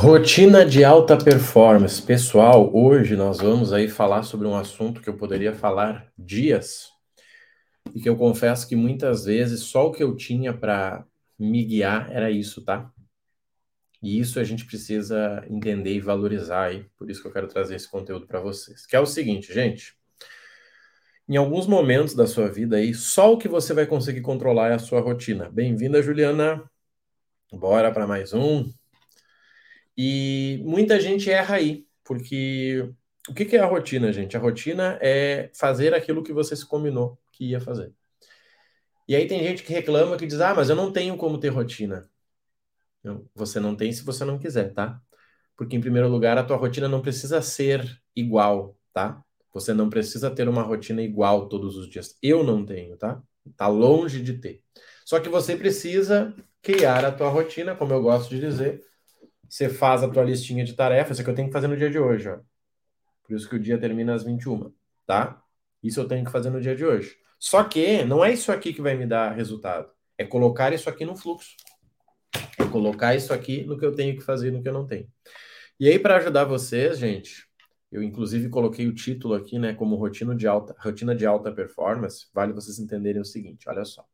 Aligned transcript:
Rotina 0.00 0.64
de 0.64 0.84
alta 0.84 1.18
performance. 1.18 2.00
Pessoal, 2.00 2.72
hoje 2.72 3.16
nós 3.16 3.38
vamos 3.38 3.72
aí 3.72 3.88
falar 3.88 4.22
sobre 4.22 4.46
um 4.46 4.54
assunto 4.54 5.00
que 5.00 5.08
eu 5.08 5.16
poderia 5.16 5.52
falar 5.52 6.06
dias 6.16 6.90
e 7.92 8.00
que 8.00 8.08
eu 8.08 8.16
confesso 8.16 8.68
que 8.68 8.76
muitas 8.76 9.24
vezes 9.24 9.62
só 9.62 9.88
o 9.88 9.90
que 9.90 10.00
eu 10.00 10.14
tinha 10.14 10.54
para 10.54 11.04
me 11.36 11.64
guiar 11.64 12.12
era 12.12 12.30
isso, 12.30 12.64
tá? 12.64 12.92
E 14.00 14.20
isso 14.20 14.38
a 14.38 14.44
gente 14.44 14.64
precisa 14.66 15.44
entender 15.50 15.94
e 15.94 16.00
valorizar 16.00 16.66
aí, 16.66 16.86
por 16.96 17.10
isso 17.10 17.20
que 17.20 17.26
eu 17.26 17.32
quero 17.32 17.48
trazer 17.48 17.74
esse 17.74 17.90
conteúdo 17.90 18.24
para 18.24 18.38
vocês. 18.38 18.86
Que 18.86 18.94
é 18.94 19.00
o 19.00 19.06
seguinte, 19.06 19.52
gente, 19.52 19.96
em 21.28 21.36
alguns 21.36 21.66
momentos 21.66 22.14
da 22.14 22.24
sua 22.28 22.48
vida 22.48 22.76
aí, 22.76 22.94
só 22.94 23.32
o 23.32 23.36
que 23.36 23.48
você 23.48 23.74
vai 23.74 23.84
conseguir 23.84 24.20
controlar 24.20 24.68
é 24.68 24.74
a 24.74 24.78
sua 24.78 25.00
rotina. 25.00 25.50
Bem-vinda, 25.50 26.00
Juliana. 26.00 26.62
Bora 27.52 27.90
para 27.90 28.06
mais 28.06 28.32
um. 28.32 28.77
E 30.00 30.62
muita 30.64 31.00
gente 31.00 31.28
erra 31.28 31.56
aí, 31.56 31.84
porque 32.04 32.88
o 33.28 33.34
que 33.34 33.56
é 33.56 33.58
a 33.60 33.66
rotina, 33.66 34.12
gente? 34.12 34.36
A 34.36 34.40
rotina 34.40 34.96
é 35.02 35.50
fazer 35.52 35.92
aquilo 35.92 36.22
que 36.22 36.32
você 36.32 36.54
se 36.54 36.64
combinou 36.64 37.18
que 37.32 37.46
ia 37.46 37.60
fazer. 37.60 37.92
E 39.08 39.16
aí 39.16 39.26
tem 39.26 39.42
gente 39.42 39.64
que 39.64 39.72
reclama 39.72 40.16
que 40.16 40.26
diz: 40.26 40.40
Ah, 40.40 40.54
mas 40.54 40.70
eu 40.70 40.76
não 40.76 40.92
tenho 40.92 41.16
como 41.16 41.38
ter 41.38 41.48
rotina. 41.48 42.08
Não, 43.02 43.28
você 43.34 43.58
não 43.58 43.74
tem 43.74 43.92
se 43.92 44.04
você 44.04 44.24
não 44.24 44.38
quiser, 44.38 44.72
tá? 44.72 45.00
Porque, 45.56 45.76
em 45.76 45.80
primeiro 45.80 46.08
lugar, 46.08 46.38
a 46.38 46.44
tua 46.44 46.56
rotina 46.56 46.88
não 46.88 47.02
precisa 47.02 47.42
ser 47.42 48.00
igual, 48.14 48.76
tá? 48.92 49.20
Você 49.52 49.74
não 49.74 49.90
precisa 49.90 50.30
ter 50.30 50.48
uma 50.48 50.62
rotina 50.62 51.02
igual 51.02 51.48
todos 51.48 51.76
os 51.76 51.88
dias. 51.90 52.16
Eu 52.22 52.44
não 52.44 52.64
tenho, 52.64 52.96
tá? 52.96 53.20
Tá 53.56 53.66
longe 53.66 54.22
de 54.22 54.34
ter. 54.34 54.62
Só 55.04 55.18
que 55.18 55.28
você 55.28 55.56
precisa 55.56 56.34
criar 56.62 57.04
a 57.04 57.10
tua 57.10 57.28
rotina, 57.28 57.74
como 57.74 57.92
eu 57.92 58.02
gosto 58.02 58.30
de 58.30 58.40
dizer, 58.40 58.84
você 59.48 59.68
faz 59.68 60.02
a 60.02 60.08
tua 60.08 60.22
listinha 60.24 60.64
de 60.64 60.74
tarefas, 60.74 61.12
isso 61.12 61.22
é 61.22 61.24
que 61.24 61.30
eu 61.30 61.34
tenho 61.34 61.48
que 61.48 61.52
fazer 61.52 61.68
no 61.68 61.76
dia 61.76 61.90
de 61.90 61.98
hoje, 61.98 62.28
ó. 62.28 62.38
Por 63.24 63.36
isso 63.36 63.48
que 63.48 63.56
o 63.56 63.60
dia 63.60 63.78
termina 63.78 64.14
às 64.14 64.22
21, 64.22 64.72
tá? 65.06 65.42
Isso 65.82 66.00
eu 66.00 66.08
tenho 66.08 66.24
que 66.24 66.30
fazer 66.30 66.50
no 66.50 66.60
dia 66.60 66.74
de 66.74 66.84
hoje. 66.84 67.16
Só 67.38 67.62
que 67.62 68.04
não 68.04 68.24
é 68.24 68.32
isso 68.32 68.50
aqui 68.50 68.72
que 68.72 68.82
vai 68.82 68.96
me 68.96 69.06
dar 69.06 69.32
resultado. 69.32 69.90
É 70.16 70.24
colocar 70.24 70.72
isso 70.72 70.88
aqui 70.88 71.04
no 71.04 71.16
fluxo. 71.16 71.54
É 72.58 72.64
colocar 72.64 73.14
isso 73.14 73.32
aqui 73.32 73.64
no 73.64 73.78
que 73.78 73.84
eu 73.84 73.94
tenho 73.94 74.16
que 74.16 74.22
fazer 74.22 74.50
no 74.50 74.62
que 74.62 74.68
eu 74.68 74.72
não 74.72 74.86
tenho. 74.86 75.08
E 75.78 75.88
aí, 75.88 75.98
para 75.98 76.16
ajudar 76.16 76.44
vocês, 76.44 76.98
gente, 76.98 77.46
eu 77.90 78.02
inclusive 78.02 78.48
coloquei 78.48 78.86
o 78.88 78.94
título 78.94 79.34
aqui, 79.34 79.58
né, 79.58 79.72
como 79.72 79.94
rotina 79.94 80.34
de 80.34 80.46
alta, 80.46 80.74
rotina 80.78 81.14
de 81.14 81.24
alta 81.24 81.52
performance. 81.52 82.26
Vale 82.34 82.52
vocês 82.52 82.78
entenderem 82.78 83.20
o 83.20 83.24
seguinte, 83.24 83.68
olha 83.68 83.84
só. 83.84 84.04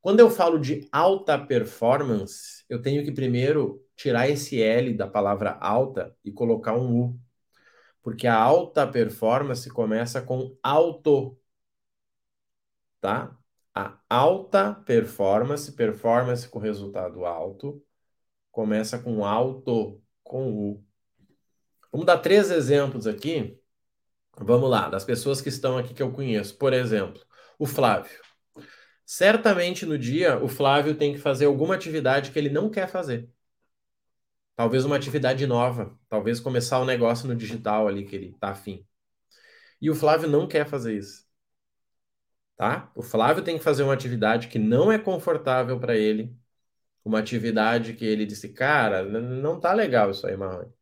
Quando 0.00 0.20
eu 0.20 0.30
falo 0.30 0.58
de 0.58 0.86
alta 0.92 1.38
performance, 1.38 2.64
eu 2.68 2.82
tenho 2.82 3.02
que 3.02 3.10
primeiro 3.10 3.83
tirar 3.96 4.28
esse 4.28 4.62
L 4.62 4.94
da 4.94 5.06
palavra 5.06 5.52
alta 5.60 6.16
e 6.24 6.32
colocar 6.32 6.74
um 6.76 7.00
U. 7.00 7.20
Porque 8.02 8.26
a 8.26 8.36
alta 8.36 8.86
performance 8.86 9.68
começa 9.70 10.20
com 10.22 10.56
alto. 10.62 11.38
Tá? 13.00 13.36
A 13.74 13.98
alta 14.08 14.74
performance, 14.74 15.72
performance 15.72 16.48
com 16.48 16.58
resultado 16.58 17.24
alto, 17.24 17.82
começa 18.52 18.98
com 18.98 19.24
alto, 19.24 20.00
com 20.22 20.52
U. 20.52 20.84
Vamos 21.90 22.06
dar 22.06 22.18
três 22.18 22.50
exemplos 22.50 23.06
aqui. 23.06 23.58
Vamos 24.38 24.68
lá, 24.68 24.88
das 24.88 25.04
pessoas 25.04 25.40
que 25.40 25.48
estão 25.48 25.78
aqui 25.78 25.94
que 25.94 26.02
eu 26.02 26.12
conheço. 26.12 26.56
Por 26.58 26.72
exemplo, 26.72 27.22
o 27.58 27.66
Flávio. 27.66 28.20
Certamente 29.06 29.84
no 29.86 29.98
dia 29.98 30.42
o 30.42 30.48
Flávio 30.48 30.96
tem 30.96 31.12
que 31.12 31.18
fazer 31.18 31.46
alguma 31.46 31.74
atividade 31.74 32.30
que 32.30 32.38
ele 32.38 32.48
não 32.50 32.70
quer 32.70 32.88
fazer. 32.88 33.28
Talvez 34.56 34.84
uma 34.84 34.96
atividade 34.96 35.46
nova, 35.46 35.98
talvez 36.08 36.40
começar 36.40 36.80
um 36.80 36.84
negócio 36.84 37.26
no 37.28 37.34
digital 37.36 37.88
ali 37.88 38.04
que 38.06 38.14
ele 38.16 38.36
tá 38.40 38.50
afim. 38.50 38.86
E 39.80 39.90
o 39.90 39.94
Flávio 39.94 40.28
não 40.28 40.46
quer 40.48 40.66
fazer 40.66 40.96
isso. 40.96 41.24
Tá? 42.56 42.90
O 42.94 43.02
Flávio 43.02 43.42
tem 43.42 43.58
que 43.58 43.64
fazer 43.64 43.82
uma 43.82 43.94
atividade 43.94 44.48
que 44.48 44.58
não 44.58 44.90
é 44.92 44.98
confortável 44.98 45.78
para 45.80 45.96
ele, 45.96 46.36
uma 47.04 47.20
atividade 47.20 47.94
que 47.94 48.04
ele 48.06 48.26
disse, 48.26 48.50
cara, 48.52 49.04
não 49.04 49.60
tá 49.60 49.72
legal 49.72 50.10
isso 50.10 50.26
aí, 50.26 50.36
Marrone. 50.36 50.72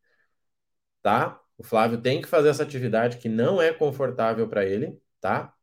Tá? 1.01 1.39
O 1.57 1.63
Flávio 1.63 2.01
tem 2.01 2.21
que 2.21 2.27
fazer 2.27 2.49
essa 2.49 2.63
atividade 2.63 3.17
que 3.17 3.29
não 3.29 3.61
é 3.61 3.73
confortável 3.73 4.47
para 4.49 4.65
ele, 4.65 4.99
tá? 5.21 5.53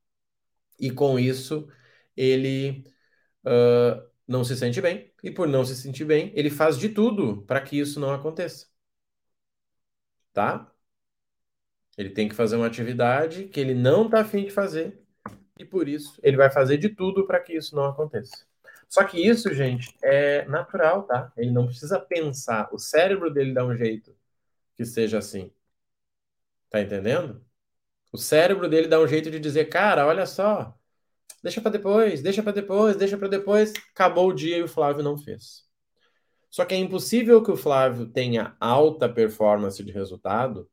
E 0.78 0.90
com 0.90 1.18
isso 1.18 1.68
ele 2.16 2.84
uh, 3.46 4.09
não 4.30 4.44
se 4.44 4.56
sente 4.56 4.80
bem, 4.80 5.12
e 5.24 5.30
por 5.30 5.48
não 5.48 5.64
se 5.64 5.74
sentir 5.74 6.04
bem, 6.04 6.32
ele 6.36 6.50
faz 6.50 6.78
de 6.78 6.88
tudo 6.88 7.42
para 7.42 7.60
que 7.60 7.76
isso 7.78 7.98
não 7.98 8.12
aconteça. 8.14 8.68
Tá? 10.32 10.72
Ele 11.98 12.10
tem 12.10 12.28
que 12.28 12.34
fazer 12.34 12.54
uma 12.56 12.66
atividade 12.66 13.48
que 13.48 13.58
ele 13.58 13.74
não 13.74 14.06
está 14.06 14.20
afim 14.20 14.44
de 14.44 14.50
fazer, 14.50 15.02
e 15.58 15.64
por 15.64 15.88
isso 15.88 16.20
ele 16.22 16.36
vai 16.36 16.48
fazer 16.50 16.78
de 16.78 16.88
tudo 16.90 17.26
para 17.26 17.40
que 17.40 17.54
isso 17.56 17.74
não 17.74 17.84
aconteça. 17.84 18.46
Só 18.88 19.04
que 19.04 19.18
isso, 19.24 19.52
gente, 19.52 19.94
é 20.02 20.44
natural, 20.46 21.02
tá? 21.04 21.32
Ele 21.36 21.50
não 21.50 21.66
precisa 21.66 21.98
pensar. 21.98 22.68
O 22.72 22.78
cérebro 22.78 23.32
dele 23.32 23.52
dá 23.52 23.64
um 23.64 23.76
jeito 23.76 24.16
que 24.76 24.84
seja 24.84 25.18
assim. 25.18 25.52
Tá 26.70 26.80
entendendo? 26.80 27.44
O 28.12 28.18
cérebro 28.18 28.68
dele 28.68 28.88
dá 28.88 29.00
um 29.00 29.06
jeito 29.08 29.30
de 29.30 29.40
dizer, 29.40 29.66
cara, 29.66 30.06
olha 30.06 30.26
só, 30.26 30.79
deixa 31.42 31.60
para 31.60 31.70
depois, 31.70 32.22
deixa 32.22 32.42
para 32.42 32.52
depois, 32.52 32.96
deixa 32.96 33.18
para 33.18 33.28
depois. 33.28 33.72
Acabou 33.94 34.28
o 34.28 34.34
dia 34.34 34.58
e 34.58 34.62
o 34.62 34.68
Flávio 34.68 35.02
não 35.02 35.16
fez. 35.16 35.64
Só 36.50 36.64
que 36.64 36.74
é 36.74 36.78
impossível 36.78 37.42
que 37.42 37.50
o 37.50 37.56
Flávio 37.56 38.06
tenha 38.06 38.56
alta 38.60 39.08
performance 39.08 39.82
de 39.82 39.92
resultado 39.92 40.68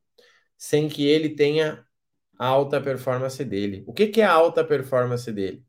sem 0.56 0.88
que 0.88 1.06
ele 1.06 1.30
tenha 1.36 1.86
alta 2.38 2.80
performance 2.80 3.44
dele. 3.44 3.84
O 3.86 3.92
que, 3.92 4.08
que 4.08 4.20
é 4.20 4.24
a 4.24 4.32
alta 4.32 4.64
performance 4.64 5.30
dele? 5.32 5.64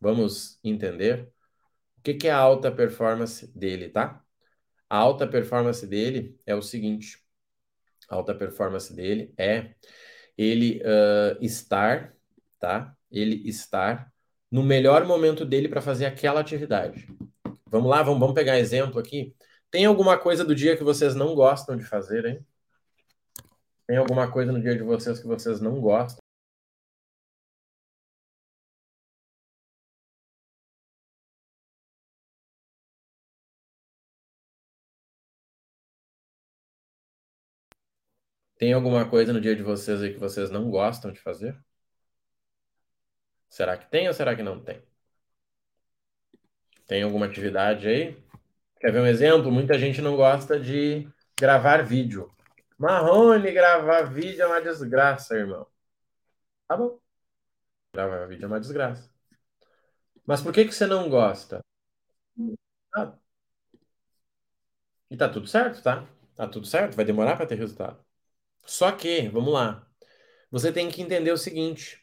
Vamos 0.00 0.58
entender? 0.64 1.32
O 1.98 2.02
que, 2.02 2.14
que 2.14 2.28
é 2.28 2.30
a 2.30 2.38
alta 2.38 2.70
performance 2.72 3.46
dele, 3.56 3.88
tá? 3.90 4.22
A 4.88 4.96
alta 4.98 5.26
performance 5.26 5.86
dele 5.86 6.38
é 6.46 6.54
o 6.54 6.62
seguinte: 6.62 7.18
a 8.08 8.16
alta 8.16 8.34
performance 8.34 8.94
dele 8.94 9.34
é 9.38 9.74
ele 10.36 10.82
uh, 10.82 11.42
estar, 11.44 12.14
tá? 12.58 12.96
Ele 13.10 13.48
estar 13.48 14.12
no 14.50 14.62
melhor 14.62 15.06
momento 15.06 15.44
dele 15.44 15.68
para 15.68 15.80
fazer 15.80 16.06
aquela 16.06 16.40
atividade. 16.40 17.06
Vamos 17.66 17.90
lá, 17.90 18.02
vamos, 18.02 18.20
vamos 18.20 18.34
pegar 18.34 18.58
exemplo 18.58 18.98
aqui. 19.00 19.34
Tem 19.70 19.84
alguma 19.86 20.18
coisa 20.18 20.44
do 20.44 20.54
dia 20.54 20.76
que 20.76 20.84
vocês 20.84 21.14
não 21.14 21.34
gostam 21.34 21.76
de 21.76 21.84
fazer, 21.84 22.24
hein? 22.26 22.46
Tem 23.86 23.96
alguma 23.98 24.30
coisa 24.30 24.52
no 24.52 24.60
dia 24.62 24.74
de 24.74 24.82
vocês 24.82 25.20
que 25.20 25.26
vocês 25.26 25.60
não 25.60 25.80
gostam? 25.80 26.20
Tem 38.58 38.72
alguma 38.72 39.08
coisa 39.10 39.32
no 39.32 39.40
dia 39.40 39.56
de 39.56 39.62
vocês 39.64 40.00
aí 40.02 40.12
que 40.12 40.20
vocês 40.20 40.50
não 40.50 40.70
gostam 40.70 41.10
de 41.12 41.20
fazer? 41.20 41.58
Será 43.50 43.76
que 43.76 43.90
tem 43.90 44.08
ou 44.08 44.14
será 44.14 44.34
que 44.34 44.42
não 44.42 44.60
tem? 44.60 44.80
Tem 46.86 47.02
alguma 47.02 47.26
atividade 47.26 47.88
aí? 47.88 48.16
Quer 48.80 48.92
ver 48.92 49.00
um 49.00 49.06
exemplo? 49.06 49.50
Muita 49.50 49.78
gente 49.78 50.00
não 50.00 50.16
gosta 50.16 50.58
de 50.58 51.08
gravar 51.38 51.82
vídeo. 51.84 52.32
Marrone, 52.78 53.52
gravar 53.52 54.02
vídeo 54.02 54.42
é 54.42 54.46
uma 54.46 54.62
desgraça, 54.62 55.34
irmão. 55.36 55.66
Tá 56.66 56.76
bom. 56.76 56.98
Gravar 57.92 58.26
vídeo 58.26 58.44
é 58.44 58.46
uma 58.46 58.60
desgraça. 58.60 59.10
Mas 60.24 60.40
por 60.40 60.52
que, 60.52 60.64
que 60.64 60.72
você 60.72 60.86
não 60.86 61.10
gosta? 61.10 61.60
Ah. 62.94 63.12
E 65.10 65.16
tá 65.16 65.28
tudo 65.28 65.46
certo, 65.46 65.82
tá? 65.82 66.06
Tá 66.36 66.46
tudo 66.48 66.66
certo, 66.66 66.94
vai 66.96 67.04
demorar 67.04 67.36
para 67.36 67.46
ter 67.46 67.56
resultado. 67.56 68.02
Só 68.64 68.92
que, 68.92 69.28
vamos 69.28 69.52
lá. 69.52 69.86
Você 70.50 70.72
tem 70.72 70.88
que 70.88 71.02
entender 71.02 71.32
o 71.32 71.36
seguinte: 71.36 72.02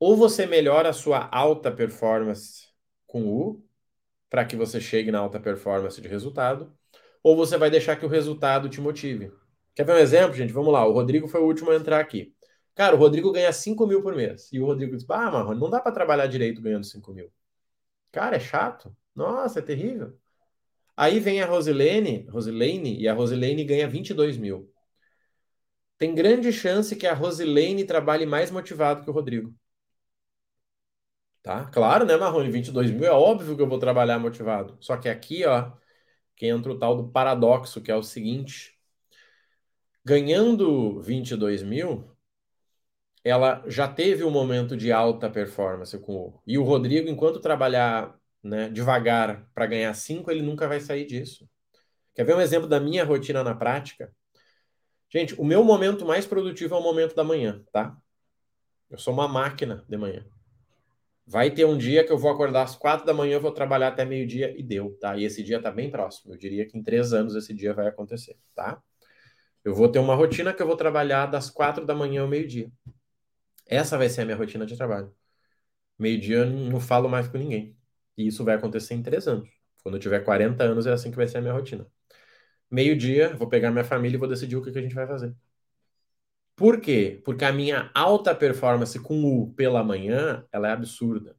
ou 0.00 0.16
você 0.16 0.46
melhora 0.46 0.88
a 0.88 0.92
sua 0.94 1.28
alta 1.30 1.70
performance 1.70 2.68
com 3.06 3.28
U, 3.28 3.64
para 4.30 4.44
que 4.44 4.56
você 4.56 4.80
chegue 4.80 5.10
na 5.12 5.18
alta 5.18 5.38
performance 5.38 6.00
de 6.00 6.08
resultado, 6.08 6.72
ou 7.22 7.36
você 7.36 7.58
vai 7.58 7.70
deixar 7.70 7.96
que 7.96 8.06
o 8.06 8.08
resultado 8.08 8.68
te 8.68 8.80
motive. 8.80 9.30
Quer 9.74 9.84
ver 9.84 9.92
um 9.94 9.98
exemplo, 9.98 10.34
gente? 10.34 10.52
Vamos 10.52 10.72
lá. 10.72 10.86
O 10.86 10.92
Rodrigo 10.92 11.28
foi 11.28 11.40
o 11.40 11.44
último 11.46 11.70
a 11.70 11.76
entrar 11.76 12.00
aqui. 12.00 12.34
Cara, 12.74 12.96
o 12.96 12.98
Rodrigo 12.98 13.30
ganha 13.32 13.52
5 13.52 13.86
mil 13.86 14.02
por 14.02 14.14
mês. 14.14 14.50
E 14.52 14.58
o 14.60 14.66
Rodrigo 14.66 14.96
diz: 14.96 15.04
Ah, 15.10 15.30
Marrone, 15.30 15.60
não 15.60 15.68
dá 15.70 15.80
para 15.80 15.92
trabalhar 15.92 16.26
direito 16.26 16.62
ganhando 16.62 16.84
5 16.86 17.12
mil. 17.12 17.30
Cara, 18.12 18.36
é 18.36 18.40
chato. 18.40 18.96
Nossa, 19.14 19.58
é 19.58 19.62
terrível. 19.62 20.16
Aí 20.96 21.20
vem 21.20 21.42
a 21.42 21.46
Rosilene, 21.46 22.26
Rosilene 22.30 22.98
e 23.00 23.08
a 23.08 23.14
Rosilene 23.14 23.64
ganha 23.64 23.88
22 23.88 24.36
mil. 24.38 24.72
Tem 25.98 26.14
grande 26.14 26.52
chance 26.52 26.96
que 26.96 27.06
a 27.06 27.14
Rosilene 27.14 27.84
trabalhe 27.84 28.26
mais 28.26 28.50
motivado 28.50 29.04
que 29.04 29.10
o 29.10 29.12
Rodrigo. 29.12 29.54
Tá? 31.42 31.66
Claro, 31.66 32.04
né, 32.04 32.16
Marrone? 32.16 32.50
22 32.50 32.90
mil 32.90 33.04
é 33.04 33.10
óbvio 33.12 33.56
que 33.56 33.62
eu 33.62 33.68
vou 33.68 33.78
trabalhar 33.78 34.18
motivado. 34.18 34.76
Só 34.80 34.96
que 34.96 35.08
aqui, 35.08 35.44
ó, 35.46 35.72
que 36.36 36.46
entra 36.46 36.72
o 36.72 36.78
tal 36.78 36.96
do 36.96 37.08
paradoxo, 37.10 37.80
que 37.80 37.90
é 37.90 37.96
o 37.96 38.02
seguinte: 38.02 38.78
ganhando 40.04 41.00
22 41.00 41.62
mil, 41.62 42.14
ela 43.24 43.62
já 43.66 43.86
teve 43.88 44.24
um 44.24 44.30
momento 44.30 44.76
de 44.76 44.92
alta 44.92 45.30
performance 45.30 45.98
com 45.98 46.14
o. 46.16 46.42
E 46.46 46.58
o 46.58 46.62
Rodrigo, 46.62 47.08
enquanto 47.08 47.40
trabalhar 47.40 48.18
né, 48.42 48.68
devagar 48.70 49.48
para 49.54 49.66
ganhar 49.66 49.94
5, 49.94 50.30
ele 50.30 50.42
nunca 50.42 50.66
vai 50.68 50.80
sair 50.80 51.06
disso. 51.06 51.48
Quer 52.14 52.24
ver 52.24 52.36
um 52.36 52.40
exemplo 52.40 52.68
da 52.68 52.80
minha 52.80 53.04
rotina 53.04 53.44
na 53.44 53.54
prática? 53.54 54.14
Gente, 55.10 55.34
o 55.40 55.44
meu 55.44 55.64
momento 55.64 56.06
mais 56.06 56.26
produtivo 56.26 56.74
é 56.74 56.78
o 56.78 56.82
momento 56.82 57.14
da 57.14 57.24
manhã, 57.24 57.64
tá? 57.72 57.96
Eu 58.88 58.98
sou 58.98 59.12
uma 59.12 59.28
máquina 59.28 59.84
de 59.88 59.96
manhã. 59.96 60.24
Vai 61.30 61.48
ter 61.48 61.64
um 61.64 61.78
dia 61.78 62.04
que 62.04 62.10
eu 62.10 62.18
vou 62.18 62.28
acordar 62.28 62.64
às 62.64 62.74
quatro 62.74 63.06
da 63.06 63.14
manhã, 63.14 63.38
vou 63.38 63.52
trabalhar 63.52 63.88
até 63.88 64.04
meio-dia 64.04 64.52
e 64.58 64.64
deu, 64.64 64.98
tá? 65.00 65.16
E 65.16 65.24
esse 65.24 65.44
dia 65.44 65.58
está 65.58 65.70
bem 65.70 65.88
próximo. 65.88 66.34
Eu 66.34 66.36
diria 66.36 66.66
que 66.66 66.76
em 66.76 66.82
três 66.82 67.12
anos 67.12 67.36
esse 67.36 67.54
dia 67.54 67.72
vai 67.72 67.86
acontecer, 67.86 68.36
tá? 68.52 68.82
Eu 69.64 69.72
vou 69.72 69.88
ter 69.88 70.00
uma 70.00 70.16
rotina 70.16 70.52
que 70.52 70.60
eu 70.60 70.66
vou 70.66 70.76
trabalhar 70.76 71.26
das 71.26 71.48
quatro 71.48 71.86
da 71.86 71.94
manhã 71.94 72.22
ao 72.22 72.28
meio-dia. 72.28 72.68
Essa 73.66 73.96
vai 73.96 74.08
ser 74.08 74.22
a 74.22 74.24
minha 74.24 74.36
rotina 74.36 74.66
de 74.66 74.76
trabalho. 74.76 75.14
Meio-dia 75.98 76.44
não 76.46 76.80
falo 76.80 77.08
mais 77.08 77.28
com 77.28 77.38
ninguém. 77.38 77.76
E 78.16 78.26
isso 78.26 78.44
vai 78.44 78.56
acontecer 78.56 78.94
em 78.94 79.02
três 79.02 79.28
anos. 79.28 79.48
Quando 79.84 79.96
eu 79.96 80.00
tiver 80.00 80.20
40 80.24 80.64
anos, 80.64 80.86
é 80.86 80.92
assim 80.92 81.10
que 81.12 81.16
vai 81.16 81.28
ser 81.28 81.38
a 81.38 81.42
minha 81.42 81.54
rotina. 81.54 81.86
Meio-dia, 82.70 83.36
vou 83.36 83.48
pegar 83.48 83.70
minha 83.70 83.84
família 83.84 84.16
e 84.16 84.20
vou 84.20 84.28
decidir 84.28 84.56
o 84.56 84.62
que, 84.62 84.72
que 84.72 84.78
a 84.78 84.82
gente 84.82 84.94
vai 84.96 85.06
fazer. 85.06 85.34
Por 86.60 86.78
quê? 86.78 87.22
Porque 87.24 87.42
a 87.42 87.52
minha 87.54 87.90
alta 87.94 88.34
performance 88.34 89.00
com 89.00 89.24
o 89.24 89.50
pela 89.54 89.82
manhã, 89.82 90.46
ela 90.52 90.68
é 90.68 90.72
absurda. 90.72 91.34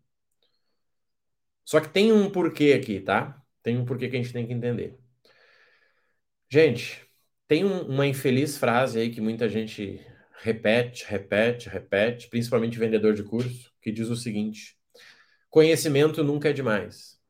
Só 1.63 1.79
que 1.79 1.89
tem 1.89 2.11
um 2.11 2.27
porquê 2.27 2.73
aqui, 2.73 2.99
tá? 2.99 3.39
Tem 3.61 3.77
um 3.77 3.85
porquê 3.85 4.09
que 4.09 4.15
a 4.15 4.19
gente 4.19 4.33
tem 4.33 4.47
que 4.47 4.53
entender. 4.53 4.97
Gente, 6.49 7.07
tem 7.47 7.63
um, 7.63 7.83
uma 7.83 8.07
infeliz 8.07 8.57
frase 8.57 8.99
aí 8.99 9.11
que 9.11 9.21
muita 9.21 9.47
gente 9.47 10.03
repete, 10.39 11.05
repete, 11.07 11.69
repete, 11.69 12.27
principalmente 12.27 12.79
vendedor 12.79 13.13
de 13.13 13.21
curso, 13.21 13.71
que 13.79 13.91
diz 13.91 14.09
o 14.09 14.15
seguinte: 14.15 14.75
conhecimento 15.51 16.23
nunca 16.23 16.49
é 16.49 16.53
demais. 16.53 17.21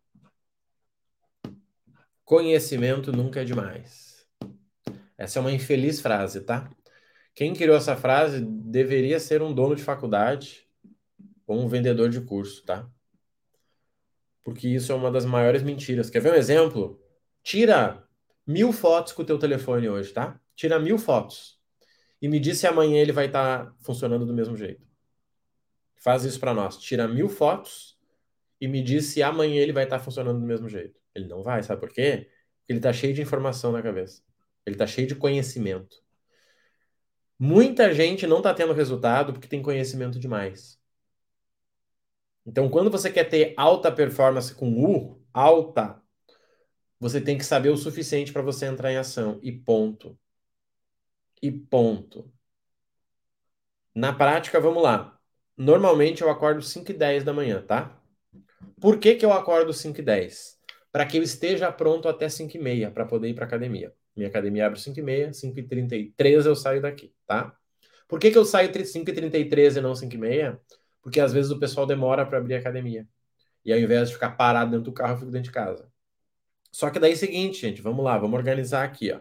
Conhecimento 2.23 3.11
nunca 3.11 3.41
é 3.41 3.43
demais. 3.43 4.25
Essa 5.17 5.39
é 5.39 5.41
uma 5.41 5.51
infeliz 5.51 5.99
frase, 5.99 6.39
tá? 6.39 6.71
Quem 7.33 7.53
criou 7.53 7.75
essa 7.75 7.95
frase 7.95 8.41
deveria 8.45 9.19
ser 9.19 9.41
um 9.41 9.53
dono 9.53 9.75
de 9.75 9.83
faculdade 9.83 10.67
ou 11.47 11.59
um 11.59 11.67
vendedor 11.67 12.09
de 12.09 12.21
curso, 12.21 12.63
tá? 12.65 12.89
Porque 14.43 14.67
isso 14.67 14.91
é 14.91 14.95
uma 14.95 15.11
das 15.11 15.25
maiores 15.25 15.63
mentiras. 15.63 16.09
Quer 16.09 16.21
ver 16.21 16.33
um 16.33 16.35
exemplo? 16.35 16.99
Tira 17.43 18.05
mil 18.45 18.73
fotos 18.73 19.13
com 19.13 19.21
o 19.21 19.25
teu 19.25 19.37
telefone 19.37 19.87
hoje, 19.87 20.11
tá? 20.11 20.39
Tira 20.55 20.79
mil 20.79 20.97
fotos. 20.97 21.59
E 22.21 22.27
me 22.27 22.39
diz 22.39 22.59
se 22.59 22.67
amanhã 22.67 23.01
ele 23.01 23.11
vai 23.11 23.27
estar 23.27 23.65
tá 23.65 23.75
funcionando 23.81 24.25
do 24.25 24.33
mesmo 24.33 24.55
jeito. 24.55 24.85
Faz 25.95 26.23
isso 26.23 26.39
para 26.39 26.53
nós. 26.53 26.77
Tira 26.77 27.07
mil 27.07 27.29
fotos 27.29 27.97
e 28.59 28.67
me 28.67 28.81
diz 28.81 29.05
se 29.05 29.23
amanhã 29.23 29.61
ele 29.61 29.71
vai 29.71 29.85
estar 29.85 29.99
tá 29.99 30.03
funcionando 30.03 30.39
do 30.39 30.45
mesmo 30.45 30.67
jeito. 30.67 30.99
Ele 31.15 31.27
não 31.27 31.43
vai, 31.43 31.63
sabe 31.63 31.79
por 31.79 31.89
quê? 31.89 32.29
Porque 32.59 32.73
ele 32.73 32.79
está 32.79 32.93
cheio 32.93 33.13
de 33.13 33.21
informação 33.21 33.71
na 33.71 33.81
cabeça. 33.81 34.21
Ele 34.65 34.75
está 34.75 34.85
cheio 34.85 35.07
de 35.07 35.15
conhecimento. 35.15 35.97
Muita 37.43 37.91
gente 37.91 38.27
não 38.27 38.37
está 38.37 38.53
tendo 38.53 38.71
resultado 38.71 39.33
porque 39.33 39.47
tem 39.47 39.63
conhecimento 39.63 40.19
demais. 40.19 40.79
Então, 42.45 42.69
quando 42.69 42.91
você 42.91 43.11
quer 43.11 43.23
ter 43.23 43.55
alta 43.57 43.91
performance 43.91 44.53
com 44.53 44.85
U, 44.85 45.19
alta, 45.33 45.99
você 46.99 47.19
tem 47.19 47.39
que 47.39 47.43
saber 47.43 47.69
o 47.69 47.77
suficiente 47.77 48.31
para 48.31 48.43
você 48.43 48.67
entrar 48.67 48.91
em 48.91 48.97
ação. 48.97 49.39
E 49.41 49.51
ponto. 49.51 50.15
E 51.41 51.51
ponto. 51.51 52.31
Na 53.95 54.13
prática, 54.13 54.59
vamos 54.59 54.83
lá. 54.83 55.19
Normalmente 55.57 56.21
eu 56.21 56.29
acordo 56.29 56.61
5 56.61 56.91
e 56.91 56.93
10 56.93 57.23
da 57.23 57.33
manhã, 57.33 57.59
tá? 57.65 57.99
Por 58.79 58.99
que, 58.99 59.15
que 59.15 59.25
eu 59.25 59.33
acordo 59.33 59.73
5 59.73 59.99
e 59.99 60.03
10? 60.03 60.61
para 60.91 61.05
que 61.05 61.17
eu 61.17 61.23
esteja 61.23 61.71
pronto 61.71 62.07
até 62.07 62.27
5 62.27 62.55
e 62.57 62.59
meia 62.59 62.91
para 62.91 63.05
poder 63.05 63.29
ir 63.29 63.33
para 63.33 63.45
academia. 63.45 63.93
Minha 64.15 64.29
academia 64.29 64.67
abre 64.67 64.79
5 64.79 64.99
e 64.99 65.03
meia, 65.03 65.33
5 65.33 65.59
e 65.59 65.63
33 65.63 66.45
eu 66.45 66.55
saio 66.55 66.81
daqui, 66.81 67.13
tá? 67.25 67.55
Por 68.07 68.19
que, 68.19 68.31
que 68.31 68.37
eu 68.37 68.45
saio 68.45 68.71
5 68.85 69.09
e 69.09 69.13
33 69.13 69.77
e 69.77 69.81
não 69.81 69.95
5 69.95 70.13
e 70.13 70.17
meia? 70.17 70.59
Porque 71.01 71.19
às 71.19 71.31
vezes 71.31 71.51
o 71.51 71.59
pessoal 71.59 71.85
demora 71.85 72.25
para 72.25 72.37
abrir 72.37 72.55
a 72.55 72.59
academia. 72.59 73.07
E 73.63 73.71
ao 73.71 73.79
invés 73.79 74.09
de 74.09 74.15
ficar 74.15 74.31
parado 74.31 74.71
dentro 74.71 74.85
do 74.85 74.93
carro, 74.93 75.13
eu 75.13 75.17
fico 75.19 75.31
dentro 75.31 75.49
de 75.49 75.53
casa. 75.53 75.89
Só 76.71 76.89
que 76.89 76.99
daí 76.99 77.11
é 77.11 77.15
o 77.15 77.17
seguinte, 77.17 77.61
gente, 77.61 77.81
vamos 77.81 78.03
lá, 78.03 78.17
vamos 78.17 78.37
organizar 78.37 78.83
aqui, 78.83 79.11
ó. 79.11 79.19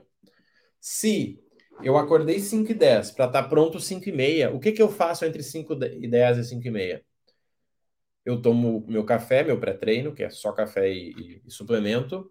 Se 0.80 1.38
eu 1.82 1.96
acordei 1.96 2.40
5 2.40 2.72
e 2.72 2.74
10 2.74 3.12
para 3.12 3.26
estar 3.26 3.42
tá 3.42 3.48
pronto 3.48 3.78
5 3.80 4.08
e 4.08 4.12
meia, 4.12 4.50
o 4.50 4.60
que, 4.60 4.72
que 4.72 4.82
eu 4.82 4.88
faço 4.90 5.24
entre 5.24 5.42
5 5.42 5.74
e 5.84 6.08
10 6.08 6.38
e 6.38 6.44
5 6.44 6.66
e 6.66 6.70
meia? 6.70 7.04
eu 8.24 8.40
tomo 8.40 8.84
meu 8.88 9.04
café, 9.04 9.42
meu 9.42 9.58
pré-treino, 9.58 10.14
que 10.14 10.22
é 10.22 10.30
só 10.30 10.52
café 10.52 10.90
e, 10.92 11.12
e, 11.12 11.42
e, 11.46 11.50
suplemento. 11.50 12.30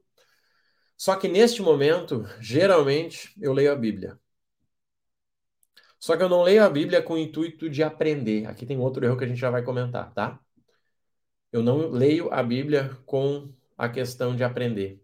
Só 0.99 1.15
que 1.15 1.27
neste 1.29 1.61
momento, 1.61 2.25
geralmente, 2.41 3.33
eu 3.41 3.53
leio 3.53 3.71
a 3.71 3.75
Bíblia. 3.75 4.19
Só 5.99 6.17
que 6.17 6.23
eu 6.23 6.29
não 6.29 6.43
leio 6.43 6.63
a 6.63 6.69
Bíblia 6.69 7.01
com 7.01 7.13
o 7.13 7.17
intuito 7.17 7.69
de 7.69 7.81
aprender. 7.83 8.45
Aqui 8.47 8.65
tem 8.65 8.77
outro 8.77 9.05
erro 9.05 9.17
que 9.17 9.23
a 9.23 9.27
gente 9.27 9.39
já 9.39 9.49
vai 9.49 9.63
comentar, 9.63 10.13
tá? 10.13 10.39
Eu 11.51 11.63
não 11.63 11.89
leio 11.89 12.31
a 12.33 12.43
Bíblia 12.43 12.89
com 13.05 13.53
a 13.77 13.87
questão 13.89 14.35
de 14.35 14.43
aprender. 14.43 15.01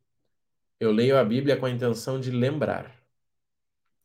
Eu 0.79 0.91
leio 0.91 1.17
a 1.17 1.23
Bíblia 1.23 1.57
com 1.57 1.65
a 1.65 1.71
intenção 1.71 2.19
de 2.19 2.31
lembrar. 2.31 2.85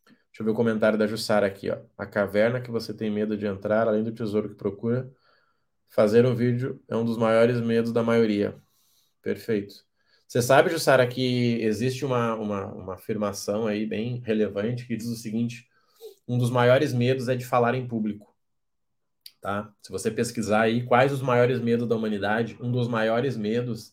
Deixa 0.07 0.41
eu 0.43 0.45
ver 0.45 0.53
o 0.53 0.55
comentário 0.55 0.99
da 0.99 1.07
Jussara 1.07 1.47
aqui, 1.47 1.71
ó. 1.71 1.79
A 1.99 2.07
caverna 2.07 2.61
que 2.61 2.71
você 2.71 2.95
tem 2.95 3.11
medo 3.11 3.37
de 3.37 3.47
entrar, 3.47 3.89
além 3.89 4.05
do 4.05 4.13
tesouro 4.13 4.49
que 4.49 4.55
procura, 4.55 5.13
Fazer 5.91 6.25
um 6.27 6.35
vídeo 6.35 6.83
é 6.89 6.97
um 6.97 7.05
dos 7.05 7.17
maiores 7.19 7.61
medos 7.61 7.93
da 7.93 8.03
maioria. 8.03 8.57
Perfeito. 9.23 9.90
Você 10.31 10.41
sabe, 10.41 10.71
Jussara, 10.71 11.09
que 11.09 11.61
existe 11.61 12.05
uma, 12.05 12.37
uma, 12.37 12.67
uma 12.67 12.95
afirmação 12.95 13.67
aí 13.67 13.85
bem 13.85 14.21
relevante 14.21 14.87
que 14.87 14.97
diz 14.97 15.09
o 15.09 15.17
seguinte: 15.17 15.69
um 16.29 16.39
dos 16.39 16.53
maiores 16.53 16.93
medos 16.93 17.29
é 17.29 17.35
de 17.35 17.45
falar 17.45 17.75
em 17.75 17.85
público. 17.89 18.33
Tá? 19.41 19.75
Se 19.83 19.91
você 19.91 20.09
pesquisar 20.09 20.63
aí 20.63 20.87
quais 20.87 21.13
os 21.13 21.21
maiores 21.21 21.61
medos 21.61 21.89
da 21.89 21.97
humanidade, 21.97 22.57
um 22.61 22.71
dos 22.71 22.87
maiores 22.87 23.37
medos 23.37 23.93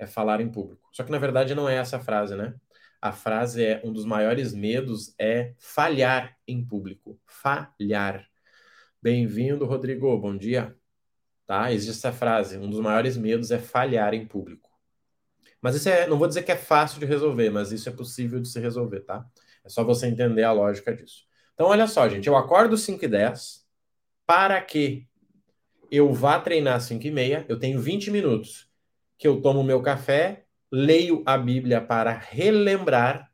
é 0.00 0.04
falar 0.04 0.40
em 0.40 0.50
público. 0.50 0.88
Só 0.92 1.04
que 1.04 1.12
na 1.12 1.18
verdade 1.18 1.54
não 1.54 1.68
é 1.68 1.76
essa 1.76 1.98
a 1.98 2.00
frase, 2.00 2.34
né? 2.34 2.56
A 3.00 3.12
frase 3.12 3.64
é 3.64 3.80
um 3.84 3.92
dos 3.92 4.04
maiores 4.04 4.52
medos 4.52 5.14
é 5.16 5.54
falhar 5.58 6.36
em 6.48 6.64
público. 6.66 7.20
Falhar. 7.24 8.26
Bem-vindo, 9.00 9.64
Rodrigo. 9.64 10.18
Bom 10.18 10.36
dia 10.36 10.76
tá? 11.46 11.72
Existe 11.72 11.98
essa 11.98 12.12
frase, 12.12 12.58
um 12.58 12.68
dos 12.68 12.80
maiores 12.80 13.16
medos 13.16 13.50
é 13.50 13.58
falhar 13.58 14.14
em 14.14 14.26
público. 14.26 14.67
Mas 15.60 15.74
isso 15.74 15.88
é, 15.88 16.06
não 16.06 16.18
vou 16.18 16.28
dizer 16.28 16.42
que 16.42 16.52
é 16.52 16.56
fácil 16.56 17.00
de 17.00 17.06
resolver, 17.06 17.50
mas 17.50 17.72
isso 17.72 17.88
é 17.88 17.92
possível 17.92 18.40
de 18.40 18.48
se 18.48 18.60
resolver, 18.60 19.00
tá? 19.00 19.26
É 19.64 19.68
só 19.68 19.84
você 19.84 20.06
entender 20.06 20.44
a 20.44 20.52
lógica 20.52 20.94
disso. 20.94 21.24
Então, 21.54 21.66
olha 21.66 21.86
só, 21.86 22.08
gente, 22.08 22.28
eu 22.28 22.36
acordo 22.36 22.76
5 22.76 23.04
e 23.04 23.08
10 23.08 23.66
para 24.24 24.60
que 24.60 25.08
eu 25.90 26.12
vá 26.12 26.38
treinar 26.38 26.80
5 26.80 27.06
e 27.06 27.10
meia, 27.10 27.44
eu 27.48 27.58
tenho 27.58 27.80
20 27.80 28.10
minutos 28.10 28.68
que 29.18 29.26
eu 29.26 29.40
tomo 29.40 29.64
meu 29.64 29.82
café, 29.82 30.44
leio 30.70 31.22
a 31.26 31.36
Bíblia 31.36 31.80
para 31.80 32.12
relembrar 32.12 33.32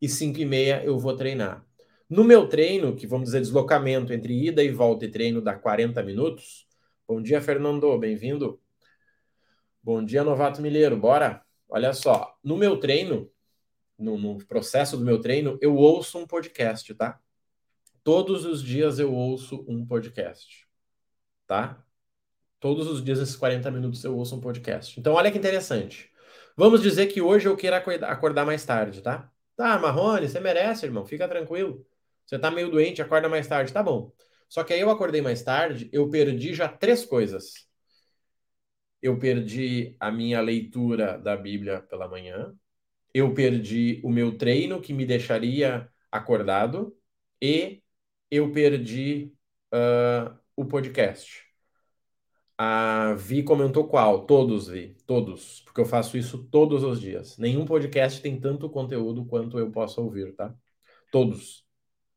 e 0.00 0.08
5 0.08 0.38
e 0.38 0.44
meia 0.44 0.84
eu 0.84 0.98
vou 0.98 1.16
treinar. 1.16 1.64
No 2.08 2.22
meu 2.22 2.46
treino, 2.46 2.94
que 2.94 3.06
vamos 3.06 3.26
dizer 3.26 3.40
deslocamento 3.40 4.12
entre 4.12 4.46
ida 4.46 4.62
e 4.62 4.70
volta 4.70 5.04
e 5.06 5.10
treino 5.10 5.40
dá 5.40 5.54
40 5.54 6.02
minutos, 6.02 6.66
Bom 7.14 7.20
dia, 7.20 7.42
Fernando, 7.42 7.98
bem-vindo. 7.98 8.61
Bom 9.84 10.04
dia, 10.04 10.22
novato 10.22 10.62
milheiro, 10.62 10.96
bora? 10.96 11.44
Olha 11.68 11.92
só, 11.92 12.38
no 12.44 12.56
meu 12.56 12.78
treino, 12.78 13.28
no, 13.98 14.16
no, 14.16 14.38
processo 14.46 14.96
do 14.96 15.04
meu 15.04 15.20
treino, 15.20 15.58
eu 15.60 15.74
ouço 15.74 16.18
um 16.18 16.26
podcast, 16.26 16.94
tá? 16.94 17.20
Todos 18.04 18.44
os 18.44 18.62
dias 18.62 19.00
eu 19.00 19.12
ouço 19.12 19.64
um 19.68 19.84
podcast, 19.84 20.68
tá? 21.48 21.84
Todos 22.60 22.86
os 22.86 23.02
dias, 23.04 23.18
esses 23.18 23.34
40 23.34 23.72
minutos, 23.72 24.04
eu 24.04 24.16
ouço 24.16 24.36
um 24.36 24.40
podcast. 24.40 25.00
Então, 25.00 25.14
olha 25.14 25.32
que 25.32 25.38
interessante. 25.38 26.12
Vamos 26.56 26.80
dizer 26.80 27.08
que 27.08 27.20
hoje 27.20 27.48
eu 27.48 27.56
queira 27.56 27.78
acordar 28.08 28.46
mais 28.46 28.64
tarde, 28.64 29.02
tá? 29.02 29.32
Tá, 29.56 29.80
Marrone, 29.80 30.28
você 30.28 30.38
merece, 30.38 30.86
irmão, 30.86 31.04
fica 31.04 31.26
tranquilo. 31.26 31.84
Você 32.24 32.38
tá 32.38 32.52
meio 32.52 32.70
doente, 32.70 33.02
acorda 33.02 33.28
mais 33.28 33.48
tarde, 33.48 33.72
tá 33.72 33.82
bom. 33.82 34.12
Só 34.48 34.62
que 34.62 34.72
aí 34.72 34.80
eu 34.80 34.90
acordei 34.90 35.20
mais 35.20 35.42
tarde, 35.42 35.90
eu 35.92 36.08
perdi 36.08 36.54
já 36.54 36.68
três 36.68 37.04
coisas. 37.04 37.71
Eu 39.02 39.18
perdi 39.18 39.96
a 39.98 40.10
minha 40.10 40.40
leitura 40.40 41.18
da 41.18 41.36
Bíblia 41.36 41.80
pela 41.80 42.08
manhã, 42.08 42.54
eu 43.12 43.34
perdi 43.34 44.00
o 44.02 44.10
meu 44.10 44.38
treino 44.38 44.80
que 44.80 44.92
me 44.92 45.04
deixaria 45.04 45.88
acordado 46.10 46.96
e 47.40 47.82
eu 48.30 48.50
perdi 48.52 49.32
uh, 49.74 50.34
o 50.56 50.64
podcast. 50.64 51.44
A 52.56 53.14
Vi 53.14 53.42
comentou 53.42 53.88
qual? 53.88 54.24
Todos, 54.24 54.68
Vi. 54.68 54.96
Todos. 55.06 55.62
Porque 55.62 55.80
eu 55.80 55.84
faço 55.84 56.16
isso 56.16 56.44
todos 56.44 56.84
os 56.84 57.00
dias. 57.00 57.36
Nenhum 57.36 57.64
podcast 57.64 58.22
tem 58.22 58.38
tanto 58.38 58.70
conteúdo 58.70 59.24
quanto 59.24 59.58
eu 59.58 59.70
posso 59.70 60.00
ouvir, 60.02 60.34
tá? 60.34 60.54
Todos. 61.10 61.66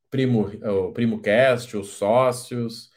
Primo, 0.10 0.48
o 0.64 0.94
Primo 0.94 1.22
Cast, 1.22 1.76
os 1.76 1.90
sócios, 1.90 2.90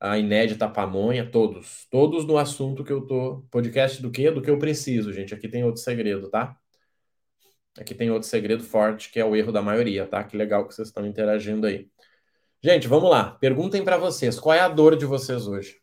a 0.00 0.18
Inédita 0.18 0.68
Pamonha, 0.68 1.28
todos. 1.30 1.86
Todos 1.90 2.24
no 2.26 2.38
assunto 2.38 2.84
que 2.84 2.92
eu 2.92 3.06
tô. 3.06 3.42
Podcast 3.50 4.00
do 4.02 4.10
quê? 4.10 4.30
Do 4.30 4.42
que 4.42 4.50
eu 4.50 4.58
preciso, 4.58 5.12
gente. 5.12 5.34
Aqui 5.34 5.48
tem 5.48 5.64
outro 5.64 5.80
segredo, 5.82 6.30
tá? 6.30 6.56
Aqui 7.78 7.94
tem 7.94 8.10
outro 8.10 8.28
segredo 8.28 8.62
forte, 8.62 9.10
que 9.10 9.20
é 9.20 9.24
o 9.24 9.36
erro 9.36 9.52
da 9.52 9.60
maioria, 9.62 10.06
tá? 10.06 10.24
Que 10.24 10.36
legal 10.36 10.66
que 10.66 10.74
vocês 10.74 10.88
estão 10.88 11.06
interagindo 11.06 11.66
aí. 11.66 11.90
Gente, 12.62 12.88
vamos 12.88 13.10
lá. 13.10 13.32
Perguntem 13.32 13.84
para 13.84 13.98
vocês, 13.98 14.40
qual 14.40 14.54
é 14.54 14.60
a 14.60 14.68
dor 14.68 14.96
de 14.96 15.04
vocês 15.04 15.46
hoje? 15.46 15.80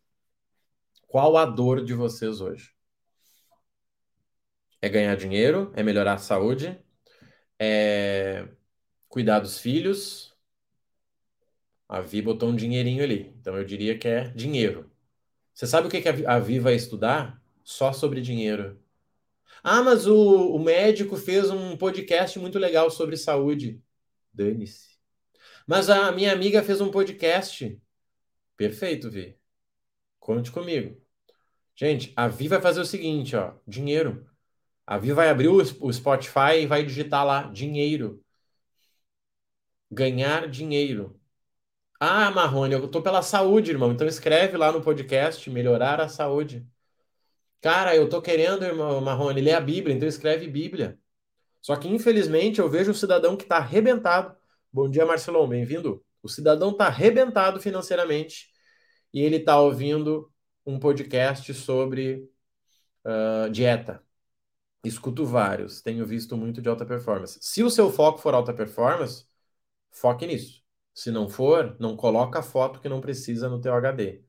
Qual 1.08 1.38
a 1.38 1.46
dor 1.46 1.84
de 1.86 1.93
vocês 1.93 2.41
hoje? 2.41 2.72
É 4.82 4.89
ganhar 4.89 5.15
dinheiro? 5.15 5.72
É 5.75 5.84
melhorar 5.84 6.13
a 6.13 6.17
saúde? 6.17 6.77
É 7.60 8.48
cuidar 9.08 9.39
dos 9.39 9.60
filhos? 9.60 10.33
A 11.94 12.02
Vi 12.02 12.24
botou 12.24 12.50
um 12.50 12.56
dinheirinho 12.56 13.04
ali. 13.04 13.32
Então 13.40 13.56
eu 13.56 13.64
diria 13.64 13.96
que 13.96 14.08
é 14.08 14.30
dinheiro. 14.30 14.90
Você 15.54 15.68
sabe 15.68 15.88
o 15.88 15.92
que 15.92 16.04
a 16.26 16.40
Vi 16.40 16.58
vai 16.58 16.74
estudar? 16.74 17.40
Só 17.64 17.94
sobre 17.94 18.20
dinheiro. 18.20 18.82
Ah, 19.64 19.84
mas 19.84 20.08
o, 20.08 20.56
o 20.56 20.58
médico 20.58 21.16
fez 21.16 21.52
um 21.52 21.78
podcast 21.78 22.40
muito 22.40 22.58
legal 22.58 22.90
sobre 22.90 23.16
saúde. 23.16 23.80
Dane-se. 24.34 24.98
Mas 25.68 25.88
a 25.88 26.12
minha 26.12 26.34
amiga 26.34 26.64
fez 26.64 26.82
um 26.82 26.90
podcast. 26.90 27.80
Perfeito, 28.58 29.12
Vi. 29.12 29.38
Conte 30.20 30.52
comigo. 30.52 31.00
Gente, 31.76 32.12
a 32.16 32.28
Vi 32.28 32.48
vai 32.48 32.60
fazer 32.60 32.82
o 32.82 32.86
seguinte, 32.86 33.36
ó, 33.36 33.54
dinheiro. 33.68 34.28
A 34.88 34.98
Vi 34.98 35.14
vai 35.14 35.30
abrir 35.30 35.48
o 35.48 35.94
Spotify 35.94 36.62
e 36.64 36.66
vai 36.66 36.84
digitar 36.84 37.24
lá 37.24 37.44
dinheiro. 37.52 38.20
Ganhar 39.92 40.50
dinheiro. 40.50 41.20
Ah, 42.05 42.29
Marrone, 42.31 42.74
eu 42.74 42.86
tô 42.89 43.01
pela 43.01 43.22
saúde, 43.22 43.72
irmão. 43.72 43.93
Então 43.93 44.05
escreve 44.05 44.57
lá 44.57 44.74
no 44.74 44.81
podcast 44.81 45.50
melhorar 45.50 46.01
a 46.01 46.10
saúde. 46.10 46.67
Cara, 47.62 47.95
eu 47.95 48.10
tô 48.10 48.22
querendo, 48.22 48.63
irmão 48.65 49.00
Marrone, 49.00 49.39
ler 49.41 49.53
a 49.53 49.62
Bíblia, 49.62 49.95
então 49.95 50.07
escreve 50.07 50.48
Bíblia. 50.48 51.00
Só 51.62 51.77
que 51.77 51.88
infelizmente 51.88 52.60
eu 52.60 52.69
vejo 52.69 52.91
um 52.91 52.93
cidadão 52.93 53.38
que 53.38 53.45
tá 53.45 53.57
arrebentado. 53.57 54.36
Bom 54.72 54.89
dia, 54.89 55.05
Marcelão, 55.05 55.48
bem-vindo. 55.48 56.03
O 56.22 56.27
cidadão 56.27 56.75
tá 56.75 56.88
arrebentado 56.88 57.62
financeiramente 57.62 58.50
e 59.13 59.22
ele 59.22 59.39
tá 59.39 59.60
ouvindo 59.62 60.29
um 60.65 60.77
podcast 60.79 61.53
sobre 61.53 62.29
uh, 63.05 63.50
dieta. 63.50 64.03
Escuto 64.83 65.25
vários, 65.25 65.81
tenho 65.81 66.05
visto 66.05 66.36
muito 66.38 66.62
de 66.62 66.69
alta 66.69 66.86
performance. 66.86 67.39
Se 67.41 67.63
o 67.63 67.69
seu 67.69 67.91
foco 67.91 68.19
for 68.19 68.33
alta 68.33 68.53
performance, 68.53 69.25
foque 69.91 70.27
nisso. 70.27 70.62
Se 70.94 71.12
não 71.12 71.28
for, 71.30 71.76
não 71.80 71.96
coloca 71.98 72.40
a 72.40 72.44
foto 72.44 72.80
que 72.80 72.90
não 72.90 73.02
precisa 73.02 73.50
no 73.50 73.60
teu 73.60 73.74
HD. 73.74 74.24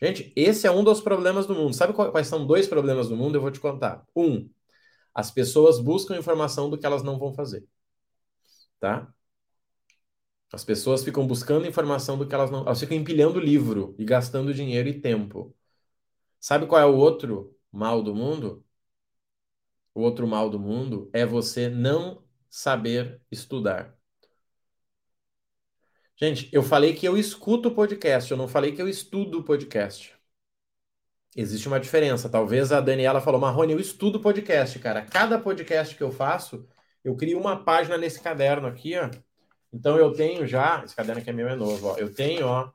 Gente, 0.00 0.32
esse 0.36 0.66
é 0.66 0.70
um 0.70 0.84
dos 0.84 1.00
problemas 1.00 1.46
do 1.46 1.54
mundo. 1.54 1.74
Sabe 1.74 1.92
quais 1.94 2.26
são 2.26 2.46
dois 2.46 2.66
problemas 2.68 3.08
do 3.08 3.16
mundo? 3.16 3.36
Eu 3.36 3.40
vou 3.40 3.50
te 3.50 3.60
contar. 3.60 4.04
Um, 4.14 4.48
as 5.14 5.30
pessoas 5.30 5.80
buscam 5.80 6.16
informação 6.18 6.68
do 6.70 6.78
que 6.78 6.86
elas 6.86 7.02
não 7.02 7.18
vão 7.18 7.32
fazer. 7.32 7.66
Tá? 8.80 9.12
As 10.52 10.64
pessoas 10.64 11.02
ficam 11.04 11.26
buscando 11.26 11.66
informação 11.66 12.18
do 12.18 12.26
que 12.26 12.34
elas 12.34 12.50
não. 12.50 12.60
Elas 12.60 12.80
ficam 12.80 12.96
empilhando 12.96 13.40
livro 13.40 13.94
e 13.98 14.04
gastando 14.04 14.54
dinheiro 14.54 14.88
e 14.88 15.00
tempo. 15.00 15.54
Sabe 16.40 16.66
qual 16.66 16.80
é 16.80 16.86
o 16.86 16.96
outro 16.96 17.56
mal 17.72 18.02
do 18.02 18.14
mundo? 18.14 18.64
O 19.94 20.00
outro 20.02 20.26
mal 20.26 20.50
do 20.50 20.58
mundo 20.60 21.10
é 21.12 21.24
você 21.26 21.68
não 21.68 22.22
saber 22.50 23.20
estudar. 23.30 23.95
Gente, 26.16 26.48
eu 26.52 26.62
falei 26.62 26.94
que 26.94 27.06
eu 27.06 27.16
escuto 27.16 27.70
podcast, 27.70 28.30
eu 28.30 28.36
não 28.36 28.48
falei 28.48 28.72
que 28.72 28.80
eu 28.80 28.88
estudo 28.88 29.42
podcast. 29.42 30.14
Existe 31.36 31.68
uma 31.68 31.78
diferença. 31.78 32.28
Talvez 32.28 32.72
a 32.72 32.80
Daniela 32.80 33.20
falou, 33.20 33.40
Marrone, 33.40 33.72
eu 33.72 33.80
estudo 33.80 34.20
podcast, 34.20 34.78
cara. 34.78 35.02
Cada 35.02 35.38
podcast 35.38 35.94
que 35.94 36.02
eu 36.02 36.10
faço, 36.10 36.66
eu 37.04 37.14
crio 37.14 37.38
uma 37.38 37.62
página 37.62 37.98
nesse 37.98 38.20
caderno 38.20 38.66
aqui, 38.66 38.96
ó 38.96 39.10
então 39.76 39.98
eu 39.98 40.12
tenho 40.12 40.46
já, 40.46 40.82
esse 40.84 40.96
caderno 40.96 41.20
aqui 41.20 41.30
é 41.30 41.32
meu, 41.34 41.48
é 41.48 41.54
novo, 41.54 41.88
ó, 41.88 41.98
eu 41.98 42.12
tenho, 42.12 42.46
ó, 42.46 42.72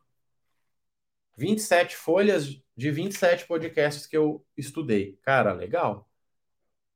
27 1.36 1.96
folhas 1.96 2.46
de 2.78 2.92
27 2.92 3.48
podcasts 3.48 4.06
que 4.06 4.16
eu 4.16 4.46
estudei. 4.56 5.18
Cara, 5.24 5.54
legal. 5.54 6.08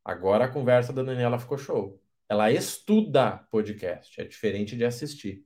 Agora 0.03 0.45
a 0.45 0.47
conversa 0.47 0.93
da 0.93 1.03
Daniela 1.03 1.39
ficou 1.39 1.57
show. 1.57 1.99
Ela 2.29 2.51
estuda 2.51 3.37
podcast, 3.49 4.21
é 4.21 4.25
diferente 4.25 4.75
de 4.75 4.85
assistir. 4.85 5.43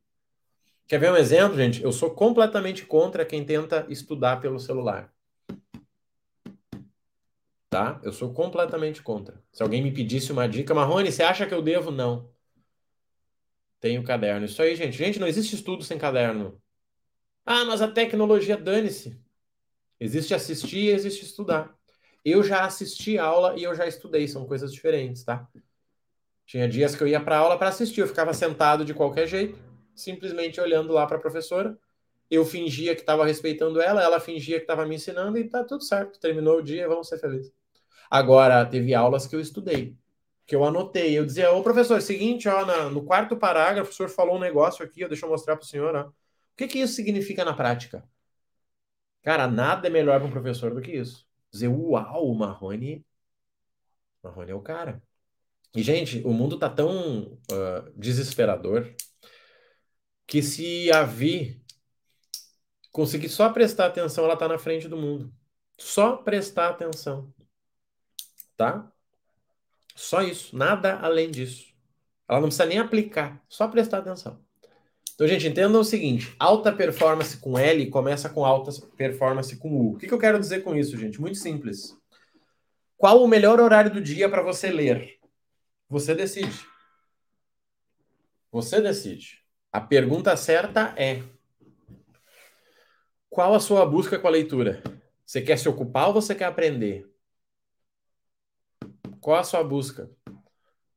Quer 0.89 0.98
ver 0.98 1.12
um 1.12 1.15
exemplo, 1.15 1.55
gente? 1.55 1.84
Eu 1.84 1.91
sou 1.91 2.10
completamente 2.10 2.84
contra 2.84 3.24
quem 3.24 3.46
tenta 3.46 3.86
estudar 3.89 4.41
pelo 4.41 4.60
celular. 4.60 5.13
Tá? 7.69 8.01
Eu 8.01 8.12
sou 8.12 8.34
completamente 8.34 9.03
contra. 9.03 9.39
Se 9.53 9.62
alguém 9.62 9.84
me 9.84 9.91
pedisse 9.91 10.31
uma 10.31 10.50
dica, 10.50 10.74
Marrone, 10.74 11.12
você 11.12 11.22
acha 11.22 11.46
que 11.46 11.53
eu 11.53 11.62
devo? 11.62 11.91
Não. 11.91 12.27
Tenho 13.79 14.03
caderno. 14.03 14.48
Isso 14.48 14.60
aí, 14.63 14.75
gente. 14.75 14.98
Gente, 14.98 15.19
não 15.19 15.27
existe 15.27 15.53
estudo 15.53 15.84
sem 15.84 16.00
caderno. 16.00 16.60
Ah, 17.46 17.65
mas 17.65 17.84
a 17.84 17.88
tecnologia, 17.88 18.58
dane-se. 18.58 19.15
Existe 20.00 20.34
assistir 20.34 20.86
e 20.86 20.89
existe 20.89 21.24
estudar. 21.24 21.72
Eu 22.25 22.43
já 22.43 22.65
assisti 22.65 23.15
aula 23.15 23.55
e 23.55 23.62
eu 23.62 23.75
já 23.75 23.86
estudei, 23.86 24.27
são 24.27 24.48
coisas 24.48 24.74
diferentes, 24.74 25.24
tá? 25.24 25.48
Tinha 26.48 26.67
dias 26.67 26.96
que 26.96 27.03
eu 27.03 27.08
ia 27.08 27.22
para 27.22 27.38
aula 27.38 27.60
para 27.60 27.69
assistir, 27.69 28.01
eu 28.01 28.08
ficava 28.08 28.34
sentado 28.34 28.84
de 28.84 28.96
qualquer 28.96 29.27
jeito, 29.27 29.69
simplesmente 30.01 30.60
olhando 30.60 30.94
lá 30.94 31.06
para 31.06 31.18
a 31.18 31.22
professora. 31.22 31.77
Eu 32.29 32.46
fingia 32.46 32.96
que 32.96 33.01
estava 33.01 33.25
respeitando 33.25 33.82
ela, 33.82 34.03
ela 34.03 34.20
fingia 34.20 34.58
que 34.58 34.63
estava 34.63 34.86
me 34.86 34.96
ensinando 34.96 35.38
e 35.38 35.44
tá 35.50 35.63
tudo 35.63 35.84
certo. 35.84 36.20
Terminou 36.20 36.60
o 36.60 36.63
dia, 36.63 36.88
vamos 36.88 37.08
ser 37.08 37.20
felizes. 37.20 37.51
Agora, 38.10 38.65
teve 38.65 38.94
aulas 38.94 39.27
que 39.27 39.36
eu 39.36 39.39
estudei 39.39 39.98
que 40.50 40.56
eu 40.56 40.65
anotei. 40.65 41.15
Eu 41.15 41.25
dizia, 41.25 41.51
ô 41.51 41.62
professor, 41.62 42.01
seguinte, 42.01 42.50
ó, 42.50 42.65
na, 42.65 42.89
no 42.89 43.03
quarto 43.03 43.38
parágrafo, 43.38 43.91
o 43.91 43.94
senhor 43.94 44.10
falou 44.10 44.36
um 44.36 44.39
negócio 44.39 44.84
aqui, 44.84 45.08
deixa 45.08 45.24
eu 45.24 45.29
mostrar 45.29 45.56
para 45.56 45.63
o 45.63 45.68
senhor. 45.68 45.96
Ó. 45.96 46.08
O 46.08 46.13
que, 46.58 46.68
que 46.68 46.79
isso 46.79 46.96
significa 46.96 47.46
na 47.46 47.53
prática? 47.53 48.03
Cara, 49.22 49.48
nada 49.48 49.88
é 49.88 49.91
melhor 49.91 50.20
para 50.20 50.27
um 50.27 50.32
professor 50.32 50.74
do 50.74 50.82
que 50.82 50.91
isso. 50.91 51.27
Dizer, 51.51 51.68
uau, 51.68 52.27
o 52.27 52.36
Marrone. 52.36 53.06
Marrone 54.24 54.50
é 54.50 54.56
o 54.56 54.60
cara. 54.60 55.03
E, 55.75 55.84
gente, 55.84 56.20
o 56.25 56.34
mundo 56.34 56.58
tá 56.58 56.68
tão 56.68 57.34
uh, 57.51 57.91
desesperador 57.96 58.91
que 60.29 60.43
se 60.43 60.91
a 60.91 61.03
Vi 61.03 61.59
conseguir 62.91 63.29
só 63.29 63.50
prestar 63.51 63.88
atenção, 63.88 64.25
ela 64.25 64.38
tá 64.38 64.48
na 64.48 64.59
frente 64.59 64.88
do 64.88 64.95
mundo. 64.95 65.33
Só 65.75 66.17
prestar 66.17 66.69
atenção. 66.69 67.33
Tá? 68.55 68.91
Só 69.95 70.21
isso, 70.21 70.55
nada 70.55 71.00
além 71.00 71.31
disso. 71.31 71.74
Ela 72.27 72.39
não 72.41 72.48
precisa 72.48 72.67
nem 72.67 72.77
aplicar, 72.77 73.43
só 73.50 73.67
prestar 73.67 73.98
atenção. 73.98 74.39
Então, 75.15 75.27
gente, 75.27 75.48
entendam 75.48 75.81
o 75.81 75.86
seguinte: 75.86 76.36
alta 76.39 76.71
performance 76.71 77.36
com 77.38 77.57
L 77.57 77.89
começa 77.89 78.29
com 78.29 78.45
alta 78.45 78.71
performance 78.95 79.57
com 79.57 79.69
U. 79.69 79.93
O 79.93 79.98
que, 79.98 80.07
que 80.07 80.13
eu 80.13 80.19
quero 80.19 80.39
dizer 80.39 80.63
com 80.63 80.75
isso, 80.75 80.95
gente? 80.95 81.19
Muito 81.19 81.39
simples. 81.39 81.98
Qual 82.95 83.24
o 83.24 83.27
melhor 83.27 83.59
horário 83.59 83.91
do 83.91 84.00
dia 84.00 84.29
para 84.29 84.43
você 84.43 84.69
ler? 84.69 85.19
Você 85.89 86.13
decide. 86.13 86.67
Você 88.51 88.79
decide. 88.79 89.38
A 89.72 89.80
pergunta 89.80 90.36
certa 90.36 90.94
é: 90.98 91.22
qual 93.30 93.54
a 93.54 93.60
sua 93.60 93.86
busca 93.86 94.18
com 94.18 94.28
a 94.28 94.32
leitura? 94.32 94.82
Você 95.26 95.42
quer 95.42 95.58
se 95.58 95.70
ocupar 95.70 96.08
ou 96.08 96.14
você 96.14 96.34
quer 96.34 96.46
aprender? 96.46 97.08
Qual 99.22 99.38
a 99.38 99.44
sua 99.44 99.64
busca? 99.64 100.10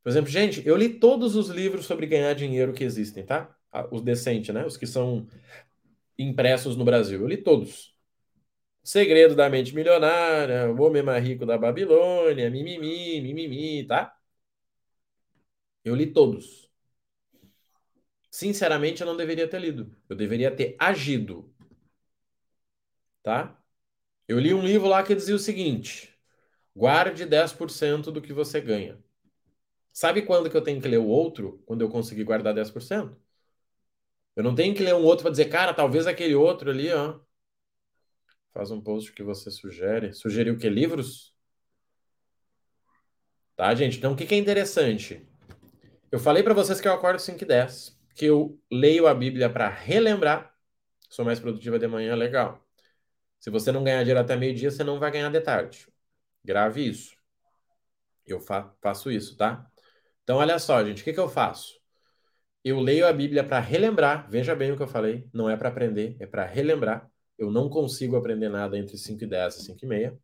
Por 0.02 0.08
exemplo, 0.08 0.30
gente, 0.30 0.66
eu 0.66 0.76
li 0.76 0.98
todos 0.98 1.36
os 1.36 1.48
livros 1.48 1.86
sobre 1.86 2.06
ganhar 2.06 2.34
dinheiro 2.34 2.72
que 2.72 2.84
existem, 2.84 3.24
tá? 3.24 3.54
Os 3.90 4.02
decentes, 4.02 4.54
né? 4.54 4.64
Os 4.64 4.76
que 4.76 4.86
são 4.86 5.26
impressos 6.18 6.76
no 6.76 6.84
Brasil. 6.84 7.20
Eu 7.20 7.28
li 7.28 7.36
todos. 7.36 7.94
Segredo 8.84 9.34
da 9.36 9.48
Mente 9.50 9.74
Milionária, 9.74 10.72
O 10.72 10.82
Homem 10.82 11.02
Mais 11.02 11.24
Rico 11.24 11.46
da 11.46 11.58
Babilônia, 11.58 12.50
Mimimi, 12.50 13.20
Mimimi, 13.20 13.86
tá? 13.86 14.16
Eu 15.84 15.94
li 15.94 16.12
todos. 16.12 16.61
Sinceramente, 18.32 19.02
eu 19.02 19.06
não 19.06 19.16
deveria 19.16 19.46
ter 19.46 19.60
lido. 19.60 19.94
Eu 20.08 20.16
deveria 20.16 20.50
ter 20.50 20.74
agido. 20.78 21.54
Tá? 23.22 23.56
Eu 24.26 24.40
li 24.40 24.54
um 24.54 24.64
livro 24.64 24.88
lá 24.88 25.02
que 25.02 25.14
dizia 25.14 25.36
o 25.36 25.38
seguinte: 25.38 26.18
Guarde 26.74 27.26
10% 27.26 28.10
do 28.10 28.22
que 28.22 28.32
você 28.32 28.60
ganha. 28.60 28.98
Sabe 29.92 30.22
quando 30.22 30.50
que 30.50 30.56
eu 30.56 30.62
tenho 30.64 30.80
que 30.80 30.88
ler 30.88 30.98
o 30.98 31.06
outro? 31.06 31.62
Quando 31.66 31.82
eu 31.82 31.90
conseguir 31.90 32.24
guardar 32.24 32.54
10%. 32.54 33.16
Eu 34.34 34.42
não 34.42 34.54
tenho 34.54 34.74
que 34.74 34.82
ler 34.82 34.94
um 34.94 35.04
outro 35.04 35.24
para 35.24 35.30
dizer, 35.30 35.50
cara, 35.50 35.74
talvez 35.74 36.06
aquele 36.06 36.34
outro 36.34 36.70
ali, 36.70 36.90
ó, 36.90 37.20
Faz 38.52 38.70
um 38.70 38.80
post 38.80 39.12
que 39.12 39.22
você 39.22 39.50
sugere. 39.50 40.12
Sugeriu 40.12 40.58
que 40.58 40.68
livros? 40.68 41.34
Tá, 43.56 43.74
gente? 43.74 43.96
Então, 43.96 44.12
o 44.12 44.16
que, 44.16 44.26
que 44.26 44.34
é 44.34 44.38
interessante? 44.38 45.26
Eu 46.10 46.18
falei 46.18 46.42
para 46.42 46.52
vocês 46.52 46.80
que 46.80 46.86
eu 46.86 46.92
acordo 46.92 47.18
5 47.18 47.42
e 47.42 47.46
10, 47.46 47.98
que 48.14 48.26
eu 48.26 48.60
leio 48.70 49.06
a 49.06 49.14
Bíblia 49.14 49.50
para 49.50 49.68
relembrar. 49.68 50.54
Sou 51.10 51.24
mais 51.24 51.40
produtiva 51.40 51.78
de 51.78 51.86
manhã, 51.86 52.14
legal. 52.14 52.64
Se 53.38 53.50
você 53.50 53.72
não 53.72 53.84
ganhar 53.84 54.00
dinheiro 54.02 54.20
até 54.20 54.36
meio-dia, 54.36 54.70
você 54.70 54.84
não 54.84 54.98
vai 54.98 55.10
ganhar 55.10 55.30
de 55.30 55.40
tarde. 55.40 55.88
Grave 56.44 56.88
isso. 56.88 57.16
Eu 58.26 58.40
fa 58.40 58.72
faço 58.80 59.10
isso, 59.10 59.36
tá? 59.36 59.66
Então, 60.22 60.38
olha 60.38 60.58
só, 60.58 60.84
gente, 60.84 61.02
o 61.02 61.04
que, 61.04 61.12
que 61.12 61.20
eu 61.20 61.28
faço? 61.28 61.80
Eu 62.64 62.80
leio 62.80 63.06
a 63.06 63.12
Bíblia 63.12 63.44
para 63.44 63.58
relembrar. 63.60 64.30
Veja 64.30 64.54
bem 64.54 64.72
o 64.72 64.76
que 64.76 64.82
eu 64.82 64.88
falei. 64.88 65.28
Não 65.32 65.50
é 65.50 65.56
para 65.56 65.68
aprender, 65.68 66.16
é 66.20 66.26
para 66.26 66.44
relembrar. 66.44 67.10
Eu 67.38 67.50
não 67.50 67.68
consigo 67.68 68.16
aprender 68.16 68.48
nada 68.48 68.78
entre 68.78 68.96
5 68.96 69.24
e 69.24 69.26
10 69.26 69.56
e 69.56 69.64
5 69.64 69.84
e 69.84 69.88
meia. 69.88 70.18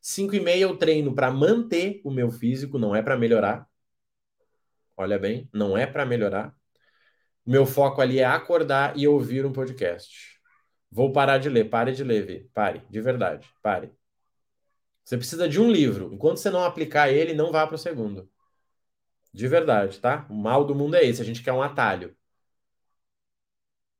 5 0.00 0.34
e 0.34 0.40
meia 0.40 0.62
eu 0.64 0.76
treino 0.76 1.14
para 1.14 1.30
manter 1.30 2.00
o 2.04 2.10
meu 2.10 2.30
físico, 2.30 2.78
não 2.78 2.94
é 2.96 3.02
para 3.02 3.16
melhorar. 3.18 3.68
Olha 4.96 5.18
bem, 5.18 5.48
não 5.52 5.76
é 5.76 5.86
para 5.86 6.06
melhorar. 6.06 6.54
Meu 7.46 7.66
foco 7.66 8.00
ali 8.00 8.18
é 8.18 8.24
acordar 8.24 8.96
e 8.96 9.06
ouvir 9.06 9.44
um 9.44 9.52
podcast. 9.52 10.40
Vou 10.90 11.12
parar 11.12 11.38
de 11.38 11.48
ler. 11.48 11.68
Pare 11.68 11.92
de 11.92 12.04
ler, 12.04 12.26
Vi. 12.26 12.50
Pare, 12.54 12.82
de 12.88 13.00
verdade. 13.00 13.48
Pare. 13.62 13.92
Você 15.04 15.16
precisa 15.16 15.48
de 15.48 15.60
um 15.60 15.70
livro. 15.70 16.12
Enquanto 16.12 16.38
você 16.38 16.50
não 16.50 16.64
aplicar 16.64 17.10
ele, 17.10 17.34
não 17.34 17.52
vá 17.52 17.66
para 17.66 17.76
o 17.76 17.78
segundo. 17.78 18.30
De 19.32 19.46
verdade, 19.48 20.00
tá? 20.00 20.26
O 20.30 20.34
mal 20.34 20.64
do 20.64 20.74
mundo 20.74 20.94
é 20.96 21.04
esse. 21.04 21.20
A 21.20 21.24
gente 21.24 21.42
quer 21.42 21.52
um 21.52 21.62
atalho. 21.62 22.16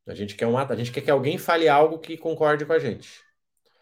A 0.06 0.14
gente 0.14 0.34
quer 0.34 0.46
um 0.46 0.56
atalho. 0.56 0.80
A 0.80 0.84
gente 0.84 0.92
quer 0.94 1.00
que 1.02 1.10
alguém 1.10 1.38
fale 1.38 1.68
algo 1.68 1.98
que 1.98 2.16
concorde 2.16 2.64
com 2.64 2.72
a 2.72 2.78
gente. 2.78 3.22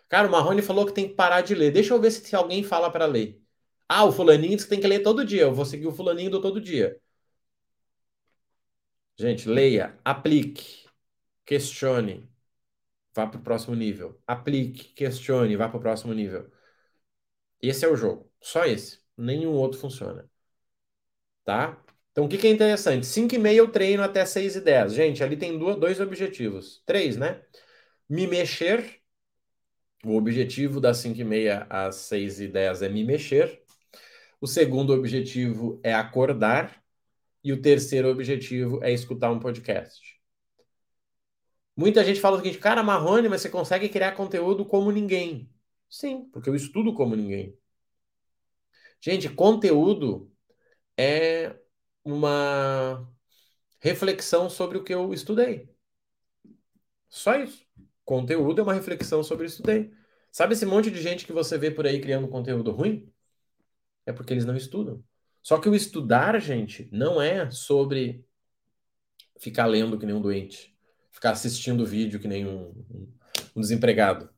Cara, 0.08 0.28
o 0.28 0.30
Marrone 0.30 0.62
falou 0.62 0.86
que 0.86 0.92
tem 0.92 1.08
que 1.08 1.14
parar 1.14 1.40
de 1.42 1.54
ler. 1.54 1.72
Deixa 1.72 1.94
eu 1.94 2.00
ver 2.00 2.10
se 2.10 2.34
alguém 2.36 2.62
fala 2.64 2.90
para 2.90 3.06
ler. 3.06 3.40
Ah, 3.88 4.04
o 4.04 4.12
fulaninho 4.12 4.56
disse 4.56 4.66
que 4.66 4.70
tem 4.70 4.80
que 4.80 4.86
ler 4.86 5.00
todo 5.02 5.24
dia. 5.24 5.42
Eu 5.42 5.54
vou 5.54 5.64
seguir 5.64 5.86
o 5.86 5.92
fulaninho 5.92 6.30
do 6.30 6.40
todo 6.40 6.60
dia. 6.60 6.98
Gente, 9.18 9.48
leia, 9.48 9.98
aplique, 10.04 10.86
questione, 11.44 12.28
vá 13.14 13.26
para 13.26 13.38
o 13.40 13.42
próximo 13.42 13.74
nível. 13.76 14.20
Aplique, 14.26 14.92
questione, 14.94 15.56
vá 15.56 15.68
para 15.68 15.78
o 15.78 15.80
próximo 15.82 16.12
nível. 16.14 16.50
Esse 17.62 17.84
é 17.84 17.88
o 17.88 17.96
jogo. 17.96 18.30
Só 18.40 18.64
esse. 18.66 19.00
Nenhum 19.16 19.52
outro 19.52 19.78
funciona. 19.78 20.28
Tá? 21.44 21.82
Então, 22.12 22.24
o 22.24 22.28
que, 22.28 22.38
que 22.38 22.46
é 22.46 22.50
interessante? 22.50 23.06
5 23.06 23.34
e 23.34 23.38
meia 23.38 23.58
eu 23.58 23.70
treino 23.70 24.02
até 24.02 24.24
6 24.24 24.56
e 24.56 24.60
10. 24.60 24.92
Gente, 24.92 25.22
ali 25.24 25.36
tem 25.36 25.58
duas, 25.58 25.76
dois 25.76 26.00
objetivos. 26.00 26.82
Três, 26.86 27.16
né? 27.16 27.42
Me 28.08 28.26
mexer. 28.26 29.00
O 30.04 30.16
objetivo 30.16 30.80
das 30.80 30.98
5 30.98 31.20
e 31.20 31.24
meia 31.24 31.66
às 31.70 31.96
6 31.96 32.40
e 32.40 32.48
10 32.48 32.82
é 32.82 32.88
me 32.88 33.04
mexer. 33.04 33.62
O 34.40 34.46
segundo 34.46 34.92
objetivo 34.92 35.80
é 35.82 35.94
acordar. 35.94 36.81
E 37.44 37.52
o 37.52 37.60
terceiro 37.60 38.08
objetivo 38.08 38.82
é 38.82 38.92
escutar 38.92 39.30
um 39.30 39.40
podcast. 39.40 40.20
Muita 41.76 42.04
gente 42.04 42.20
fala 42.20 42.36
o 42.36 42.38
seguinte, 42.38 42.58
cara, 42.58 42.82
Marrone, 42.82 43.28
mas 43.28 43.40
você 43.42 43.48
consegue 43.48 43.88
criar 43.88 44.12
conteúdo 44.12 44.64
como 44.64 44.90
ninguém. 44.90 45.50
Sim, 45.88 46.28
porque 46.32 46.48
eu 46.48 46.54
estudo 46.54 46.94
como 46.94 47.16
ninguém. 47.16 47.58
Gente, 49.00 49.28
conteúdo 49.28 50.30
é 50.96 51.56
uma 52.04 53.08
reflexão 53.80 54.48
sobre 54.48 54.78
o 54.78 54.84
que 54.84 54.94
eu 54.94 55.12
estudei. 55.12 55.68
Só 57.08 57.34
isso. 57.36 57.66
Conteúdo 58.04 58.60
é 58.60 58.64
uma 58.64 58.74
reflexão 58.74 59.22
sobre 59.22 59.46
o 59.46 59.48
que 59.48 59.52
eu 59.52 59.56
estudei. 59.56 59.92
Sabe 60.30 60.54
esse 60.54 60.64
monte 60.66 60.90
de 60.90 61.00
gente 61.00 61.26
que 61.26 61.32
você 61.32 61.58
vê 61.58 61.70
por 61.70 61.86
aí 61.86 62.00
criando 62.00 62.28
conteúdo 62.28 62.70
ruim? 62.72 63.12
É 64.06 64.12
porque 64.12 64.32
eles 64.32 64.44
não 64.44 64.56
estudam. 64.56 65.04
Só 65.42 65.58
que 65.58 65.68
o 65.68 65.74
estudar, 65.74 66.40
gente, 66.40 66.88
não 66.92 67.20
é 67.20 67.50
sobre 67.50 68.24
ficar 69.38 69.66
lendo 69.66 69.98
que 69.98 70.06
nem 70.06 70.14
um 70.14 70.22
doente, 70.22 70.76
ficar 71.10 71.32
assistindo 71.32 71.84
vídeo 71.84 72.20
que 72.20 72.28
nem 72.28 72.46
um, 72.46 72.72
um 73.56 73.60
desempregado. 73.60 74.30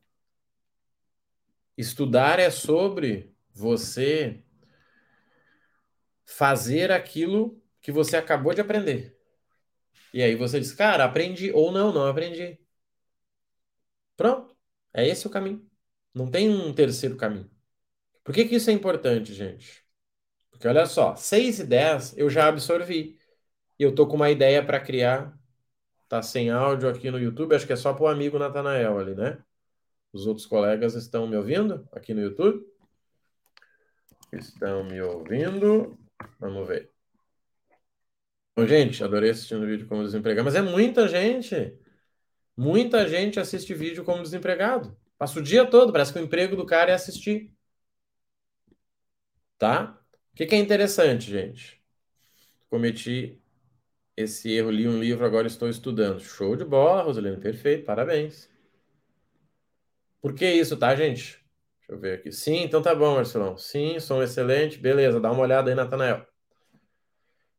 Estudar 1.77 2.39
é 2.39 2.49
sobre 2.49 3.35
você 3.53 4.43
fazer 6.25 6.91
aquilo 6.91 7.61
que 7.81 7.91
você 7.91 8.17
acabou 8.17 8.53
de 8.53 8.61
aprender. 8.61 9.15
E 10.13 10.23
aí 10.23 10.35
você 10.35 10.59
diz, 10.59 10.73
cara, 10.73 11.05
aprendi 11.05 11.51
ou 11.51 11.71
não, 11.71 11.93
não 11.93 12.07
aprendi. 12.07 12.59
Pronto. 14.17 14.55
É 14.93 15.07
esse 15.07 15.27
o 15.27 15.29
caminho. 15.29 15.69
Não 16.13 16.31
tem 16.31 16.49
um 16.49 16.73
terceiro 16.73 17.17
caminho. 17.17 17.51
Por 18.23 18.33
que, 18.33 18.45
que 18.45 18.55
isso 18.55 18.69
é 18.69 18.73
importante, 18.73 19.33
gente? 19.33 19.84
Porque 20.55 20.67
olha 20.67 20.85
só, 20.85 21.15
6 21.15 21.59
e 21.59 21.65
10 21.65 22.17
eu 22.17 22.29
já 22.29 22.47
absorvi. 22.47 23.17
E 23.77 23.83
eu 23.83 23.93
tô 23.93 24.07
com 24.07 24.15
uma 24.15 24.29
ideia 24.29 24.65
para 24.65 24.79
criar. 24.79 25.37
Tá 26.07 26.21
sem 26.21 26.49
áudio 26.49 26.87
aqui 26.87 27.11
no 27.11 27.19
YouTube, 27.19 27.55
acho 27.55 27.67
que 27.67 27.73
é 27.73 27.75
só 27.75 27.93
para 27.93 28.03
o 28.03 28.07
amigo 28.07 28.39
Natanael 28.39 28.97
ali, 28.99 29.15
né? 29.15 29.37
Os 30.13 30.27
outros 30.27 30.45
colegas 30.45 30.95
estão 30.95 31.27
me 31.27 31.35
ouvindo 31.35 31.87
aqui 31.91 32.13
no 32.13 32.21
YouTube? 32.21 32.65
Estão 34.31 34.83
me 34.83 35.01
ouvindo? 35.01 35.97
Vamos 36.39 36.67
ver. 36.67 36.91
Bom, 38.55 38.65
gente, 38.65 39.03
adorei 39.03 39.31
assistindo 39.31 39.65
vídeo 39.65 39.87
como 39.87 40.03
desempregado, 40.03 40.45
mas 40.45 40.55
é 40.55 40.61
muita 40.61 41.07
gente. 41.07 41.77
Muita 42.55 43.07
gente 43.07 43.39
assiste 43.39 43.73
vídeo 43.73 44.05
como 44.05 44.23
desempregado. 44.23 44.97
Passa 45.17 45.39
o 45.39 45.43
dia 45.43 45.65
todo, 45.65 45.91
parece 45.91 46.13
que 46.13 46.19
o 46.19 46.23
emprego 46.23 46.55
do 46.55 46.65
cara 46.65 46.91
é 46.91 46.93
assistir. 46.93 47.53
Tá? 49.57 49.99
O 50.35 50.37
que, 50.37 50.45
que 50.47 50.55
é 50.55 50.57
interessante, 50.59 51.31
gente? 51.31 51.81
Cometi 52.69 53.41
esse 54.17 54.51
erro, 54.51 54.69
li 54.69 54.85
um 54.85 54.99
livro, 54.99 55.25
agora 55.25 55.47
estou 55.47 55.69
estudando. 55.69 56.19
Show 56.19 56.57
de 56.57 56.65
bola, 56.65 57.03
Rosalina, 57.03 57.37
perfeito, 57.37 57.85
parabéns. 57.85 58.49
Por 60.21 60.35
que 60.35 60.45
isso, 60.45 60.75
tá, 60.75 60.93
gente? 60.93 61.39
Deixa 61.79 61.93
eu 61.93 61.97
ver 61.97 62.19
aqui. 62.19 62.33
Sim, 62.33 62.57
então 62.63 62.81
tá 62.81 62.93
bom, 62.93 63.15
Marcelão. 63.15 63.57
Sim, 63.57 63.97
som 64.01 64.21
excelente. 64.21 64.77
Beleza, 64.77 65.21
dá 65.21 65.31
uma 65.31 65.41
olhada 65.41 65.69
aí, 65.71 65.75
Natanael. 65.75 66.27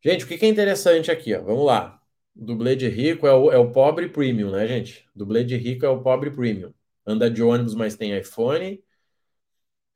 Gente, 0.04 0.26
o 0.26 0.28
que, 0.28 0.36
que 0.36 0.44
é 0.44 0.48
interessante 0.50 1.10
aqui, 1.10 1.34
ó? 1.34 1.42
Vamos 1.42 1.64
lá. 1.64 1.98
Dublê 2.34 2.76
de 2.76 2.90
rico 2.90 3.26
é 3.26 3.32
o, 3.32 3.50
é 3.50 3.56
o 3.56 3.72
pobre 3.72 4.10
premium, 4.10 4.50
né, 4.50 4.68
gente? 4.68 5.08
Dublê 5.16 5.44
de 5.44 5.56
rico 5.56 5.86
é 5.86 5.88
o 5.88 6.02
pobre 6.02 6.30
premium. 6.30 6.74
Anda 7.06 7.30
de 7.30 7.42
ônibus, 7.42 7.74
mas 7.74 7.96
tem 7.96 8.14
iPhone. 8.18 8.84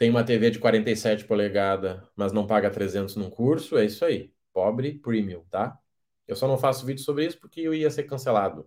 Tem 0.00 0.08
uma 0.08 0.24
TV 0.24 0.50
de 0.50 0.58
47 0.58 1.26
polegadas, 1.26 2.00
mas 2.16 2.32
não 2.32 2.46
paga 2.46 2.70
300 2.70 3.16
num 3.16 3.28
curso. 3.28 3.76
É 3.76 3.84
isso 3.84 4.02
aí. 4.02 4.32
Pobre 4.50 4.94
premium, 4.94 5.44
tá? 5.50 5.78
Eu 6.26 6.34
só 6.34 6.48
não 6.48 6.56
faço 6.56 6.86
vídeo 6.86 7.04
sobre 7.04 7.26
isso 7.26 7.38
porque 7.38 7.60
eu 7.60 7.74
ia 7.74 7.90
ser 7.90 8.04
cancelado. 8.04 8.66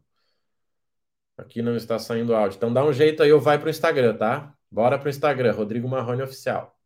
Aqui 1.36 1.63
não 1.63 1.76
está 1.76 1.98
saindo 1.98 2.36
áudio. 2.36 2.58
Então 2.58 2.72
dá 2.72 2.86
um 2.86 2.93
jeito 2.93 3.24
aí, 3.24 3.30
eu 3.30 3.39
vai 3.41 3.58
para 3.58 3.65
o 3.65 3.72
Instagram, 3.72 4.15
tá? 4.15 4.56
Bora 4.69 5.00
para 5.00 5.08
o 5.08 5.10
Instagram, 5.10 5.52
Rodrigo 5.54 5.88
Marrone 5.89 6.22
Oficial. 6.22 6.78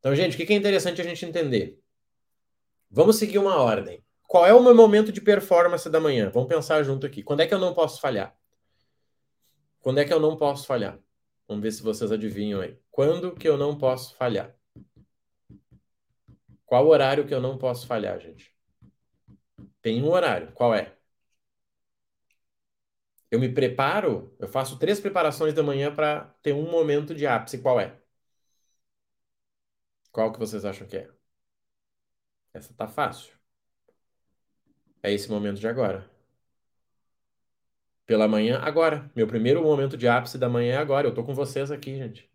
Então, 0.00 0.12
gente, 0.12 0.34
o 0.34 0.44
que 0.44 0.52
é 0.52 0.56
interessante 0.56 1.00
a 1.00 1.04
gente 1.04 1.24
entender? 1.24 1.80
Vamos 2.90 3.14
seguir 3.14 3.38
uma 3.38 3.62
ordem. 3.62 4.04
Qual 4.24 4.44
é 4.44 4.52
o 4.52 4.60
meu 4.60 4.74
momento 4.74 5.12
de 5.12 5.20
performance 5.20 5.88
da 5.88 6.00
manhã? 6.00 6.30
Vamos 6.34 6.48
pensar 6.48 6.82
junto 6.82 7.06
aqui. 7.06 7.22
Quando 7.22 7.42
é 7.42 7.46
que 7.46 7.54
eu 7.54 7.60
não 7.60 7.72
posso 7.72 8.00
falhar? 8.00 8.36
Quando 9.78 9.98
é 9.98 10.04
que 10.04 10.12
eu 10.12 10.18
não 10.18 10.36
posso 10.36 10.66
falhar? 10.66 10.98
Vamos 11.46 11.62
ver 11.62 11.70
se 11.70 11.80
vocês 11.80 12.10
adivinham 12.10 12.60
aí. 12.60 12.76
Quando 12.98 13.32
que 13.32 13.48
eu 13.48 13.56
não 13.56 13.78
posso 13.78 14.16
falhar? 14.16 14.52
Qual 16.66 16.84
horário 16.88 17.24
que 17.24 17.32
eu 17.32 17.40
não 17.40 17.56
posso 17.56 17.86
falhar, 17.86 18.18
gente? 18.18 18.52
Tem 19.80 20.02
um 20.02 20.10
horário. 20.10 20.50
Qual 20.50 20.74
é? 20.74 20.96
eu 23.30 23.38
me 23.38 23.48
preparo, 23.54 24.34
eu 24.40 24.48
faço 24.48 24.80
três 24.80 24.98
preparações 24.98 25.54
da 25.54 25.62
manhã 25.62 25.94
para 25.94 26.24
ter 26.42 26.52
um 26.52 26.68
momento 26.68 27.14
de 27.14 27.24
ápice. 27.24 27.62
Qual 27.62 27.78
é? 27.78 27.96
Qual 30.10 30.32
que 30.32 30.38
vocês 30.40 30.64
acham 30.64 30.88
que 30.88 30.96
é? 30.96 31.08
Essa 32.52 32.74
tá 32.74 32.88
fácil. 32.88 33.32
É 35.04 35.12
esse 35.12 35.30
momento 35.30 35.60
de 35.60 35.68
agora. 35.68 36.10
Pela 38.04 38.26
manhã, 38.26 38.58
agora. 38.58 39.08
Meu 39.14 39.28
primeiro 39.28 39.62
momento 39.62 39.96
de 39.96 40.08
ápice 40.08 40.36
da 40.36 40.48
manhã 40.48 40.74
é 40.74 40.78
agora. 40.78 41.06
Eu 41.06 41.14
tô 41.14 41.22
com 41.22 41.32
vocês 41.32 41.70
aqui, 41.70 41.96
gente. 41.96 42.27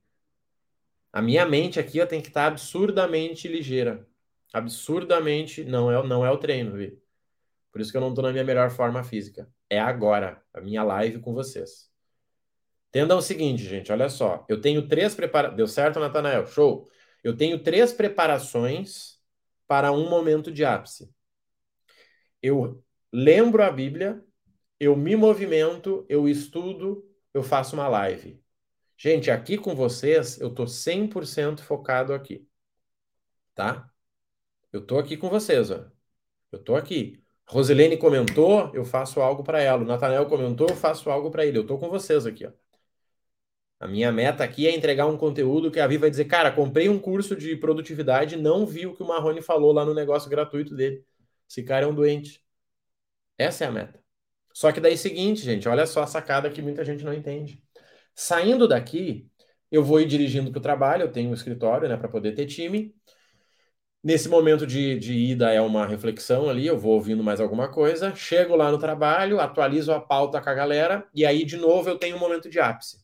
A 1.13 1.21
minha 1.21 1.45
mente 1.45 1.79
aqui 1.79 2.01
ó, 2.01 2.05
tem 2.05 2.21
que 2.21 2.27
estar 2.27 2.41
tá 2.41 2.47
absurdamente 2.47 3.47
ligeira. 3.47 4.05
Absurdamente. 4.51 5.63
Não 5.63 5.89
é, 5.91 6.05
não 6.05 6.25
é 6.25 6.31
o 6.31 6.37
treino, 6.37 6.73
Vi. 6.73 6.99
Por 7.71 7.79
isso 7.79 7.91
que 7.91 7.97
eu 7.97 8.01
não 8.01 8.13
tô 8.13 8.21
na 8.21 8.31
minha 8.31 8.43
melhor 8.43 8.69
forma 8.69 9.03
física 9.03 9.47
é 9.73 9.79
agora, 9.79 10.41
a 10.53 10.61
minha 10.61 10.83
live 10.83 11.19
com 11.19 11.33
vocês. 11.33 11.89
Entendam 12.89 13.17
o 13.17 13.21
seguinte, 13.21 13.63
gente, 13.63 13.91
olha 13.91 14.07
só. 14.07 14.45
Eu 14.47 14.61
tenho 14.61 14.87
três 14.87 15.15
preparações. 15.15 15.57
Deu 15.57 15.67
certo, 15.67 15.99
Natanael? 15.99 16.45
Show. 16.45 16.87
Eu 17.23 17.35
tenho 17.35 17.57
três 17.57 17.91
preparações 17.91 19.19
para 19.67 19.91
um 19.91 20.07
momento 20.09 20.51
de 20.51 20.63
ápice. 20.63 21.11
Eu 22.41 22.83
lembro 23.11 23.63
a 23.63 23.71
Bíblia, 23.71 24.23
eu 24.79 24.95
me 24.95 25.15
movimento, 25.15 26.05
eu 26.07 26.27
estudo, 26.27 27.03
eu 27.33 27.41
faço 27.41 27.75
uma 27.75 27.87
live. 27.87 28.42
Gente, 28.97 29.31
aqui 29.31 29.57
com 29.57 29.75
vocês, 29.75 30.39
eu 30.39 30.53
tô 30.53 30.65
100% 30.67 31.61
focado 31.61 32.13
aqui. 32.13 32.47
Tá? 33.55 33.89
Eu 34.71 34.85
tô 34.85 34.97
aqui 34.97 35.17
com 35.17 35.29
vocês, 35.29 35.71
ó. 35.71 35.85
Eu 36.51 36.59
tô 36.63 36.75
aqui. 36.75 37.23
Rosilene 37.47 37.97
comentou, 37.97 38.71
eu 38.73 38.85
faço 38.85 39.21
algo 39.21 39.43
para 39.43 39.61
ela. 39.61 39.83
O 39.83 39.85
Nathanael 39.85 40.25
comentou, 40.27 40.67
eu 40.69 40.75
faço 40.75 41.09
algo 41.09 41.31
para 41.31 41.45
ele. 41.45 41.57
Eu 41.57 41.67
tô 41.67 41.77
com 41.77 41.89
vocês 41.89 42.25
aqui, 42.25 42.45
ó. 42.45 42.51
A 43.79 43.87
minha 43.87 44.11
meta 44.11 44.43
aqui 44.43 44.65
é 44.67 44.73
entregar 44.73 45.07
um 45.07 45.17
conteúdo 45.17 45.69
que 45.69 45.79
a 45.79 45.87
Vi 45.87 45.97
vai 45.97 46.09
dizer, 46.09 46.25
cara, 46.25 46.51
comprei 46.51 46.87
um 46.87 46.97
curso 46.97 47.35
de 47.35 47.55
produtividade, 47.57 48.37
não 48.37 48.65
vi 48.65 48.87
o 48.87 48.95
que 48.95 49.03
o 49.03 49.07
Marrone 49.07 49.41
falou 49.41 49.73
lá 49.73 49.85
no 49.85 49.93
negócio 49.93 50.29
gratuito 50.29 50.73
dele. 50.75 51.05
Esse 51.49 51.63
cara 51.63 51.85
é 51.85 51.87
um 51.89 51.93
doente. 51.93 52.41
Essa 53.37 53.65
é 53.65 53.67
a 53.67 53.71
meta. 53.71 54.01
Só 54.53 54.71
que 54.71 54.79
daí 54.79 54.97
seguinte, 54.97 55.41
gente, 55.41 55.67
olha 55.67 55.85
só 55.85 56.03
a 56.03 56.07
sacada 56.07 56.49
que 56.49 56.61
muita 56.61 56.85
gente 56.85 57.03
não 57.03 57.13
entende. 57.13 57.62
Saindo 58.15 58.67
daqui, 58.67 59.29
eu 59.71 59.83
vou 59.83 59.99
ir 59.99 60.05
dirigindo 60.05 60.51
para 60.51 60.59
o 60.59 60.61
trabalho, 60.61 61.03
eu 61.03 61.11
tenho 61.11 61.29
um 61.29 61.33
escritório, 61.33 61.89
né, 61.89 61.97
para 61.97 62.07
poder 62.09 62.33
ter 62.33 62.45
time. 62.45 62.93
Nesse 64.03 64.27
momento 64.27 64.67
de, 64.67 64.99
de 64.99 65.13
ida 65.13 65.51
é 65.51 65.61
uma 65.61 65.87
reflexão 65.87 66.49
ali, 66.49 66.67
eu 66.67 66.77
vou 66.77 66.93
ouvindo 66.93 67.23
mais 67.23 67.39
alguma 67.39 67.71
coisa, 67.71 68.13
chego 68.13 68.55
lá 68.55 68.69
no 68.69 68.77
trabalho, 68.77 69.39
atualizo 69.39 69.93
a 69.93 69.99
pauta 69.99 70.41
com 70.41 70.49
a 70.49 70.53
galera, 70.53 71.07
e 71.13 71.25
aí 71.25 71.45
de 71.45 71.55
novo 71.57 71.89
eu 71.89 71.97
tenho 71.97 72.17
um 72.17 72.19
momento 72.19 72.49
de 72.49 72.59
ápice. 72.59 73.01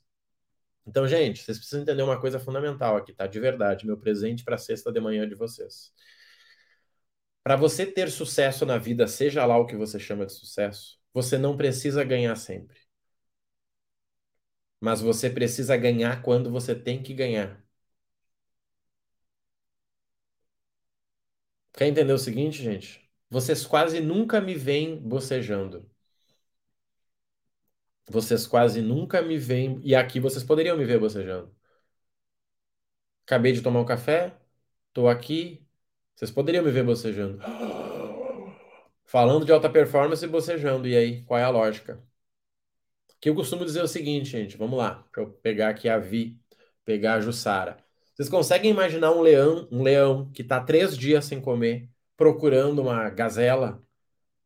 Então, 0.85 1.07
gente, 1.07 1.43
vocês 1.43 1.57
precisam 1.57 1.81
entender 1.83 2.01
uma 2.01 2.19
coisa 2.19 2.39
fundamental 2.39 2.97
aqui, 2.97 3.13
tá? 3.13 3.27
De 3.27 3.39
verdade, 3.39 3.85
meu 3.85 3.97
presente 3.97 4.43
para 4.43 4.57
sexta 4.57 4.91
de 4.91 4.99
manhã 4.99 5.27
de 5.27 5.35
vocês. 5.35 5.93
Para 7.43 7.55
você 7.55 7.85
ter 7.85 8.09
sucesso 8.11 8.65
na 8.65 8.77
vida, 8.77 9.07
seja 9.07 9.45
lá 9.45 9.57
o 9.57 9.65
que 9.65 9.75
você 9.75 9.99
chama 9.99 10.25
de 10.25 10.33
sucesso, 10.33 10.99
você 11.13 11.37
não 11.37 11.55
precisa 11.55 12.03
ganhar 12.03 12.35
sempre. 12.35 12.78
Mas 14.81 14.99
você 15.01 15.29
precisa 15.29 15.77
ganhar 15.77 16.21
quando 16.21 16.51
você 16.51 16.75
tem 16.75 17.01
que 17.01 17.13
ganhar. 17.13 17.63
Quer 21.73 21.87
entender 21.87 22.13
o 22.13 22.17
seguinte, 22.19 22.61
gente? 22.61 23.09
Vocês 23.29 23.65
quase 23.65 23.99
nunca 24.01 24.39
me 24.41 24.53
veem 24.55 24.95
bocejando. 24.97 25.89
Vocês 28.09 28.45
quase 28.47 28.81
nunca 28.81 29.21
me 29.21 29.37
veem. 29.37 29.79
E 29.83 29.95
aqui 29.95 30.19
vocês 30.19 30.43
poderiam 30.43 30.75
me 30.77 30.83
ver 30.85 30.99
bocejando. 30.99 31.55
Acabei 33.25 33.51
de 33.53 33.61
tomar 33.61 33.79
um 33.81 33.85
café, 33.85 34.35
tô 34.93 35.07
aqui. 35.07 35.65
Vocês 36.15 36.31
poderiam 36.31 36.63
me 36.63 36.71
ver 36.71 36.83
bocejando. 36.83 37.39
Falando 39.05 39.45
de 39.45 39.51
alta 39.51 39.69
performance 39.69 40.23
e 40.23 40.27
bocejando. 40.27 40.87
E 40.87 40.95
aí, 40.95 41.23
qual 41.23 41.39
é 41.39 41.43
a 41.43 41.49
lógica? 41.49 42.01
Que 43.19 43.29
eu 43.29 43.35
costumo 43.35 43.65
dizer 43.65 43.81
o 43.81 43.87
seguinte, 43.87 44.29
gente. 44.29 44.57
Vamos 44.57 44.77
lá. 44.77 45.05
Para 45.11 45.23
eu 45.23 45.29
pegar 45.29 45.69
aqui 45.69 45.89
a 45.89 45.97
Vi, 45.97 46.39
pegar 46.85 47.15
a 47.15 47.21
Jussara. 47.21 47.77
Vocês 48.13 48.29
conseguem 48.29 48.71
imaginar 48.71 49.11
um 49.11 49.21
leão, 49.21 49.67
um 49.71 49.83
leão 49.83 50.29
que 50.31 50.41
está 50.41 50.59
três 50.59 50.97
dias 50.97 51.25
sem 51.25 51.39
comer, 51.41 51.89
procurando 52.17 52.81
uma 52.81 53.09
gazela, 53.09 53.81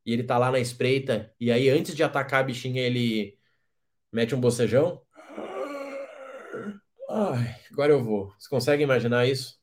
e 0.06 0.14
ele 0.14 0.22
está 0.24 0.38
lá 0.38 0.52
na 0.52 0.60
espreita, 0.60 1.34
e 1.40 1.52
aí 1.52 1.70
antes 1.70 1.96
de 1.96 2.04
atacar 2.04 2.42
a 2.42 2.44
bichinha, 2.44 2.82
ele 2.82 3.38
Mete 4.14 4.36
um 4.36 4.40
bocejão. 4.40 5.02
Ai, 7.10 7.60
agora 7.72 7.94
eu 7.94 8.04
vou. 8.04 8.30
Vocês 8.30 8.48
conseguem 8.48 8.84
imaginar 8.84 9.26
isso? 9.26 9.60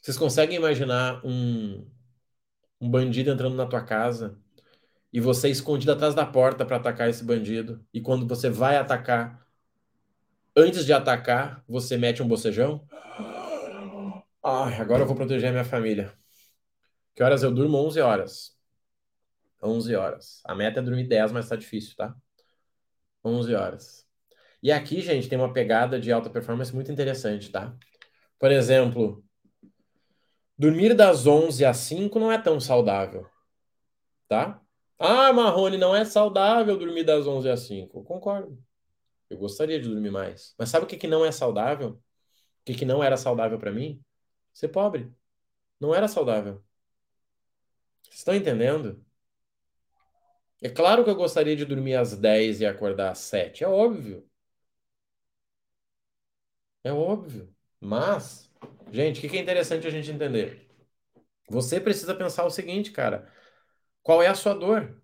Vocês 0.00 0.16
conseguem 0.16 0.56
imaginar 0.56 1.20
um, 1.26 1.84
um 2.80 2.88
bandido 2.88 3.28
entrando 3.28 3.56
na 3.56 3.66
tua 3.66 3.84
casa 3.84 4.40
e 5.12 5.20
você 5.20 5.48
escondido 5.48 5.92
atrás 5.92 6.14
da 6.14 6.24
porta 6.24 6.64
para 6.64 6.76
atacar 6.76 7.08
esse 7.08 7.24
bandido? 7.24 7.84
E 7.92 8.00
quando 8.00 8.26
você 8.26 8.48
vai 8.48 8.76
atacar, 8.76 9.44
antes 10.56 10.84
de 10.84 10.92
atacar, 10.92 11.64
você 11.68 11.96
mete 11.96 12.22
um 12.22 12.28
bocejão? 12.28 12.86
Ai, 14.42 14.74
agora 14.80 15.02
eu 15.02 15.06
vou 15.06 15.16
proteger 15.16 15.50
a 15.50 15.52
minha 15.52 15.64
família. 15.64 16.12
Que 17.14 17.22
horas 17.22 17.42
eu 17.42 17.52
durmo? 17.52 17.76
11 17.78 18.00
horas. 18.00 18.56
11 19.62 19.94
horas. 19.94 20.40
A 20.44 20.54
meta 20.54 20.80
é 20.80 20.82
dormir 20.82 21.06
10, 21.06 21.32
mas 21.32 21.48
tá 21.48 21.56
difícil, 21.56 21.94
tá? 21.96 22.14
11 23.24 23.54
horas. 23.54 24.06
E 24.62 24.72
aqui, 24.72 25.00
gente, 25.00 25.28
tem 25.28 25.38
uma 25.38 25.52
pegada 25.52 26.00
de 26.00 26.12
alta 26.12 26.30
performance 26.30 26.74
muito 26.74 26.90
interessante, 26.90 27.50
tá? 27.50 27.74
Por 28.38 28.50
exemplo, 28.50 29.22
dormir 30.56 30.94
das 30.94 31.26
11 31.26 31.64
às 31.64 31.78
5 31.78 32.18
não 32.18 32.32
é 32.32 32.38
tão 32.38 32.60
saudável, 32.60 33.26
tá? 34.28 34.60
Ah, 35.00 35.32
Marrone, 35.32 35.78
não 35.78 35.96
é 35.96 36.04
saudável 36.04 36.76
dormir 36.78 37.04
das 37.04 37.26
11 37.26 37.48
às 37.50 37.60
5. 37.60 38.00
Eu 38.00 38.04
concordo. 38.04 38.62
Eu 39.30 39.38
gostaria 39.38 39.80
de 39.80 39.88
dormir 39.88 40.10
mais. 40.10 40.54
Mas 40.58 40.70
sabe 40.70 40.84
o 40.86 40.88
que, 40.88 40.96
que 40.98 41.08
não 41.08 41.24
é 41.24 41.32
saudável? 41.32 41.90
O 41.92 42.00
que, 42.66 42.74
que 42.74 42.84
não 42.86 43.02
era 43.04 43.16
saudável 43.16 43.58
para 43.58 43.72
mim? 43.72 44.02
Ser 44.52 44.68
pobre. 44.68 45.12
Não 45.80 45.94
era 45.94 46.08
saudável. 46.08 46.64
Vocês 48.02 48.18
estão 48.18 48.34
entendendo? 48.34 49.02
É 50.62 50.68
claro 50.70 51.04
que 51.04 51.10
eu 51.10 51.14
gostaria 51.14 51.54
de 51.56 51.64
dormir 51.66 51.94
às 51.96 52.16
10 52.16 52.60
e 52.60 52.66
acordar 52.66 53.10
às 53.12 53.18
7. 53.18 53.62
É 53.64 53.68
óbvio. 53.68 54.26
É 56.84 56.92
óbvio. 56.92 57.54
Mas, 57.80 58.50
gente, 58.90 59.26
o 59.26 59.30
que 59.30 59.36
é 59.36 59.40
interessante 59.40 59.86
a 59.86 59.90
gente 59.90 60.10
entender? 60.10 60.66
Você 61.48 61.80
precisa 61.80 62.14
pensar 62.14 62.44
o 62.46 62.50
seguinte, 62.50 62.92
cara. 62.92 63.30
Qual 64.02 64.22
é 64.22 64.26
a 64.28 64.34
sua 64.34 64.54
dor? 64.54 65.00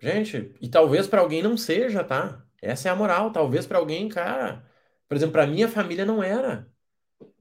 Gente, 0.00 0.54
e 0.60 0.68
talvez 0.68 1.06
para 1.06 1.20
alguém 1.20 1.42
não 1.42 1.56
seja, 1.56 2.04
tá? 2.04 2.44
Essa 2.60 2.88
é 2.88 2.92
a 2.92 2.96
moral. 2.96 3.32
Talvez 3.32 3.66
para 3.66 3.78
alguém, 3.78 4.08
cara. 4.08 4.64
Por 5.08 5.16
exemplo, 5.16 5.32
para 5.32 5.46
minha 5.46 5.68
família 5.68 6.04
não 6.04 6.22
era. 6.22 6.70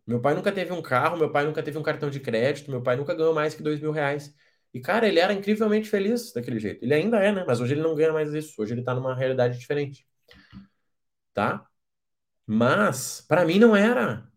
Meu 0.07 0.21
pai 0.21 0.35
nunca 0.35 0.51
teve 0.51 0.73
um 0.73 0.81
carro, 0.81 1.17
meu 1.17 1.31
pai 1.31 1.45
nunca 1.45 1.63
teve 1.63 1.77
um 1.77 1.83
cartão 1.83 2.09
de 2.09 2.19
crédito, 2.19 2.71
meu 2.71 2.81
pai 2.83 2.95
nunca 2.97 3.15
ganhou 3.15 3.33
mais 3.33 3.55
que 3.55 3.63
dois 3.63 3.79
mil 3.81 3.91
reais. 3.91 4.35
E, 4.73 4.81
cara, 4.81 5.07
ele 5.07 5.19
era 5.19 5.33
incrivelmente 5.33 5.89
feliz 5.89 6.33
daquele 6.33 6.59
jeito. 6.59 6.83
Ele 6.83 6.93
ainda 6.93 7.19
é, 7.19 7.31
né? 7.31 7.43
Mas 7.47 7.61
hoje 7.61 7.73
ele 7.75 7.81
não 7.81 7.95
ganha 7.95 8.13
mais 8.13 8.33
isso. 8.33 8.61
Hoje 8.61 8.73
ele 8.73 8.83
tá 8.83 8.93
numa 8.95 9.15
realidade 9.15 9.57
diferente. 9.59 10.05
Tá? 11.33 11.67
Mas, 12.47 13.21
para 13.27 13.45
mim 13.45 13.59
não 13.59 13.75
era. 13.75 14.31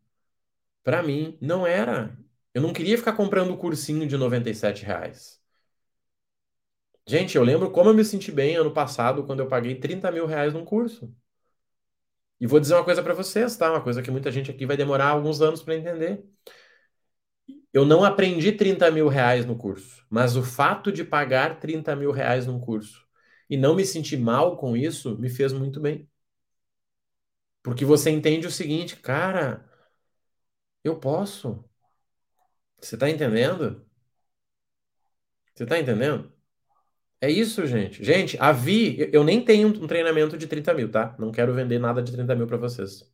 Para 0.85 1.03
mim 1.03 1.38
não 1.42 1.66
era. 1.66 2.16
Eu 2.59 2.62
não 2.62 2.73
queria 2.73 2.99
ficar 2.99 3.12
comprando 3.12 3.53
o 3.53 3.57
cursinho 3.57 4.05
de 4.05 4.16
97 4.16 4.85
reais. 4.85 5.40
Gente, 7.09 7.37
eu 7.37 7.42
lembro 7.42 7.71
como 7.73 7.90
eu 7.90 7.94
me 7.94 8.05
senti 8.05 8.31
bem 8.31 8.55
ano 8.57 8.73
passado 8.73 9.25
quando 9.27 9.40
eu 9.40 9.49
paguei 9.49 9.75
30 9.81 10.12
mil 10.12 10.27
reais 10.27 10.53
num 10.55 10.64
curso. 10.64 11.12
E 12.40 12.47
vou 12.47 12.61
dizer 12.61 12.75
uma 12.75 12.85
coisa 12.85 13.03
para 13.03 13.14
vocês, 13.14 13.57
tá? 13.57 13.71
Uma 13.71 13.83
coisa 13.83 14.03
que 14.03 14.11
muita 14.11 14.31
gente 14.31 14.51
aqui 14.51 14.64
vai 14.66 14.77
demorar 14.77 15.09
alguns 15.09 15.40
anos 15.40 15.62
para 15.62 15.75
entender. 15.77 16.25
Eu 17.73 17.85
não 17.85 18.05
aprendi 18.05 18.53
30 18.53 18.90
mil 18.90 19.09
reais 19.09 19.44
no 19.47 19.57
curso, 19.57 20.05
mas 20.11 20.37
o 20.37 20.42
fato 20.42 20.90
de 20.92 21.05
pagar 21.05 21.59
30 21.61 21.94
mil 21.97 22.11
reais 22.11 22.47
num 22.47 22.61
curso 22.61 23.07
e 23.49 23.57
não 23.57 23.75
me 23.75 23.85
sentir 23.85 24.16
mal 24.18 24.57
com 24.57 24.77
isso 24.77 25.18
me 25.18 25.29
fez 25.31 25.53
muito 25.53 25.81
bem. 25.81 26.09
Porque 27.62 27.85
você 27.85 28.11
entende 28.11 28.47
o 28.47 28.51
seguinte, 28.51 28.97
cara, 28.97 29.64
eu 30.85 30.99
posso. 30.99 31.68
Você 32.81 32.97
está 32.97 33.09
entendendo? 33.11 33.85
Você 35.55 35.64
está 35.64 35.79
entendendo? 35.79 36.33
É 37.21 37.31
isso, 37.31 37.67
gente. 37.67 38.05
Gente, 38.05 38.37
a 38.41 38.53
Vi, 38.53 39.11
eu 39.12 39.25
nem 39.25 39.45
tenho 39.45 39.69
um 39.69 39.87
treinamento 39.88 40.38
de 40.38 40.47
30 40.47 40.75
mil, 40.75 40.91
tá? 40.91 41.17
Não 41.19 41.33
quero 41.33 41.55
vender 41.55 41.79
nada 41.79 42.03
de 42.03 42.12
30 42.12 42.35
mil 42.37 42.47
para 42.47 42.57
vocês. 42.57 43.05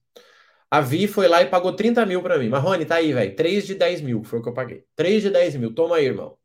A 0.70 0.80
Vi 0.80 1.06
foi 1.08 1.28
lá 1.28 1.42
e 1.42 1.46
pagou 1.48 1.74
30 1.74 2.04
mil 2.06 2.22
pra 2.22 2.38
mim. 2.38 2.48
Marrone, 2.48 2.84
tá 2.86 2.96
aí, 2.96 3.12
velho. 3.12 3.36
3 3.36 3.66
de 3.66 3.74
10 3.74 4.00
mil 4.02 4.24
foi 4.24 4.40
o 4.40 4.42
que 4.42 4.48
eu 4.48 4.54
paguei. 4.54 4.84
3 4.96 5.22
de 5.22 5.30
10 5.30 5.56
mil. 5.56 5.74
Toma 5.74 5.96
aí, 5.96 6.06
irmão. 6.06 6.38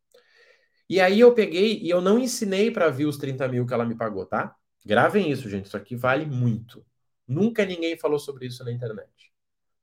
E 0.90 1.00
aí 1.02 1.20
eu 1.20 1.34
peguei 1.34 1.80
e 1.82 1.90
eu 1.90 2.02
não 2.02 2.20
ensinei 2.20 2.72
pra 2.72 2.90
Vi 2.90 3.06
os 3.06 3.18
30 3.18 3.48
mil 3.48 3.66
que 3.66 3.74
ela 3.74 3.86
me 3.86 3.96
pagou, 3.96 4.26
tá? 4.26 4.56
Gravem 4.86 5.32
isso, 5.32 5.50
gente. 5.50 5.66
Isso 5.68 5.78
aqui 5.78 5.96
vale 5.96 6.26
muito. 6.26 6.86
Nunca 7.28 7.66
ninguém 7.66 7.98
falou 7.98 8.20
sobre 8.20 8.48
isso 8.48 8.64
na 8.64 8.72
internet. 8.72 9.32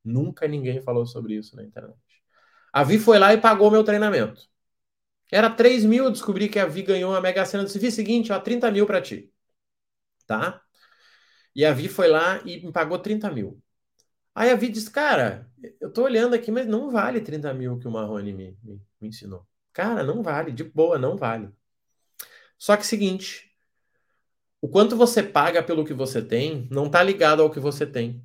Nunca 0.03 0.47
ninguém 0.47 0.81
falou 0.81 1.05
sobre 1.05 1.35
isso 1.35 1.55
na 1.55 1.63
internet. 1.63 1.97
A 2.73 2.83
Vi 2.83 2.99
foi 2.99 3.19
lá 3.19 3.33
e 3.33 3.39
pagou 3.39 3.71
meu 3.71 3.83
treinamento. 3.83 4.41
Era 5.31 5.49
3 5.49 5.83
mil, 5.85 6.05
eu 6.05 6.11
descobri 6.11 6.47
que 6.49 6.59
a 6.59 6.65
Vi 6.65 6.83
ganhou 6.83 7.15
a 7.15 7.21
Mega 7.21 7.45
Sena. 7.45 7.65
Disse, 7.65 7.79
Vi, 7.79 7.91
seguinte, 7.91 8.31
ó, 8.31 8.39
30 8.39 8.71
mil 8.71 8.85
pra 8.85 9.01
ti. 9.01 9.31
Tá? 10.25 10.61
E 11.55 11.65
a 11.65 11.73
Vi 11.73 11.87
foi 11.87 12.07
lá 12.07 12.41
e 12.45 12.65
me 12.65 12.71
pagou 12.71 12.99
30 12.99 13.29
mil. 13.31 13.61
Aí 14.35 14.51
a 14.51 14.55
Vi 14.55 14.69
diz, 14.69 14.87
cara, 14.87 15.49
eu 15.81 15.91
tô 15.91 16.03
olhando 16.03 16.35
aqui, 16.35 16.51
mas 16.51 16.67
não 16.67 16.91
vale 16.91 17.21
30 17.21 17.53
mil 17.53 17.79
que 17.79 17.87
o 17.87 17.91
Marrone 17.91 18.33
me, 18.33 18.57
me, 18.63 18.81
me 19.01 19.07
ensinou. 19.09 19.45
Cara, 19.73 20.03
não 20.03 20.21
vale, 20.21 20.51
de 20.51 20.63
boa, 20.63 20.97
não 20.97 21.17
vale. 21.17 21.49
Só 22.57 22.77
que 22.77 22.85
seguinte, 22.85 23.51
o 24.61 24.67
quanto 24.67 24.95
você 24.95 25.21
paga 25.23 25.61
pelo 25.63 25.85
que 25.85 25.93
você 25.93 26.21
tem 26.21 26.67
não 26.71 26.89
tá 26.89 27.01
ligado 27.03 27.41
ao 27.41 27.49
que 27.49 27.59
você 27.59 27.85
tem. 27.85 28.23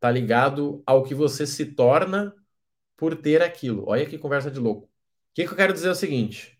Tá 0.00 0.10
ligado 0.10 0.82
ao 0.86 1.02
que 1.02 1.14
você 1.14 1.46
se 1.46 1.66
torna 1.66 2.34
por 3.02 3.16
ter 3.16 3.42
aquilo. 3.42 3.82
Olha 3.88 4.06
que 4.06 4.16
conversa 4.16 4.48
de 4.48 4.60
louco. 4.60 4.86
O 4.86 4.90
que, 5.34 5.44
que 5.44 5.52
eu 5.52 5.56
quero 5.56 5.72
dizer 5.72 5.88
é 5.88 5.90
o 5.90 5.94
seguinte. 5.96 6.56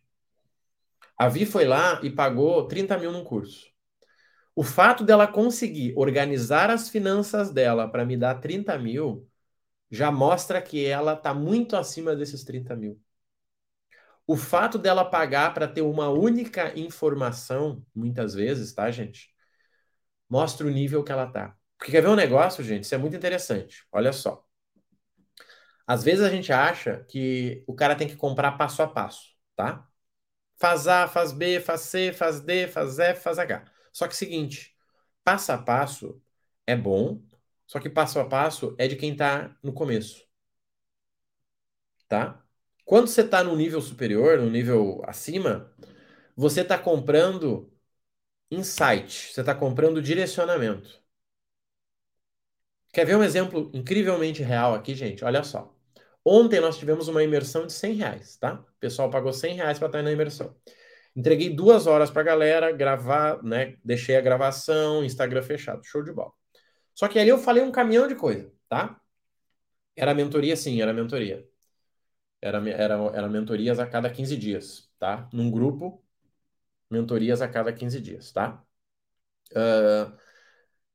A 1.17 1.29
Vi 1.29 1.47
foi 1.47 1.65
lá 1.65 2.01
e 2.03 2.11
pagou 2.11 2.67
30 2.67 2.99
mil 2.99 3.13
num 3.13 3.23
curso. 3.23 3.71
O 4.57 4.65
fato 4.65 5.05
dela 5.05 5.29
conseguir 5.29 5.95
organizar 5.97 6.69
as 6.69 6.89
finanças 6.89 7.53
dela 7.53 7.89
para 7.89 8.05
me 8.05 8.17
dar 8.17 8.41
30 8.41 8.77
mil 8.77 9.25
já 9.89 10.11
mostra 10.11 10.61
que 10.61 10.85
ela 10.85 11.13
está 11.13 11.33
muito 11.33 11.77
acima 11.77 12.17
desses 12.17 12.43
30 12.43 12.75
mil. 12.75 13.01
O 14.27 14.37
fato 14.37 14.79
dela 14.79 15.05
pagar 15.05 15.55
para 15.55 15.69
ter 15.69 15.83
uma 15.83 16.09
única 16.09 16.77
informação, 16.77 17.87
muitas 17.95 18.35
vezes, 18.35 18.75
tá, 18.75 18.91
gente? 18.91 19.33
Mostra 20.29 20.67
o 20.67 20.71
nível 20.71 21.05
que 21.05 21.13
ela 21.13 21.29
tá. 21.29 21.57
Porque 21.79 21.93
quer 21.93 22.03
ver 22.03 22.09
um 22.09 22.17
negócio, 22.17 22.65
gente? 22.65 22.83
Isso 22.83 22.97
é 22.97 22.99
muito 22.99 23.17
interessante. 23.17 23.87
Olha 23.93 24.13
só. 24.13 24.45
Às 25.87 26.05
vezes 26.05 26.25
a 26.25 26.31
gente 26.31 26.53
acha 26.53 27.05
que 27.09 27.65
o 27.67 27.75
cara 27.75 27.97
tem 27.97 28.09
que 28.09 28.17
comprar 28.17 28.53
passo 28.53 28.83
a 28.83 28.89
passo, 28.89 29.35
tá? 29.57 29.89
Faz 30.57 30.87
A, 30.89 31.09
faz 31.09 31.33
B, 31.33 31.61
faz 31.61 31.83
C, 31.83 32.13
faz 32.13 32.41
D, 32.41 32.69
faz 32.69 32.99
F, 32.99 33.21
faz 33.23 33.39
H. 33.39 33.65
Só 33.93 34.09
que 34.09 34.17
seguinte, 34.17 34.77
passo 35.25 35.53
a 35.53 35.59
passo 35.59 36.23
é 36.67 36.77
bom, 36.77 37.23
só 37.67 37.81
que 37.81 37.91
passo 37.91 38.21
a 38.21 38.25
passo 38.29 38.75
é 38.79 38.89
de 38.89 38.97
quem 38.97 39.13
está 39.13 39.57
no 39.63 39.73
começo. 39.73 40.27
Tá? 42.09 42.43
Quando 42.85 43.09
você 43.09 43.23
está 43.23 43.43
no 43.43 43.57
nível 43.57 43.81
superior, 43.81 44.39
no 44.39 44.51
nível 44.51 45.03
acima, 45.07 45.73
você 46.37 46.61
está 46.63 46.79
comprando 46.79 47.73
insight, 48.51 49.33
você 49.33 49.41
está 49.41 49.55
comprando 49.55 50.03
direcionamento. 50.03 51.03
Quer 52.93 53.05
ver 53.07 53.17
um 53.17 53.25
exemplo 53.25 53.71
incrivelmente 53.75 54.43
real 54.43 54.75
aqui, 54.75 54.95
gente? 54.95 55.25
Olha 55.25 55.43
só. 55.43 55.72
Ontem 56.25 56.61
nós 56.61 56.79
tivemos 56.79 57.09
uma 57.09 57.23
imersão 57.23 57.67
de 57.67 57.73
100 57.73 57.95
reais, 57.95 58.37
tá? 58.37 58.55
O 58.55 58.81
pessoal 58.81 59.11
pagou 59.11 59.33
100 59.33 59.57
reais 59.57 59.79
para 59.79 59.89
estar 59.89 60.03
na 60.03 60.13
imersão. 60.13 60.55
Entreguei 61.15 61.51
duas 61.51 61.87
horas 61.87 62.11
para 62.11 62.23
a 62.23 62.25
galera 62.25 62.73
gravar, 62.73 63.43
né? 63.43 63.77
Deixei 63.85 64.17
a 64.17 64.21
gravação, 64.21 65.05
Instagram 65.05 65.43
fechado, 65.43 65.85
show 65.85 66.03
de 66.03 66.13
bola. 66.13 66.33
Só 66.95 67.09
que 67.09 67.19
ali 67.19 67.29
eu 67.29 67.39
falei 67.39 67.63
um 67.63 67.73
caminhão 67.73 68.07
de 68.07 68.15
coisa, 68.15 68.53
tá? 68.69 69.01
Era 69.97 70.15
mentoria, 70.15 70.57
sim, 70.57 70.81
era 70.81 70.93
mentoria. 70.93 71.47
Era, 72.41 72.59
era, 72.71 72.95
era 73.15 73.29
mentorias 73.29 73.79
a 73.79 73.87
cada 73.87 74.11
15 74.11 74.37
dias, 74.37 74.91
tá? 74.99 75.29
Num 75.33 75.51
grupo, 75.51 76.03
mentorias 76.91 77.43
a 77.43 77.49
cada 77.49 77.73
15 77.73 78.01
dias, 78.01 78.33
tá? 78.33 78.63
Uh, 79.53 80.17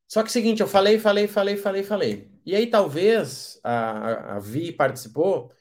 só 0.07 0.23
que 0.23 0.31
seguinte, 0.31 0.61
eu 0.61 0.67
falei, 0.67 0.99
falei, 0.99 1.27
falei, 1.27 1.57
falei, 1.57 1.83
falei. 1.83 2.37
E 2.47 2.55
aí 2.55 2.65
talvez 2.67 3.60
a, 3.62 4.38
a 4.38 4.39
Vi 4.39 4.71
participou 4.71 5.51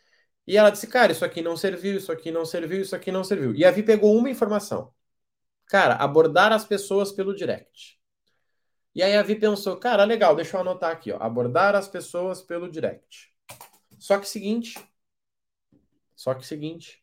e 0.46 0.57
ela 0.57 0.70
disse, 0.70 0.87
cara, 0.87 1.11
isso 1.11 1.25
aqui 1.25 1.42
não 1.42 1.57
serviu, 1.57 1.96
isso 1.96 2.12
aqui 2.12 2.31
não 2.31 2.44
serviu, 2.44 2.81
isso 2.81 2.94
aqui 2.94 3.11
não 3.11 3.25
serviu. 3.25 3.53
E 3.57 3.64
a 3.64 3.72
Vi 3.72 3.83
pegou 3.83 4.16
uma 4.16 4.31
informação. 4.31 4.94
Cara, 5.66 5.96
abordar 5.96 6.53
as 6.53 6.64
pessoas 6.64 7.11
pelo 7.11 7.35
direct. 7.35 7.99
E 8.94 9.03
aí 9.03 9.16
a 9.16 9.22
Vi 9.25 9.35
pensou, 9.35 9.77
cara, 9.79 10.05
legal, 10.05 10.37
deixa 10.37 10.57
eu 10.57 10.61
anotar 10.61 10.92
aqui, 10.92 11.11
ó. 11.11 11.18
Abordar 11.20 11.75
as 11.75 11.88
pessoas 11.88 12.40
pelo 12.40 12.70
direct. 12.70 13.35
Só 13.99 14.20
que 14.20 14.29
seguinte. 14.29 14.79
Só 16.14 16.35
que 16.35 16.46
seguinte. 16.46 17.03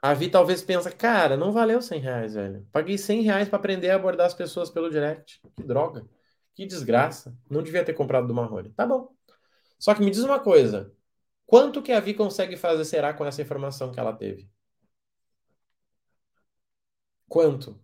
A 0.00 0.14
Vi 0.14 0.30
talvez 0.30 0.62
pensa, 0.62 0.92
cara, 0.92 1.36
não 1.36 1.50
valeu 1.50 1.82
100 1.82 2.00
reais, 2.00 2.34
velho. 2.34 2.64
Paguei 2.70 2.96
100 2.96 3.22
reais 3.22 3.48
para 3.48 3.58
aprender 3.58 3.90
a 3.90 3.96
abordar 3.96 4.28
as 4.28 4.34
pessoas 4.34 4.70
pelo 4.70 4.88
direct. 4.88 5.40
Que 5.56 5.64
droga. 5.64 6.06
Que 6.58 6.66
desgraça. 6.66 7.38
Não 7.48 7.62
devia 7.62 7.84
ter 7.84 7.94
comprado 7.94 8.26
do 8.26 8.34
Marrone. 8.34 8.70
Tá 8.72 8.84
bom. 8.84 9.14
Só 9.78 9.94
que 9.94 10.00
me 10.02 10.10
diz 10.10 10.24
uma 10.24 10.40
coisa. 10.40 10.92
Quanto 11.46 11.80
que 11.80 11.92
a 11.92 12.00
Vi 12.00 12.14
consegue 12.14 12.56
fazer 12.56 12.84
será 12.84 13.14
com 13.14 13.24
essa 13.24 13.40
informação 13.40 13.92
que 13.92 14.00
ela 14.00 14.12
teve? 14.12 14.50
Quanto? 17.28 17.80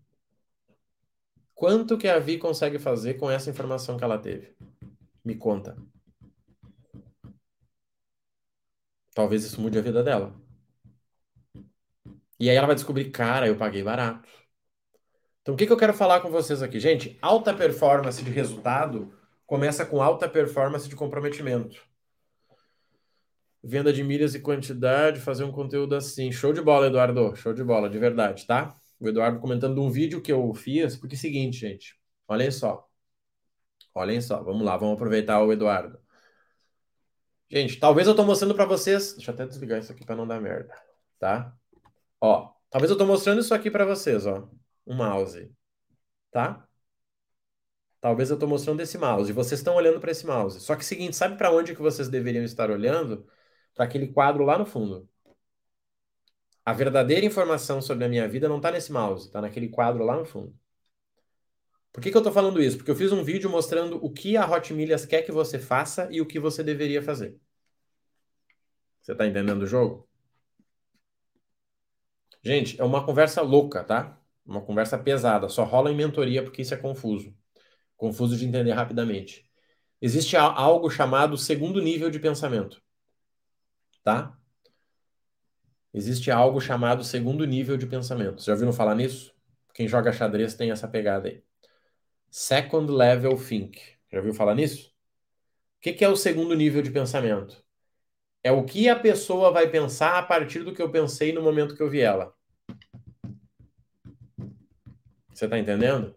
Quanto 1.55 1.97
que 1.97 2.09
a 2.09 2.19
Vi 2.19 2.37
consegue 2.37 2.81
fazer 2.81 3.15
com 3.15 3.31
essa 3.31 3.49
informação 3.49 3.97
que 3.97 4.03
ela 4.03 4.19
teve? 4.19 4.57
Me 5.25 5.37
conta. 5.37 5.77
Talvez 9.15 9.45
isso 9.45 9.61
mude 9.61 9.79
a 9.79 9.83
vida 9.83 10.03
dela. 10.03 10.35
E 12.41 12.51
aí 12.51 12.57
ela 12.57 12.67
vai 12.67 12.75
descobrir, 12.75 13.11
cara, 13.11 13.47
eu 13.47 13.57
paguei 13.57 13.83
barato. 13.85 14.29
Então, 15.45 15.53
o 15.53 15.59
que, 15.59 15.67
que 15.67 15.73
eu 15.73 15.77
quero 15.77 15.93
falar 15.93 16.21
com 16.21 16.31
vocês 16.31 16.63
aqui? 16.63 16.81
Gente, 16.81 17.19
alta 17.21 17.53
performance 17.53 18.25
de 18.25 18.31
resultado 18.31 19.13
começa 19.45 19.85
com 19.85 20.01
alta 20.01 20.27
performance 20.27 20.89
de 20.89 20.97
comprometimento. 20.97 21.87
Venda 23.63 23.93
de 23.93 24.03
milhas 24.03 24.35
e 24.35 24.41
quantidade, 24.41 25.21
fazer 25.21 25.45
um 25.45 25.53
conteúdo 25.53 25.95
assim. 25.95 26.33
Show 26.33 26.55
de 26.55 26.63
bola, 26.63 26.87
Eduardo. 26.87 27.37
Show 27.37 27.53
de 27.53 27.63
bola, 27.63 27.91
de 27.91 27.99
verdade, 27.99 28.47
tá? 28.47 28.75
O 28.99 29.07
Eduardo 29.07 29.39
comentando 29.39 29.83
um 29.83 29.91
vídeo 29.91 30.23
que 30.23 30.33
eu 30.33 30.55
fiz, 30.55 30.97
porque 30.97 31.15
é 31.15 31.19
o 31.19 31.21
seguinte, 31.21 31.59
gente. 31.59 31.95
Olhem 32.27 32.51
só. 32.51 32.89
Olhem 33.95 34.23
só. 34.23 34.43
Vamos 34.43 34.63
lá, 34.63 34.79
vamos 34.79 34.95
aproveitar 34.95 35.43
o 35.43 35.53
Eduardo. 35.53 35.99
Gente, 37.51 37.79
talvez 37.79 38.07
eu 38.07 38.13
estou 38.13 38.25
mostrando 38.25 38.55
para 38.55 38.65
vocês. 38.65 39.13
Deixa 39.13 39.31
eu 39.31 39.35
até 39.35 39.47
desligar 39.47 39.79
isso 39.79 39.93
aqui 39.93 40.07
para 40.07 40.17
não 40.17 40.27
dar 40.27 40.41
merda, 40.41 40.75
tá? 41.19 41.55
Ó, 42.19 42.51
talvez 42.71 42.89
eu 42.91 42.95
estou 42.95 43.07
mostrando 43.07 43.43
isso 43.43 43.53
aqui 43.53 43.71
para 43.71 43.85
vocês, 43.85 44.25
ó 44.25 44.49
um 44.87 44.95
mouse, 44.97 45.51
tá? 46.31 46.67
Talvez 48.01 48.29
eu 48.31 48.35
estou 48.35 48.49
mostrando 48.49 48.81
esse 48.81 48.99
mouse 48.99 49.31
e 49.31 49.33
vocês 49.33 49.61
estão 49.61 49.77
olhando 49.77 49.99
para 50.01 50.11
esse 50.11 50.27
mouse. 50.27 50.61
Só 50.61 50.77
que 50.77 50.85
seguinte, 50.85 51.17
sabe 51.17 51.39
para 51.39 51.51
onde 51.51 51.75
que 51.75 51.81
vocês 51.81 52.09
deveriam 52.09 52.45
estar 52.45 52.71
olhando? 52.71 53.27
Para 53.75 53.87
aquele 53.87 54.09
quadro 54.09 54.45
lá 54.45 54.59
no 54.59 54.67
fundo. 54.67 55.09
A 56.65 56.73
verdadeira 56.73 57.25
informação 57.25 57.81
sobre 57.81 58.05
a 58.05 58.09
minha 58.09 58.29
vida 58.29 58.49
não 58.49 58.59
está 58.59 58.71
nesse 58.71 58.93
mouse, 58.93 59.27
está 59.27 59.41
naquele 59.41 59.69
quadro 59.69 60.05
lá 60.05 60.17
no 60.17 60.25
fundo. 60.27 60.55
Por 61.93 62.03
que, 62.03 62.11
que 62.11 62.17
eu 62.17 62.21
estou 62.21 62.33
falando 62.33 62.61
isso? 62.63 62.77
Porque 62.77 62.91
eu 62.91 62.97
fiz 62.97 63.13
um 63.13 63.23
vídeo 63.25 63.49
mostrando 63.49 64.05
o 64.05 64.11
que 64.13 64.37
a 64.37 64.45
Hot 64.51 64.73
Milhas 64.75 65.07
quer 65.07 65.23
que 65.23 65.33
você 65.33 65.59
faça 65.59 66.09
e 66.11 66.21
o 66.21 66.27
que 66.27 66.39
você 66.41 66.63
deveria 66.63 67.03
fazer. 67.03 67.39
Você 69.01 69.13
está 69.13 69.27
entendendo 69.27 69.63
o 69.63 69.67
jogo? 69.67 70.09
Gente, 72.43 72.81
é 72.81 72.85
uma 72.85 73.05
conversa 73.05 73.41
louca, 73.43 73.83
tá? 73.85 74.19
Uma 74.45 74.61
conversa 74.61 74.99
pesada, 74.99 75.49
só 75.49 75.65
rola 75.65 75.91
em 75.91 75.97
mentoria 75.97 76.43
porque 76.43 76.63
isso 76.63 76.75
é 76.75 76.77
confuso. 76.77 77.35
Confuso 77.97 78.37
de 78.37 78.47
entender 78.47 78.73
rapidamente. 78.73 79.49
Existe 80.01 80.37
algo 80.37 80.91
chamado 80.91 81.37
segundo 81.39 81.81
nível 81.81 82.11
de 82.11 82.19
pensamento. 82.19 82.83
Tá? 84.03 84.37
Existe 85.95 86.31
algo 86.31 86.61
chamado 86.61 87.05
segundo 87.05 87.47
nível 87.47 87.77
de 87.77 87.87
pensamento. 87.87 88.43
Já 88.43 88.53
ouviram 88.53 88.73
falar 88.73 88.95
nisso? 88.95 89.33
Quem 89.73 89.89
joga 89.89 90.13
xadrez 90.13 90.55
tem 90.55 90.71
essa 90.71 90.87
pegada 90.87 91.29
aí. 91.29 91.43
Second 92.31 92.93
level 92.93 93.37
think. 93.37 93.81
Já 94.11 94.19
ouviu 94.19 94.35
falar 94.35 94.55
nisso? 94.55 94.93
O 95.79 95.81
que 95.81 96.05
é 96.05 96.09
o 96.09 96.17
segundo 96.17 96.55
nível 96.55 96.83
de 96.83 96.91
pensamento? 96.91 97.65
É 98.43 98.53
o 98.53 98.65
que 98.65 98.89
a 98.89 98.97
pessoa 98.97 99.51
vai 99.51 99.71
pensar 99.71 100.19
a 100.19 100.23
partir 100.23 100.65
do 100.65 100.75
que 100.75 100.83
eu 100.83 100.91
pensei 100.91 101.33
no 101.33 101.41
momento 101.41 101.75
que 101.75 101.83
eu 101.83 101.89
vi 101.89 102.01
ela. 102.01 102.35
Você 105.35 105.49
tá 105.49 105.59
entendendo? 105.59 106.15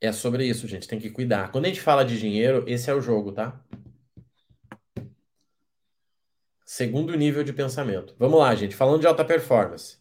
É 0.00 0.12
sobre 0.12 0.46
isso, 0.46 0.68
gente. 0.68 0.86
Tem 0.86 1.00
que 1.00 1.10
cuidar. 1.10 1.50
Quando 1.50 1.64
a 1.64 1.68
gente 1.68 1.80
fala 1.80 2.04
de 2.04 2.18
dinheiro, 2.18 2.64
esse 2.68 2.88
é 2.88 2.94
o 2.94 3.00
jogo, 3.00 3.32
tá? 3.32 3.60
Segundo 6.64 7.16
nível 7.16 7.42
de 7.42 7.52
pensamento. 7.52 8.14
Vamos 8.18 8.38
lá, 8.38 8.54
gente. 8.54 8.76
Falando 8.76 9.00
de 9.00 9.06
alta 9.08 9.24
performance. 9.24 9.98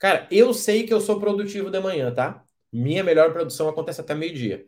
Cara, 0.00 0.26
eu 0.30 0.54
sei 0.54 0.86
que 0.86 0.94
eu 0.94 1.00
sou 1.00 1.20
produtivo 1.20 1.70
de 1.70 1.80
manhã, 1.80 2.12
tá? 2.12 2.42
Minha 2.72 3.04
melhor 3.04 3.32
produção 3.32 3.68
acontece 3.68 4.00
até 4.00 4.14
meio-dia. 4.14 4.66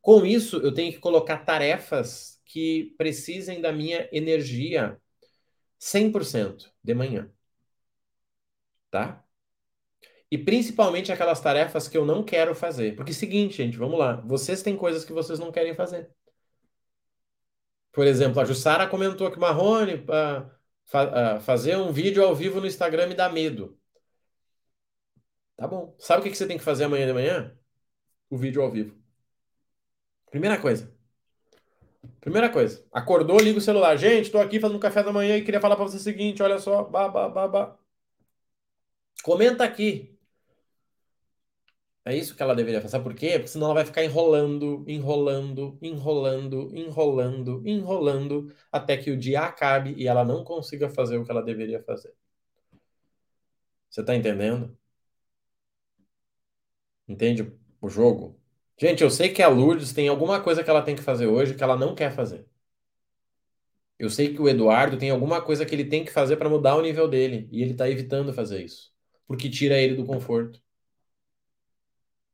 Com 0.00 0.26
isso, 0.26 0.56
eu 0.56 0.74
tenho 0.74 0.92
que 0.92 0.98
colocar 0.98 1.38
tarefas 1.44 2.40
que 2.44 2.94
precisem 2.96 3.60
da 3.60 3.70
minha 3.72 4.08
energia 4.10 5.00
100% 5.78 6.72
de 6.82 6.94
manhã. 6.94 7.30
Tá? 8.90 9.27
E 10.30 10.36
principalmente 10.36 11.10
aquelas 11.10 11.40
tarefas 11.40 11.88
que 11.88 11.96
eu 11.96 12.04
não 12.04 12.22
quero 12.22 12.54
fazer. 12.54 12.94
Porque 12.94 13.12
seguinte, 13.12 13.56
gente, 13.56 13.78
vamos 13.78 13.98
lá. 13.98 14.16
Vocês 14.16 14.62
têm 14.62 14.76
coisas 14.76 15.04
que 15.04 15.12
vocês 15.12 15.38
não 15.38 15.50
querem 15.50 15.74
fazer. 15.74 16.10
Por 17.92 18.06
exemplo, 18.06 18.40
a 18.40 18.44
Jussara 18.44 18.86
comentou 18.86 19.30
que 19.30 19.38
Marrone, 19.38 19.94
uh, 19.94 20.50
fa 20.84 21.36
uh, 21.38 21.40
fazer 21.40 21.76
um 21.76 21.92
vídeo 21.92 22.24
ao 22.24 22.34
vivo 22.34 22.60
no 22.60 22.66
Instagram 22.66 23.08
me 23.08 23.14
dá 23.14 23.28
medo. 23.28 23.78
Tá 25.56 25.66
bom. 25.66 25.94
Sabe 25.98 26.20
o 26.20 26.22
que, 26.24 26.30
que 26.30 26.36
você 26.36 26.46
tem 26.46 26.58
que 26.58 26.64
fazer 26.64 26.84
amanhã 26.84 27.06
de 27.06 27.12
manhã? 27.12 27.58
O 28.30 28.36
vídeo 28.36 28.62
ao 28.62 28.70
vivo. 28.70 28.96
Primeira 30.30 30.58
coisa. 30.60 30.92
Primeira 32.20 32.50
coisa. 32.50 32.84
Acordou, 32.92 33.40
liga 33.40 33.58
o 33.58 33.62
celular. 33.62 33.96
Gente, 33.96 34.26
estou 34.26 34.40
aqui 34.40 34.60
fazendo 34.60 34.78
café 34.78 35.02
da 35.02 35.12
manhã 35.12 35.36
e 35.36 35.44
queria 35.44 35.60
falar 35.60 35.76
para 35.76 35.86
você 35.86 35.96
o 35.96 36.00
seguinte: 36.00 36.42
olha 36.42 36.58
só. 36.58 36.84
Bah, 36.84 37.08
bah. 37.08 37.78
Comenta 39.22 39.64
aqui. 39.64 40.17
É 42.08 42.16
isso 42.16 42.34
que 42.34 42.42
ela 42.42 42.54
deveria 42.54 42.80
fazer. 42.80 43.00
Por 43.00 43.14
quê? 43.14 43.32
Porque 43.32 43.48
senão 43.48 43.66
ela 43.66 43.74
vai 43.74 43.84
ficar 43.84 44.02
enrolando, 44.02 44.82
enrolando, 44.88 45.78
enrolando, 45.82 46.70
enrolando, 46.74 47.62
enrolando, 47.66 48.54
até 48.72 48.96
que 48.96 49.10
o 49.10 49.16
dia 49.16 49.42
acabe 49.42 49.94
e 49.94 50.08
ela 50.08 50.24
não 50.24 50.42
consiga 50.42 50.88
fazer 50.88 51.18
o 51.18 51.24
que 51.24 51.30
ela 51.30 51.42
deveria 51.42 51.82
fazer. 51.82 52.14
Você 53.90 54.00
está 54.00 54.14
entendendo? 54.16 54.74
Entende 57.06 57.52
o 57.80 57.88
jogo? 57.90 58.40
Gente, 58.80 59.02
eu 59.02 59.10
sei 59.10 59.28
que 59.30 59.42
a 59.42 59.48
Lourdes 59.48 59.92
tem 59.92 60.08
alguma 60.08 60.40
coisa 60.40 60.64
que 60.64 60.70
ela 60.70 60.82
tem 60.82 60.96
que 60.96 61.02
fazer 61.02 61.26
hoje 61.26 61.54
que 61.54 61.62
ela 61.62 61.76
não 61.76 61.94
quer 61.94 62.10
fazer. 62.12 62.46
Eu 63.98 64.08
sei 64.08 64.32
que 64.32 64.40
o 64.40 64.48
Eduardo 64.48 64.96
tem 64.96 65.10
alguma 65.10 65.42
coisa 65.42 65.66
que 65.66 65.74
ele 65.74 65.84
tem 65.84 66.04
que 66.06 66.12
fazer 66.12 66.36
para 66.38 66.48
mudar 66.48 66.76
o 66.76 66.82
nível 66.82 67.06
dele 67.06 67.48
e 67.52 67.62
ele 67.62 67.74
tá 67.74 67.90
evitando 67.90 68.32
fazer 68.32 68.64
isso, 68.64 68.92
porque 69.26 69.50
tira 69.50 69.76
ele 69.78 69.94
do 69.94 70.06
conforto. 70.06 70.58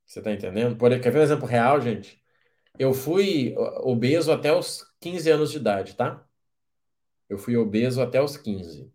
Você 0.06 0.22
tá 0.22 0.32
entendendo? 0.32 0.76
Por, 0.76 0.90
quer 1.00 1.10
ver 1.10 1.20
um 1.20 1.22
exemplo 1.22 1.46
real, 1.46 1.80
gente? 1.80 2.22
Eu 2.78 2.94
fui 2.94 3.54
obeso 3.82 4.32
até 4.32 4.52
os 4.52 4.84
15 5.00 5.30
anos 5.30 5.50
de 5.52 5.58
idade, 5.58 5.94
tá? 5.96 6.24
Eu 7.28 7.38
fui 7.38 7.56
obeso 7.56 8.00
até 8.02 8.20
os 8.22 8.36
15. 8.36 8.90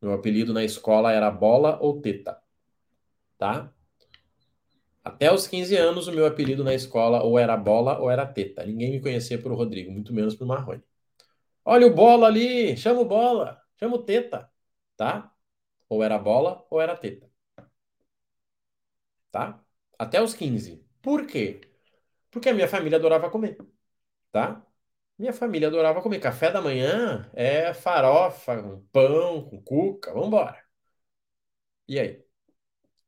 Meu 0.00 0.12
apelido 0.12 0.52
na 0.54 0.64
escola 0.64 1.12
era 1.12 1.30
bola 1.30 1.78
ou 1.80 2.00
teta, 2.00 2.40
tá? 3.38 3.72
Até 5.04 5.32
os 5.32 5.46
15 5.46 5.76
anos, 5.76 6.06
o 6.06 6.12
meu 6.12 6.26
apelido 6.26 6.62
na 6.64 6.74
escola 6.74 7.22
ou 7.22 7.38
era 7.38 7.56
bola 7.56 7.98
ou 7.98 8.10
era 8.10 8.26
teta. 8.26 8.64
Ninguém 8.64 8.90
me 8.92 9.00
conhecia 9.00 9.40
por 9.40 9.52
Rodrigo, 9.52 9.90
muito 9.90 10.12
menos 10.12 10.34
por 10.36 10.46
Marrone. 10.46 10.82
Olha 11.64 11.86
o 11.86 11.94
bola 11.94 12.26
ali, 12.28 12.76
chama 12.76 13.00
o 13.02 13.04
bola, 13.06 13.60
chama 13.78 13.96
o 13.96 14.02
teta, 14.04 14.50
tá? 14.96 15.32
Ou 15.88 16.02
era 16.04 16.18
bola 16.18 16.66
ou 16.70 16.80
era 16.80 16.96
teta. 16.96 17.30
Tá? 19.30 19.61
Até 20.02 20.18
os 20.22 20.34
15. 20.34 20.72
Por 21.02 21.26
quê? 21.26 21.60
Porque 22.30 22.48
a 22.50 22.54
minha 22.54 22.68
família 22.68 22.98
adorava 22.98 23.30
comer, 23.30 23.58
tá? 24.32 24.64
Minha 25.18 25.32
família 25.34 25.68
adorava 25.68 26.02
comer. 26.02 26.20
Café 26.20 26.50
da 26.52 26.62
manhã 26.62 27.30
é 27.34 27.74
farofa, 27.74 28.62
com 28.62 28.80
pão, 28.92 29.44
com 29.48 29.62
cuca, 29.62 30.12
vambora. 30.14 30.62
E 31.88 31.98
aí? 32.00 32.24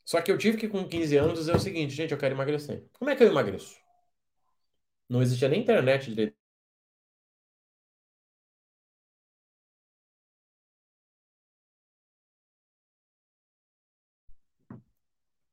Só 0.04 0.22
que 0.22 0.30
eu 0.32 0.38
tive 0.38 0.58
que, 0.58 0.68
com 0.68 0.88
15 0.88 1.16
anos, 1.18 1.38
dizer 1.40 1.56
o 1.56 1.60
seguinte, 1.60 1.94
gente, 1.94 2.12
eu 2.12 2.18
quero 2.18 2.34
emagrecer. 2.34 2.86
Como 2.98 3.10
é 3.10 3.16
que 3.16 3.22
eu 3.24 3.28
emagreço? 3.28 3.76
Não 5.08 5.22
existia 5.22 5.48
nem 5.48 5.62
internet 5.62 6.10
direito. 6.10 6.36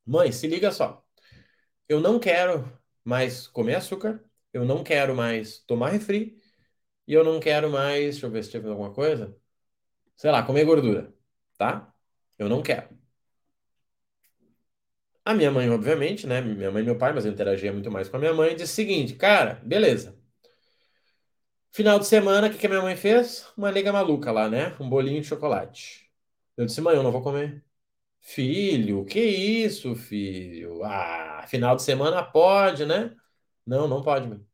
Mãe, 0.06 0.32
se 0.32 0.48
liga 0.48 0.72
só. 0.72 1.04
Eu 1.92 2.00
não 2.00 2.18
quero 2.20 2.72
mais 3.04 3.48
comer 3.48 3.76
açúcar, 3.76 4.24
eu 4.54 4.64
não 4.64 4.82
quero 4.82 5.14
mais 5.14 5.60
tomar 5.60 5.90
refri, 5.90 6.38
e 7.08 7.14
eu 7.14 7.24
não 7.24 7.40
quero 7.40 7.70
mais, 7.72 8.16
deixa 8.16 8.28
eu 8.28 8.32
ver 8.32 8.44
se 8.46 8.52
teve 8.52 8.70
alguma 8.70 8.94
coisa, 8.94 9.36
sei 10.16 10.32
lá, 10.32 10.44
comer 10.44 10.66
gordura, 10.66 11.14
tá? 11.58 11.94
Eu 12.40 12.50
não 12.50 12.64
quero. 12.64 12.90
A 15.26 15.34
minha 15.34 15.50
mãe, 15.52 15.68
obviamente, 15.70 16.28
né? 16.28 16.42
Minha 16.42 16.70
mãe 16.72 16.84
e 16.84 16.86
meu 16.86 16.98
pai, 16.98 17.12
mas 17.14 17.26
eu 17.26 17.32
interagia 17.32 17.74
muito 17.74 17.90
mais 17.92 18.08
com 18.08 18.18
a 18.18 18.20
minha 18.20 18.34
mãe, 18.34 18.56
disse 18.56 18.74
o 18.74 18.76
seguinte, 18.76 19.16
cara, 19.16 19.56
beleza. 19.64 20.16
Final 21.74 22.00
de 22.00 22.08
semana, 22.08 22.48
o 22.48 22.52
que 22.52 22.58
que 22.58 22.66
a 22.68 22.70
minha 22.70 22.82
mãe 22.82 22.96
fez? 22.96 23.46
Uma 23.58 23.72
liga 23.72 23.92
maluca 23.92 24.32
lá, 24.32 24.50
né? 24.50 24.76
Um 24.80 24.90
bolinho 24.90 25.22
de 25.22 25.28
chocolate. 25.28 26.10
Eu 26.58 26.66
disse, 26.66 26.80
mãe, 26.82 26.96
eu 26.96 27.04
não 27.04 27.12
vou 27.12 27.22
comer. 27.22 27.64
Filho, 28.22 29.04
que 29.06 29.20
isso, 29.20 29.96
filho? 29.96 30.84
Ah, 30.84 31.46
final 31.48 31.76
de 31.76 31.84
semana 31.84 32.24
pode, 32.24 32.86
né? 32.86 33.16
Não, 33.66 33.88
não 33.88 34.02
pode, 34.04 34.28
meu. 34.28 34.46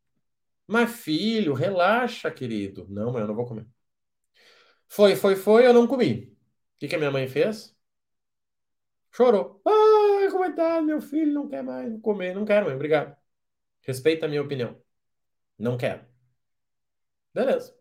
Mas, 0.67 0.91
filho, 1.01 1.53
relaxa, 1.53 2.31
querido. 2.31 2.87
Não, 2.89 3.11
mãe, 3.13 3.21
eu 3.23 3.27
não 3.27 3.35
vou 3.35 3.47
comer. 3.47 3.67
Foi, 4.87 5.15
foi, 5.15 5.35
foi, 5.35 5.65
eu 5.65 5.73
não 5.73 5.87
comi. 5.87 6.25
O 6.75 6.79
que 6.79 6.87
que 6.87 6.95
a 6.95 6.97
minha 6.99 7.11
mãe 7.11 7.27
fez? 7.27 7.75
Chorou. 9.11 9.61
Ai, 9.65 10.29
coitado, 10.31 10.85
meu 10.85 11.01
filho 11.01 11.33
não 11.33 11.47
quer 11.49 11.61
mais 11.63 11.99
comer. 12.01 12.33
Não 12.35 12.45
quero, 12.45 12.65
mãe, 12.67 12.75
obrigado. 12.75 13.15
Respeita 13.83 14.25
a 14.27 14.29
minha 14.29 14.41
opinião. 14.43 14.81
Não 15.59 15.77
quero. 15.77 16.05
Beleza. 17.33 17.73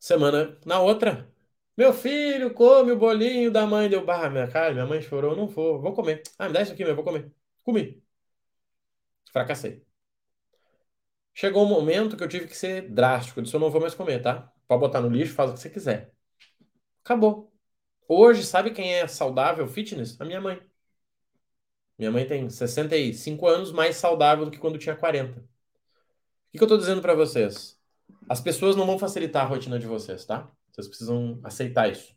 Semana 0.00 0.58
na 0.66 0.80
outra. 0.80 1.31
Meu 1.76 1.92
filho 1.92 2.52
come 2.54 2.92
o 2.92 2.98
bolinho 2.98 3.50
da 3.50 3.66
mãe. 3.66 3.88
Deu 3.88 4.04
barra, 4.04 4.30
minha 4.30 4.48
cara, 4.48 4.72
minha 4.72 4.86
mãe 4.86 5.00
chorou. 5.02 5.36
Não 5.36 5.46
vou, 5.48 5.80
vou 5.80 5.94
comer. 5.94 6.22
Ah, 6.38 6.48
me 6.48 6.54
dá 6.54 6.62
isso 6.62 6.72
aqui, 6.72 6.82
meu, 6.82 6.92
eu 6.92 6.96
vou 6.96 7.04
comer. 7.04 7.32
Comi. 7.64 8.02
Fracassei. 9.32 9.84
Chegou 11.34 11.64
um 11.64 11.68
momento 11.68 12.16
que 12.16 12.22
eu 12.22 12.28
tive 12.28 12.46
que 12.46 12.56
ser 12.56 12.88
drástico. 12.90 13.40
Disse: 13.42 13.54
eu 13.54 13.60
não 13.60 13.70
vou 13.70 13.80
mais 13.80 13.94
comer, 13.94 14.20
tá? 14.20 14.52
Pode 14.68 14.80
botar 14.80 15.00
no 15.00 15.08
lixo, 15.08 15.34
faz 15.34 15.50
o 15.50 15.54
que 15.54 15.60
você 15.60 15.70
quiser. 15.70 16.12
Acabou. 17.04 17.52
Hoje, 18.08 18.44
sabe 18.44 18.72
quem 18.72 18.94
é 18.94 19.06
saudável 19.08 19.66
fitness? 19.68 20.20
A 20.20 20.24
minha 20.24 20.40
mãe. 20.40 20.60
Minha 21.98 22.10
mãe 22.10 22.26
tem 22.26 22.48
65 22.50 23.46
anos, 23.46 23.72
mais 23.72 23.96
saudável 23.96 24.44
do 24.44 24.50
que 24.50 24.58
quando 24.58 24.78
tinha 24.78 24.96
40. 24.96 25.40
O 25.40 25.42
que, 26.52 26.58
que 26.58 26.64
eu 26.64 26.68
tô 26.68 26.76
dizendo 26.76 27.00
para 27.02 27.14
vocês? 27.14 27.78
As 28.28 28.40
pessoas 28.40 28.76
não 28.76 28.86
vão 28.86 28.98
facilitar 28.98 29.44
a 29.44 29.48
rotina 29.48 29.78
de 29.78 29.86
vocês, 29.86 30.24
tá? 30.24 30.50
Vocês 30.72 30.88
precisam 30.88 31.38
aceitar 31.44 31.90
isso. 31.90 32.16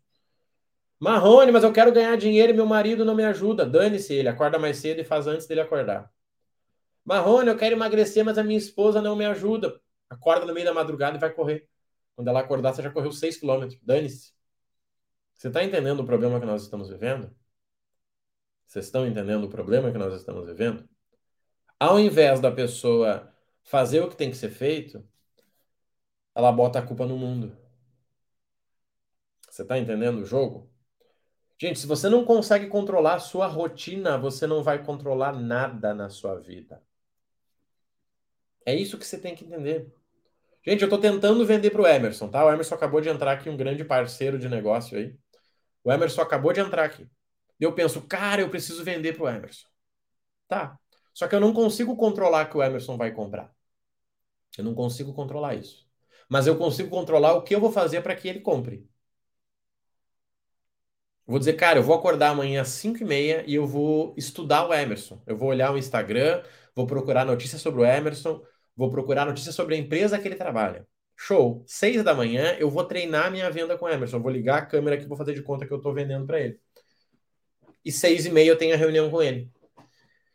Marrone, 0.99 1.51
mas 1.51 1.63
eu 1.63 1.73
quero 1.73 1.91
ganhar 1.91 2.15
dinheiro 2.15 2.53
e 2.53 2.55
meu 2.55 2.65
marido 2.65 3.03
não 3.03 3.13
me 3.13 3.23
ajuda. 3.23 3.65
Dane-se 3.65 4.13
ele, 4.13 4.29
acorda 4.29 4.57
mais 4.57 4.77
cedo 4.77 5.01
e 5.01 5.03
faz 5.03 5.27
antes 5.27 5.45
dele 5.45 5.61
acordar. 5.61 6.11
Marrone, 7.03 7.49
eu 7.49 7.57
quero 7.57 7.75
emagrecer, 7.75 8.23
mas 8.23 8.37
a 8.37 8.43
minha 8.43 8.57
esposa 8.57 9.01
não 9.01 9.15
me 9.15 9.25
ajuda. 9.25 9.79
Acorda 10.09 10.45
no 10.45 10.53
meio 10.53 10.65
da 10.65 10.73
madrugada 10.73 11.17
e 11.17 11.19
vai 11.19 11.31
correr. 11.31 11.67
Quando 12.15 12.29
ela 12.29 12.39
acordar, 12.39 12.73
você 12.73 12.81
já 12.81 12.89
correu 12.89 13.11
6 13.11 13.37
km. 13.37 13.67
Dane-se. 13.83 14.33
Você 15.33 15.49
está 15.49 15.63
entendendo 15.63 15.99
o 15.99 16.05
problema 16.05 16.39
que 16.39 16.45
nós 16.45 16.63
estamos 16.63 16.89
vivendo? 16.89 17.29
Vocês 18.65 18.85
estão 18.85 19.05
entendendo 19.05 19.43
o 19.43 19.49
problema 19.49 19.91
que 19.91 19.97
nós 19.97 20.13
estamos 20.13 20.45
vivendo? 20.47 20.87
Ao 21.79 21.99
invés 21.99 22.39
da 22.39 22.51
pessoa 22.51 23.31
fazer 23.63 23.99
o 23.99 24.09
que 24.09 24.15
tem 24.15 24.31
que 24.31 24.37
ser 24.37 24.49
feito, 24.49 25.05
ela 26.33 26.51
bota 26.51 26.79
a 26.79 26.81
culpa 26.81 27.05
no 27.05 27.17
mundo. 27.17 27.55
Você 29.55 29.61
está 29.61 29.79
entendendo 29.79 30.17
o 30.17 30.25
jogo? 30.25 30.69
Gente, 31.57 31.79
se 31.79 31.87
você 31.87 32.09
não 32.09 32.25
consegue 32.25 32.67
controlar 32.67 33.13
a 33.13 33.19
sua 33.19 33.47
rotina, 33.47 34.17
você 34.17 34.45
não 34.45 34.61
vai 34.61 34.83
controlar 34.83 35.31
nada 35.31 35.93
na 35.93 36.09
sua 36.09 36.35
vida. 36.35 36.83
É 38.65 38.75
isso 38.75 38.97
que 38.97 39.07
você 39.07 39.17
tem 39.17 39.33
que 39.33 39.45
entender. 39.45 39.95
Gente, 40.61 40.81
eu 40.81 40.87
estou 40.87 40.99
tentando 40.99 41.45
vender 41.45 41.69
para 41.69 41.81
o 41.81 41.87
Emerson, 41.87 42.27
tá? 42.27 42.43
O 42.43 42.51
Emerson 42.51 42.75
acabou 42.75 42.99
de 42.99 43.07
entrar 43.07 43.31
aqui, 43.31 43.49
um 43.49 43.55
grande 43.55 43.85
parceiro 43.85 44.37
de 44.37 44.49
negócio 44.49 44.97
aí. 44.97 45.17
O 45.85 45.89
Emerson 45.89 46.21
acabou 46.21 46.51
de 46.51 46.59
entrar 46.59 46.83
aqui. 46.83 47.09
Eu 47.57 47.71
penso, 47.71 48.01
cara, 48.01 48.41
eu 48.41 48.49
preciso 48.49 48.83
vender 48.83 49.13
para 49.13 49.23
o 49.23 49.29
Emerson. 49.29 49.67
Tá. 50.49 50.77
Só 51.13 51.29
que 51.29 51.35
eu 51.35 51.39
não 51.39 51.53
consigo 51.53 51.95
controlar 51.95 52.47
que 52.47 52.57
o 52.57 52.61
Emerson 52.61 52.97
vai 52.97 53.13
comprar. 53.13 53.55
Eu 54.57 54.65
não 54.65 54.75
consigo 54.75 55.13
controlar 55.13 55.55
isso. 55.55 55.87
Mas 56.27 56.45
eu 56.45 56.57
consigo 56.57 56.89
controlar 56.89 57.35
o 57.35 57.41
que 57.41 57.55
eu 57.55 57.61
vou 57.61 57.71
fazer 57.71 58.01
para 58.01 58.17
que 58.17 58.27
ele 58.27 58.41
compre. 58.41 58.85
Vou 61.25 61.39
dizer, 61.39 61.53
cara, 61.53 61.79
eu 61.79 61.83
vou 61.83 61.95
acordar 61.95 62.29
amanhã 62.29 62.61
às 62.61 62.69
5 62.69 63.01
e 63.01 63.05
meia 63.05 63.43
e 63.47 63.55
eu 63.55 63.65
vou 63.65 64.13
estudar 64.17 64.67
o 64.67 64.73
Emerson. 64.73 65.21
Eu 65.25 65.37
vou 65.37 65.49
olhar 65.49 65.73
o 65.73 65.77
Instagram, 65.77 66.43
vou 66.75 66.85
procurar 66.85 67.25
notícias 67.25 67.61
sobre 67.61 67.81
o 67.81 67.85
Emerson, 67.85 68.41
vou 68.75 68.89
procurar 68.89 69.25
notícias 69.25 69.55
sobre 69.55 69.75
a 69.75 69.77
empresa 69.77 70.19
que 70.19 70.27
ele 70.27 70.35
trabalha. 70.35 70.87
Show. 71.17 71.63
Seis 71.65 72.03
da 72.03 72.13
manhã 72.13 72.55
eu 72.59 72.69
vou 72.69 72.83
treinar 72.83 73.31
minha 73.31 73.49
venda 73.49 73.77
com 73.77 73.85
o 73.85 73.89
Emerson. 73.89 74.19
vou 74.19 74.31
ligar 74.31 74.57
a 74.59 74.65
câmera 74.65 74.95
aqui, 74.95 75.07
vou 75.07 75.17
fazer 75.17 75.33
de 75.33 75.41
conta 75.41 75.65
que 75.65 75.71
eu 75.73 75.77
estou 75.77 75.93
vendendo 75.93 76.25
para 76.27 76.39
ele. 76.39 76.59
E 77.83 77.91
seis 77.91 78.25
e 78.25 78.31
meia 78.31 78.49
eu 78.49 78.57
tenho 78.57 78.73
a 78.73 78.77
reunião 78.77 79.09
com 79.09 79.21
ele. 79.21 79.49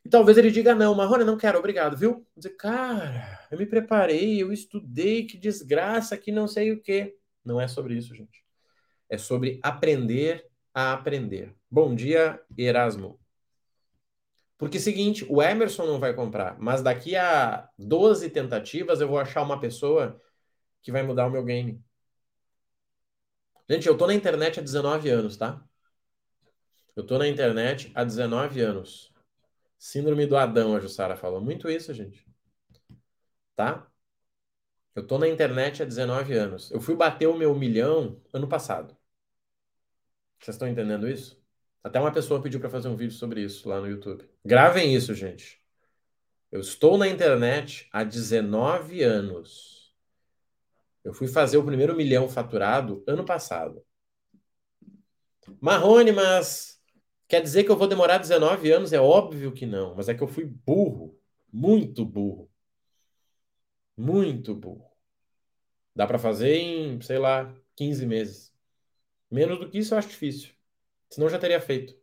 E 0.04 0.08
talvez 0.08 0.38
ele 0.38 0.50
diga 0.50 0.74
não, 0.74 0.94
Marrone, 0.94 1.24
não 1.24 1.36
quero, 1.36 1.58
obrigado, 1.58 1.96
viu? 1.96 2.12
Vou 2.12 2.26
dizer, 2.36 2.56
cara, 2.56 3.46
eu 3.50 3.58
me 3.58 3.66
preparei, 3.66 4.42
eu 4.42 4.52
estudei, 4.52 5.26
que 5.26 5.36
desgraça, 5.36 6.16
que 6.16 6.32
não 6.32 6.48
sei 6.48 6.72
o 6.72 6.80
quê. 6.80 7.16
Não 7.44 7.60
é 7.60 7.68
sobre 7.68 7.94
isso, 7.94 8.14
gente. 8.14 8.42
É 9.10 9.18
sobre 9.18 9.60
aprender 9.62 10.49
a 10.74 10.92
aprender. 10.92 11.54
Bom 11.70 11.94
dia, 11.94 12.40
Erasmo. 12.56 13.18
Porque 14.58 14.76
é 14.76 14.80
seguinte, 14.80 15.26
o 15.28 15.42
Emerson 15.42 15.86
não 15.86 15.98
vai 15.98 16.12
comprar, 16.14 16.58
mas 16.60 16.82
daqui 16.82 17.16
a 17.16 17.68
12 17.78 18.28
tentativas 18.30 19.00
eu 19.00 19.08
vou 19.08 19.18
achar 19.18 19.42
uma 19.42 19.58
pessoa 19.58 20.20
que 20.82 20.92
vai 20.92 21.02
mudar 21.02 21.26
o 21.26 21.30
meu 21.30 21.44
game. 21.44 21.82
Gente, 23.68 23.86
eu 23.88 23.96
tô 23.96 24.06
na 24.06 24.14
internet 24.14 24.60
há 24.60 24.62
19 24.62 25.08
anos, 25.08 25.36
tá? 25.36 25.64
Eu 26.94 27.06
tô 27.06 27.16
na 27.18 27.26
internet 27.26 27.90
há 27.94 28.04
19 28.04 28.60
anos. 28.60 29.12
Síndrome 29.78 30.26
do 30.26 30.36
Adão, 30.36 30.76
a 30.76 30.80
Jussara 30.80 31.16
falou. 31.16 31.40
Muito 31.40 31.70
isso, 31.70 31.94
gente. 31.94 32.26
Tá? 33.56 33.86
Eu 34.94 35.06
tô 35.06 35.18
na 35.18 35.28
internet 35.28 35.82
há 35.82 35.86
19 35.86 36.34
anos. 36.34 36.70
Eu 36.70 36.80
fui 36.80 36.94
bater 36.94 37.26
o 37.26 37.36
meu 37.36 37.54
milhão 37.54 38.20
ano 38.32 38.48
passado. 38.48 38.96
Vocês 40.40 40.54
estão 40.54 40.68
entendendo 40.68 41.08
isso? 41.08 41.40
Até 41.82 42.00
uma 42.00 42.12
pessoa 42.12 42.42
pediu 42.42 42.60
para 42.60 42.70
fazer 42.70 42.88
um 42.88 42.96
vídeo 42.96 43.14
sobre 43.14 43.42
isso 43.42 43.68
lá 43.68 43.80
no 43.80 43.88
YouTube. 43.88 44.28
Gravem 44.44 44.94
isso, 44.94 45.14
gente. 45.14 45.60
Eu 46.50 46.60
estou 46.60 46.98
na 46.98 47.08
internet 47.08 47.88
há 47.92 48.02
19 48.02 49.02
anos. 49.02 49.94
Eu 51.04 51.14
fui 51.14 51.28
fazer 51.28 51.56
o 51.56 51.64
primeiro 51.64 51.96
milhão 51.96 52.28
faturado 52.28 53.04
ano 53.06 53.24
passado. 53.24 53.84
Marrone, 55.60 56.12
mas 56.12 56.80
Quer 57.30 57.42
dizer 57.42 57.62
que 57.62 57.70
eu 57.70 57.76
vou 57.76 57.86
demorar 57.86 58.18
19 58.18 58.72
anos? 58.72 58.92
É 58.92 59.00
óbvio 59.00 59.52
que 59.52 59.64
não, 59.64 59.94
mas 59.94 60.08
é 60.08 60.14
que 60.14 60.20
eu 60.20 60.26
fui 60.26 60.44
burro, 60.44 61.16
muito 61.52 62.04
burro. 62.04 62.50
Muito 63.96 64.52
burro. 64.52 64.90
Dá 65.94 66.08
para 66.08 66.18
fazer 66.18 66.56
em, 66.56 67.00
sei 67.00 67.18
lá, 67.18 67.54
15 67.76 68.04
meses. 68.04 68.49
Menos 69.30 69.58
do 69.58 69.70
que 69.70 69.78
isso 69.78 69.94
eu 69.94 69.98
acho 69.98 70.08
difícil. 70.08 70.50
Senão 71.10 71.28
já 71.28 71.38
teria 71.38 71.60
feito. 71.60 71.94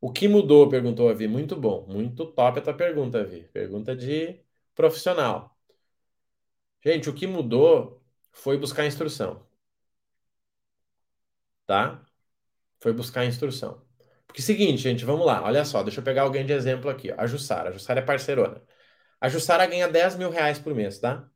O 0.00 0.12
que 0.12 0.28
mudou? 0.28 0.68
Perguntou 0.68 1.08
a 1.08 1.14
Vi. 1.14 1.26
Muito 1.28 1.56
bom. 1.56 1.86
Muito 1.86 2.26
top 2.32 2.58
a 2.58 2.62
tua 2.62 2.74
pergunta, 2.74 3.24
Vi. 3.24 3.42
Pergunta 3.48 3.94
de 3.96 4.40
profissional. 4.74 5.56
Gente, 6.82 7.10
o 7.10 7.14
que 7.14 7.26
mudou 7.26 8.02
foi 8.32 8.56
buscar 8.58 8.86
instrução. 8.86 9.46
Tá? 11.66 12.04
Foi 12.80 12.92
buscar 12.92 13.24
instrução. 13.26 13.82
Porque 14.26 14.42
seguinte, 14.42 14.78
gente, 14.82 15.04
vamos 15.04 15.26
lá. 15.26 15.42
Olha 15.42 15.64
só, 15.64 15.82
deixa 15.82 16.00
eu 16.00 16.04
pegar 16.04 16.22
alguém 16.22 16.46
de 16.46 16.52
exemplo 16.52 16.90
aqui. 16.90 17.12
A 17.12 17.26
Jussara. 17.26 17.70
A 17.70 17.72
Jussara 17.72 18.00
é 18.00 18.04
parceirona. 18.04 18.62
A 19.20 19.28
Jussara 19.28 19.66
ganha 19.66 19.88
10 19.88 20.16
mil 20.16 20.30
reais 20.30 20.58
por 20.58 20.74
mês, 20.74 20.98
tá? 21.00 21.28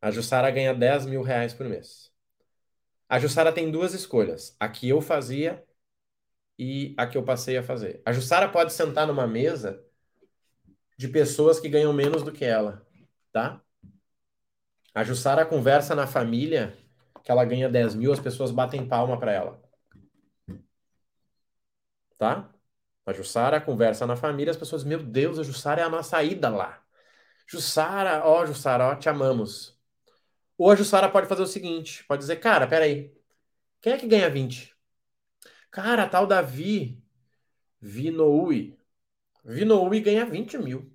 A 0.00 0.10
Jussara 0.10 0.50
ganha 0.50 0.74
10 0.74 1.06
mil 1.06 1.22
reais 1.22 1.54
por 1.54 1.66
mês. 1.68 2.07
A 3.08 3.18
Jussara 3.18 3.52
tem 3.52 3.70
duas 3.70 3.94
escolhas. 3.94 4.56
A 4.60 4.68
que 4.68 4.88
eu 4.88 5.00
fazia 5.00 5.64
e 6.58 6.94
a 6.98 7.06
que 7.06 7.16
eu 7.16 7.22
passei 7.24 7.56
a 7.56 7.62
fazer. 7.62 8.02
A 8.04 8.12
Jussara 8.12 8.48
pode 8.48 8.72
sentar 8.72 9.06
numa 9.06 9.26
mesa 9.26 9.82
de 10.96 11.08
pessoas 11.08 11.60
que 11.60 11.68
ganham 11.68 11.92
menos 11.92 12.22
do 12.22 12.32
que 12.32 12.44
ela, 12.44 12.84
tá? 13.32 13.62
A 14.94 15.04
Jussara 15.04 15.46
conversa 15.46 15.94
na 15.94 16.06
família 16.06 16.76
que 17.22 17.30
ela 17.30 17.44
ganha 17.44 17.68
10 17.68 17.94
mil, 17.94 18.12
as 18.12 18.18
pessoas 18.18 18.50
batem 18.50 18.88
palma 18.88 19.18
para 19.18 19.32
ela. 19.32 19.62
Tá? 22.16 22.50
A 23.06 23.12
Jussara 23.12 23.60
conversa 23.60 24.06
na 24.06 24.16
família, 24.16 24.50
as 24.50 24.56
pessoas, 24.56 24.82
meu 24.82 25.02
Deus, 25.02 25.38
a 25.38 25.42
Jussara 25.42 25.80
é 25.80 25.84
a 25.84 25.88
nossa 25.88 26.22
ida 26.22 26.48
lá. 26.48 26.82
Jussara, 27.46 28.26
ó, 28.26 28.44
Jussara, 28.44 28.86
ó, 28.88 28.94
te 28.96 29.08
amamos. 29.08 29.77
Ou 30.58 30.70
a 30.70 30.76
Jussara 30.76 31.08
pode 31.08 31.28
fazer 31.28 31.42
o 31.42 31.46
seguinte, 31.46 32.04
pode 32.04 32.20
dizer, 32.20 32.36
cara, 32.36 32.66
peraí, 32.66 33.14
quem 33.80 33.92
é 33.92 33.96
que 33.98 34.08
ganha 34.08 34.28
20? 34.28 34.74
Cara, 35.70 36.08
tal 36.08 36.26
Davi 36.26 37.02
Vinoui. 37.80 38.76
Vinoui 39.44 40.00
ganha 40.00 40.26
20 40.26 40.58
mil. 40.58 40.92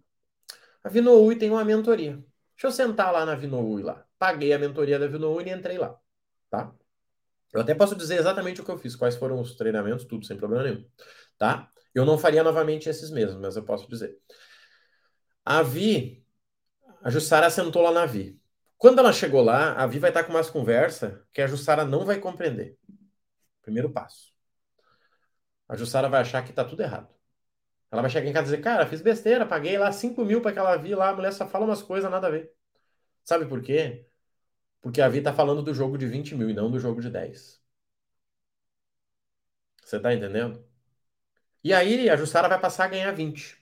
A 0.83 0.89
Vinoui 0.89 1.37
tem 1.37 1.49
uma 1.49 1.63
mentoria. 1.63 2.13
Deixa 2.55 2.67
eu 2.67 2.71
sentar 2.71 3.11
lá 3.11 3.25
na 3.25 3.35
Vinoui 3.35 3.81
lá. 3.83 4.05
Paguei 4.19 4.53
a 4.53 4.59
mentoria 4.59 4.99
da 4.99 5.07
Vinoui 5.07 5.45
e 5.45 5.49
entrei 5.51 5.77
lá. 5.77 5.97
Tá? 6.49 6.73
Eu 7.53 7.61
até 7.61 7.73
posso 7.73 7.95
dizer 7.95 8.17
exatamente 8.19 8.61
o 8.61 8.65
que 8.65 8.71
eu 8.71 8.77
fiz, 8.77 8.95
quais 8.95 9.15
foram 9.15 9.39
os 9.39 9.55
treinamentos, 9.55 10.05
tudo 10.05 10.25
sem 10.25 10.37
problema 10.37 10.63
nenhum. 10.63 10.85
Tá? 11.37 11.71
Eu 11.93 12.05
não 12.05 12.17
faria 12.17 12.43
novamente 12.43 12.89
esses 12.89 13.11
mesmos, 13.11 13.39
mas 13.39 13.55
eu 13.55 13.63
posso 13.63 13.87
dizer. 13.89 14.17
A 15.45 15.61
Vi, 15.61 16.25
a 17.01 17.09
Jussara 17.09 17.49
sentou 17.49 17.81
lá 17.81 17.91
na 17.91 18.05
Vi. 18.05 18.39
Quando 18.83 18.99
ela 18.99 19.13
chegou 19.13 19.41
lá, 19.41 19.71
a 19.75 19.87
Vi 19.87 19.97
vai 19.97 20.09
estar 20.09 20.25
com 20.25 20.33
umas 20.33 20.49
conversas 20.49 21.17
que 21.31 21.41
a 21.41 21.47
Jussara 21.47 21.85
não 21.85 22.03
vai 22.03 22.19
compreender. 22.19 22.77
Primeiro 23.61 23.89
passo 23.89 24.33
a 25.69 25.77
Jussara 25.77 26.09
vai 26.09 26.19
achar 26.19 26.43
que 26.43 26.51
tá 26.51 26.65
tudo 26.65 26.81
errado. 26.83 27.07
Ela 27.89 28.01
vai 28.01 28.11
chegar 28.11 28.27
em 28.27 28.33
casa 28.33 28.47
e 28.47 28.51
dizer, 28.51 28.61
cara, 28.61 28.85
fiz 28.85 29.01
besteira, 29.01 29.45
paguei 29.45 29.77
lá 29.77 29.89
5 29.89 30.25
mil 30.25 30.41
para 30.41 30.51
aquela 30.51 30.75
Vi 30.75 30.93
lá, 30.93 31.11
a 31.11 31.15
mulher 31.15 31.31
só 31.31 31.47
fala 31.47 31.63
umas 31.63 31.81
coisas, 31.81 32.11
nada 32.11 32.27
a 32.27 32.29
ver. 32.29 32.53
Sabe 33.23 33.45
por 33.45 33.61
quê? 33.61 34.05
Porque 34.81 35.01
a 35.01 35.07
Vi 35.07 35.21
tá 35.21 35.33
falando 35.33 35.63
do 35.63 35.73
jogo 35.73 35.97
de 35.97 36.05
20 36.05 36.35
mil 36.35 36.49
e 36.49 36.53
não 36.53 36.69
do 36.69 36.79
jogo 36.79 37.01
de 37.01 37.09
10. 37.09 37.63
Você 39.85 39.97
tá 39.97 40.13
entendendo? 40.13 40.61
E 41.63 41.73
aí 41.73 42.09
a 42.09 42.15
Jussara 42.15 42.49
vai 42.49 42.59
passar 42.59 42.85
a 42.85 42.89
ganhar 42.89 43.11
20. 43.13 43.57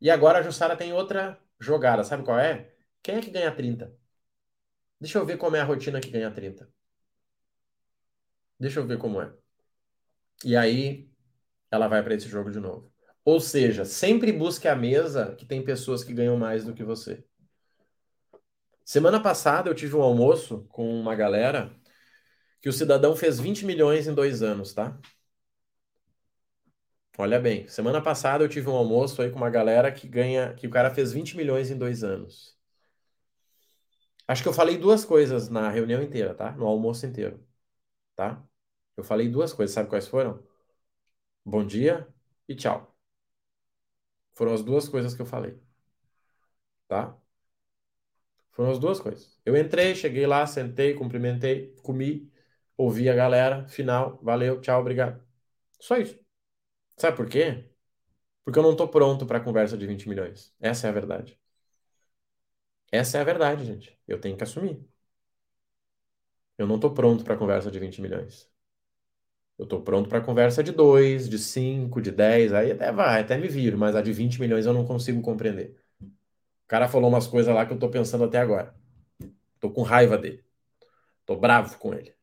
E 0.00 0.10
agora 0.10 0.40
a 0.40 0.42
Jussara 0.42 0.76
tem 0.76 0.92
outra 0.92 1.38
jogada, 1.60 2.04
sabe 2.04 2.24
qual 2.24 2.38
é? 2.38 2.72
Quem 3.02 3.16
é 3.16 3.20
que 3.20 3.30
ganha 3.30 3.54
30? 3.54 3.96
Deixa 5.00 5.18
eu 5.18 5.26
ver 5.26 5.38
como 5.38 5.56
é 5.56 5.60
a 5.60 5.64
rotina 5.64 6.00
que 6.00 6.08
ganha 6.10 6.30
30. 6.30 6.72
Deixa 8.60 8.78
eu 8.80 8.86
ver 8.86 8.98
como 8.98 9.20
é. 9.20 9.32
E 10.44 10.56
aí 10.56 11.08
ela 11.70 11.88
vai 11.88 12.02
para 12.02 12.14
esse 12.14 12.28
jogo 12.28 12.50
de 12.50 12.60
novo. 12.60 12.92
Ou 13.24 13.40
seja, 13.40 13.84
sempre 13.84 14.32
busque 14.32 14.68
a 14.68 14.76
mesa 14.76 15.34
que 15.36 15.46
tem 15.46 15.64
pessoas 15.64 16.04
que 16.04 16.14
ganham 16.14 16.36
mais 16.38 16.64
do 16.64 16.74
que 16.74 16.84
você. 16.84 17.24
Semana 18.84 19.22
passada 19.22 19.70
eu 19.70 19.74
tive 19.74 19.94
um 19.96 20.02
almoço 20.02 20.64
com 20.70 20.88
uma 21.00 21.14
galera 21.14 21.70
que 22.62 22.68
o 22.68 22.72
cidadão 22.74 23.16
fez 23.16 23.40
20 23.40 23.64
milhões 23.66 24.08
em 24.08 24.14
dois 24.14 24.42
anos, 24.42 24.74
tá? 24.74 24.98
Olha 27.18 27.38
bem, 27.38 27.68
semana 27.68 28.00
passada 28.02 28.42
eu 28.44 28.48
tive 28.48 28.70
um 28.70 28.74
almoço 28.76 29.20
aí 29.20 29.30
com 29.30 29.36
uma 29.36 29.50
galera 29.50 29.92
que 29.92 30.08
ganha, 30.08 30.54
que 30.54 30.66
o 30.66 30.70
cara 30.70 30.90
fez 30.90 31.12
20 31.12 31.36
milhões 31.36 31.70
em 31.70 31.76
dois 31.76 32.02
anos. 32.02 32.57
Acho 34.28 34.42
que 34.42 34.48
eu 34.48 34.52
falei 34.52 34.78
duas 34.78 35.04
coisas 35.04 35.48
na 35.48 35.70
reunião 35.70 36.02
inteira, 36.02 36.34
tá? 36.34 36.52
No 36.52 36.66
almoço 36.66 37.06
inteiro, 37.06 37.44
tá? 38.16 38.42
Eu 38.96 39.04
falei 39.04 39.28
duas 39.30 39.52
coisas, 39.54 39.74
sabe 39.74 39.88
quais 39.90 40.08
foram? 40.08 40.42
bom 41.44 41.64
dia 41.66 42.06
e 42.48 42.54
tchau. 42.54 42.96
Foram 44.32 44.54
as 44.54 44.62
duas 44.64 44.88
coisas 44.88 45.12
que 45.14 45.20
eu 45.20 45.26
falei. 45.26 45.60
Tá? 46.86 47.18
Foram 48.52 48.70
as 48.70 48.78
duas 48.78 49.00
coisas. 49.00 49.38
Eu 49.44 49.56
entrei, 49.56 49.94
cheguei 49.94 50.26
lá, 50.26 50.46
sentei, 50.46 50.94
cumprimentei, 50.94 51.74
comi, 51.82 52.30
ouvi 52.76 53.08
a 53.08 53.14
galera, 53.14 53.66
final, 53.68 54.18
valeu, 54.22 54.60
tchau, 54.60 54.80
obrigado. 54.80 55.22
Só 55.80 55.96
isso. 55.98 56.18
Sabe 56.98 57.16
por 57.16 57.28
quê? 57.28 57.64
Porque 58.44 58.58
eu 58.58 58.64
não 58.64 58.76
tô 58.76 58.88
pronto 58.88 59.26
para 59.26 59.40
conversa 59.40 59.78
de 59.78 59.86
20 59.86 60.08
milhões. 60.08 60.54
Essa 60.60 60.88
é 60.88 60.90
a 60.90 60.94
verdade. 60.94 61.38
Essa 62.90 63.18
é 63.18 63.20
a 63.20 63.24
verdade, 63.24 63.64
gente. 63.64 63.98
Eu 64.06 64.20
tenho 64.20 64.36
que 64.36 64.44
assumir. 64.44 64.80
Eu 66.56 66.66
não 66.66 66.78
tô 66.78 66.90
pronto 66.92 67.24
para 67.24 67.36
conversa 67.36 67.70
de 67.70 67.78
20 67.78 68.00
milhões. 68.02 68.48
Eu 69.58 69.64
estou 69.64 69.82
pronto 69.82 70.08
para 70.08 70.20
conversa 70.20 70.62
de 70.62 70.70
2, 70.72 71.28
de 71.28 71.38
5, 71.38 72.00
de 72.00 72.12
10, 72.12 72.52
aí 72.52 72.70
até 72.70 72.92
vai, 72.92 73.20
até 73.20 73.36
me 73.36 73.48
viro, 73.48 73.76
mas 73.76 73.96
a 73.96 74.02
de 74.02 74.12
20 74.12 74.40
milhões 74.40 74.66
eu 74.66 74.72
não 74.72 74.86
consigo 74.86 75.20
compreender. 75.20 75.76
O 76.00 76.68
cara 76.68 76.88
falou 76.88 77.08
umas 77.08 77.26
coisas 77.26 77.52
lá 77.52 77.66
que 77.66 77.72
eu 77.72 77.76
estou 77.76 77.90
pensando 77.90 78.24
até 78.24 78.38
agora. 78.38 78.74
Estou 79.54 79.72
com 79.72 79.82
raiva 79.82 80.16
dele. 80.16 80.44
Estou 81.20 81.38
bravo 81.38 81.76
com 81.78 81.92
ele. 81.92 82.14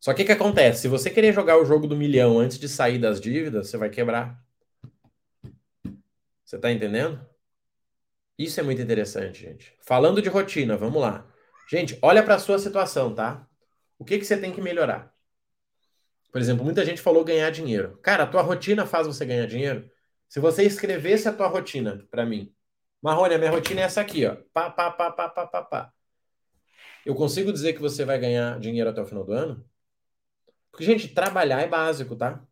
Só 0.00 0.12
que 0.14 0.22
o 0.22 0.26
que 0.26 0.32
acontece? 0.32 0.82
Se 0.82 0.88
você 0.88 1.10
querer 1.10 1.32
jogar 1.32 1.58
o 1.58 1.64
jogo 1.64 1.86
do 1.86 1.96
milhão 1.96 2.38
antes 2.38 2.58
de 2.58 2.68
sair 2.68 2.98
das 2.98 3.20
dívidas, 3.20 3.68
você 3.68 3.76
vai 3.76 3.90
quebrar. 3.90 4.42
Você 6.44 6.56
está 6.56 6.72
entendendo? 6.72 7.24
Isso 8.40 8.58
é 8.58 8.62
muito 8.62 8.80
interessante, 8.80 9.38
gente. 9.42 9.76
Falando 9.82 10.22
de 10.22 10.30
rotina, 10.30 10.74
vamos 10.74 11.02
lá. 11.02 11.30
Gente, 11.68 11.98
olha 12.00 12.22
para 12.22 12.36
a 12.36 12.38
sua 12.38 12.58
situação, 12.58 13.14
tá? 13.14 13.46
O 13.98 14.04
que, 14.04 14.18
que 14.18 14.24
você 14.24 14.34
tem 14.34 14.50
que 14.50 14.62
melhorar? 14.62 15.14
Por 16.32 16.40
exemplo, 16.40 16.64
muita 16.64 16.82
gente 16.82 17.02
falou 17.02 17.22
ganhar 17.22 17.50
dinheiro. 17.50 17.98
Cara, 17.98 18.22
a 18.22 18.26
tua 18.26 18.40
rotina 18.40 18.86
faz 18.86 19.06
você 19.06 19.26
ganhar 19.26 19.44
dinheiro? 19.44 19.90
Se 20.26 20.40
você 20.40 20.62
escrevesse 20.62 21.28
a 21.28 21.34
tua 21.34 21.48
rotina 21.48 22.08
para 22.10 22.24
mim, 22.24 22.50
Marrone, 23.02 23.34
a 23.34 23.38
minha 23.38 23.50
rotina 23.50 23.82
é 23.82 23.84
essa 23.84 24.00
aqui, 24.00 24.24
ó. 24.24 24.36
Pá, 24.54 24.70
pá, 24.70 24.90
pá, 24.90 25.10
pá, 25.12 25.28
pá, 25.28 25.46
pá, 25.46 25.62
pá. 25.62 25.92
Eu 27.04 27.14
consigo 27.14 27.52
dizer 27.52 27.74
que 27.74 27.80
você 27.82 28.06
vai 28.06 28.18
ganhar 28.18 28.58
dinheiro 28.58 28.88
até 28.88 29.02
o 29.02 29.06
final 29.06 29.22
do 29.22 29.32
ano? 29.32 29.62
Porque, 30.70 30.86
gente, 30.86 31.08
trabalhar 31.08 31.60
é 31.60 31.68
básico, 31.68 32.16
tá? 32.16 32.42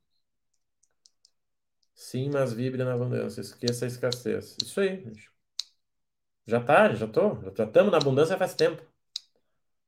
Sim, 1.95 2.29
mas 2.31 2.53
vibre 2.53 2.85
na 2.85 2.93
abundância. 2.93 3.41
Esqueça 3.41 3.87
a 3.87 3.89
escassez. 3.89 4.55
Isso 4.63 4.81
aí, 4.81 5.03
gente. 5.03 5.38
Já 6.49 6.61
tá, 6.61 6.93
já 6.95 7.07
tô. 7.07 7.37
Já 7.57 7.65
estamos 7.65 7.93
na 7.93 7.99
abundância 7.99 8.37
faz 8.37 8.55
tempo. 8.55 8.83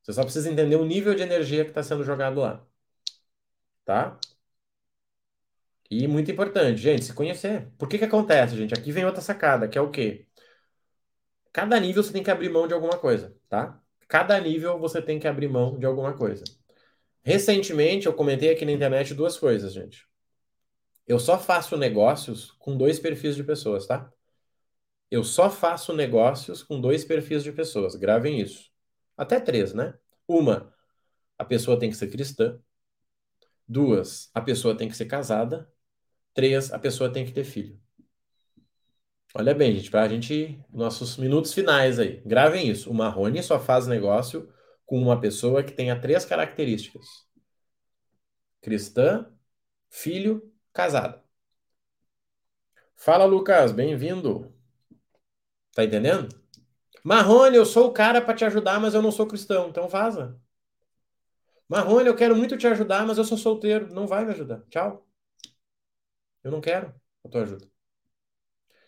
Você 0.01 0.13
só 0.13 0.23
precisa 0.23 0.49
entender 0.49 0.75
o 0.77 0.85
nível 0.85 1.13
de 1.15 1.23
energia 1.23 1.63
que 1.65 1.71
está 1.71 1.83
sendo 1.83 2.03
jogado 2.03 2.39
lá 2.39 2.65
tá? 3.85 4.19
E 5.91 6.07
muito 6.07 6.31
importante, 6.31 6.81
gente, 6.81 7.03
se 7.05 7.13
conhecer. 7.13 7.69
Por 7.77 7.87
que 7.89 7.97
que 7.99 8.05
acontece, 8.05 8.55
gente? 8.55 8.73
Aqui 8.73 8.91
vem 8.91 9.05
outra 9.05 9.21
sacada, 9.21 9.67
que 9.67 9.77
é 9.77 9.81
o 9.81 9.91
quê? 9.91 10.25
Cada 11.53 11.79
nível 11.79 12.01
você 12.03 12.13
tem 12.13 12.23
que 12.23 12.31
abrir 12.31 12.49
mão 12.49 12.67
de 12.67 12.73
alguma 12.73 12.97
coisa, 12.97 13.35
tá? 13.49 13.79
Cada 14.07 14.39
nível 14.39 14.79
você 14.79 15.01
tem 15.01 15.19
que 15.19 15.27
abrir 15.27 15.49
mão 15.49 15.77
de 15.77 15.85
alguma 15.85 16.13
coisa. 16.13 16.43
Recentemente 17.23 18.07
eu 18.07 18.13
comentei 18.13 18.51
aqui 18.51 18.65
na 18.65 18.71
internet 18.71 19.13
duas 19.13 19.37
coisas, 19.37 19.73
gente. 19.73 20.07
Eu 21.07 21.19
só 21.19 21.37
faço 21.37 21.77
negócios 21.77 22.51
com 22.59 22.77
dois 22.77 22.99
perfis 22.99 23.35
de 23.35 23.43
pessoas, 23.43 23.85
tá? 23.85 24.11
Eu 25.11 25.25
só 25.25 25.49
faço 25.49 25.93
negócios 25.93 26.63
com 26.63 26.79
dois 26.79 27.03
perfis 27.03 27.43
de 27.43 27.51
pessoas. 27.51 27.95
Gravem 27.95 28.39
isso. 28.39 28.71
Até 29.17 29.39
três, 29.41 29.73
né? 29.73 29.93
Uma, 30.25 30.73
a 31.37 31.43
pessoa 31.43 31.77
tem 31.77 31.89
que 31.89 31.97
ser 31.97 32.09
cristã. 32.09 32.57
Duas, 33.67 34.29
a 34.33 34.41
pessoa 34.41 34.75
tem 34.75 34.87
que 34.87 34.95
ser 34.95 35.05
casada. 35.05 35.69
Três, 36.33 36.71
a 36.71 36.79
pessoa 36.79 37.11
tem 37.11 37.25
que 37.25 37.33
ter 37.33 37.43
filho. 37.43 37.79
Olha 39.33 39.53
bem, 39.53 39.75
gente, 39.75 39.91
para 39.91 40.03
a 40.03 40.07
gente, 40.07 40.59
nossos 40.71 41.17
minutos 41.17 41.53
finais 41.53 41.99
aí. 41.99 42.21
Gravem 42.25 42.69
isso. 42.69 42.89
O 42.89 42.93
Marrone 42.93 43.43
só 43.43 43.59
faz 43.59 43.87
negócio 43.87 44.51
com 44.85 45.01
uma 45.01 45.19
pessoa 45.19 45.63
que 45.63 45.71
tenha 45.73 45.99
três 45.99 46.25
características: 46.25 47.05
cristã, 48.61 49.31
filho 49.89 50.53
casada. 50.73 51.23
Fala, 52.95 53.25
Lucas, 53.25 53.71
bem-vindo. 53.71 54.60
Tá 55.73 55.83
entendendo? 55.83 56.29
Marrone, 57.03 57.55
eu 57.55 57.65
sou 57.65 57.87
o 57.87 57.93
cara 57.93 58.21
para 58.21 58.35
te 58.35 58.45
ajudar, 58.45 58.79
mas 58.79 58.93
eu 58.93 59.01
não 59.01 59.11
sou 59.11 59.27
cristão, 59.27 59.69
então 59.69 59.87
vaza. 59.87 60.39
Marrone, 61.67 62.07
eu 62.07 62.15
quero 62.15 62.35
muito 62.35 62.57
te 62.57 62.67
ajudar, 62.67 63.05
mas 63.07 63.17
eu 63.17 63.23
sou 63.23 63.37
solteiro, 63.37 63.93
não 63.93 64.05
vai 64.05 64.25
me 64.25 64.31
ajudar. 64.31 64.61
Tchau. 64.69 65.07
Eu 66.43 66.51
não 66.51 66.61
quero 66.61 66.93
a 67.23 67.29
tua 67.29 67.43
ajuda. 67.43 67.67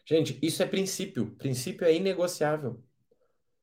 Gente, 0.05 0.37
isso 0.41 0.61
é 0.61 0.65
princípio. 0.65 1.35
Princípio 1.37 1.85
é 1.85 1.95
inegociável. 1.95 2.83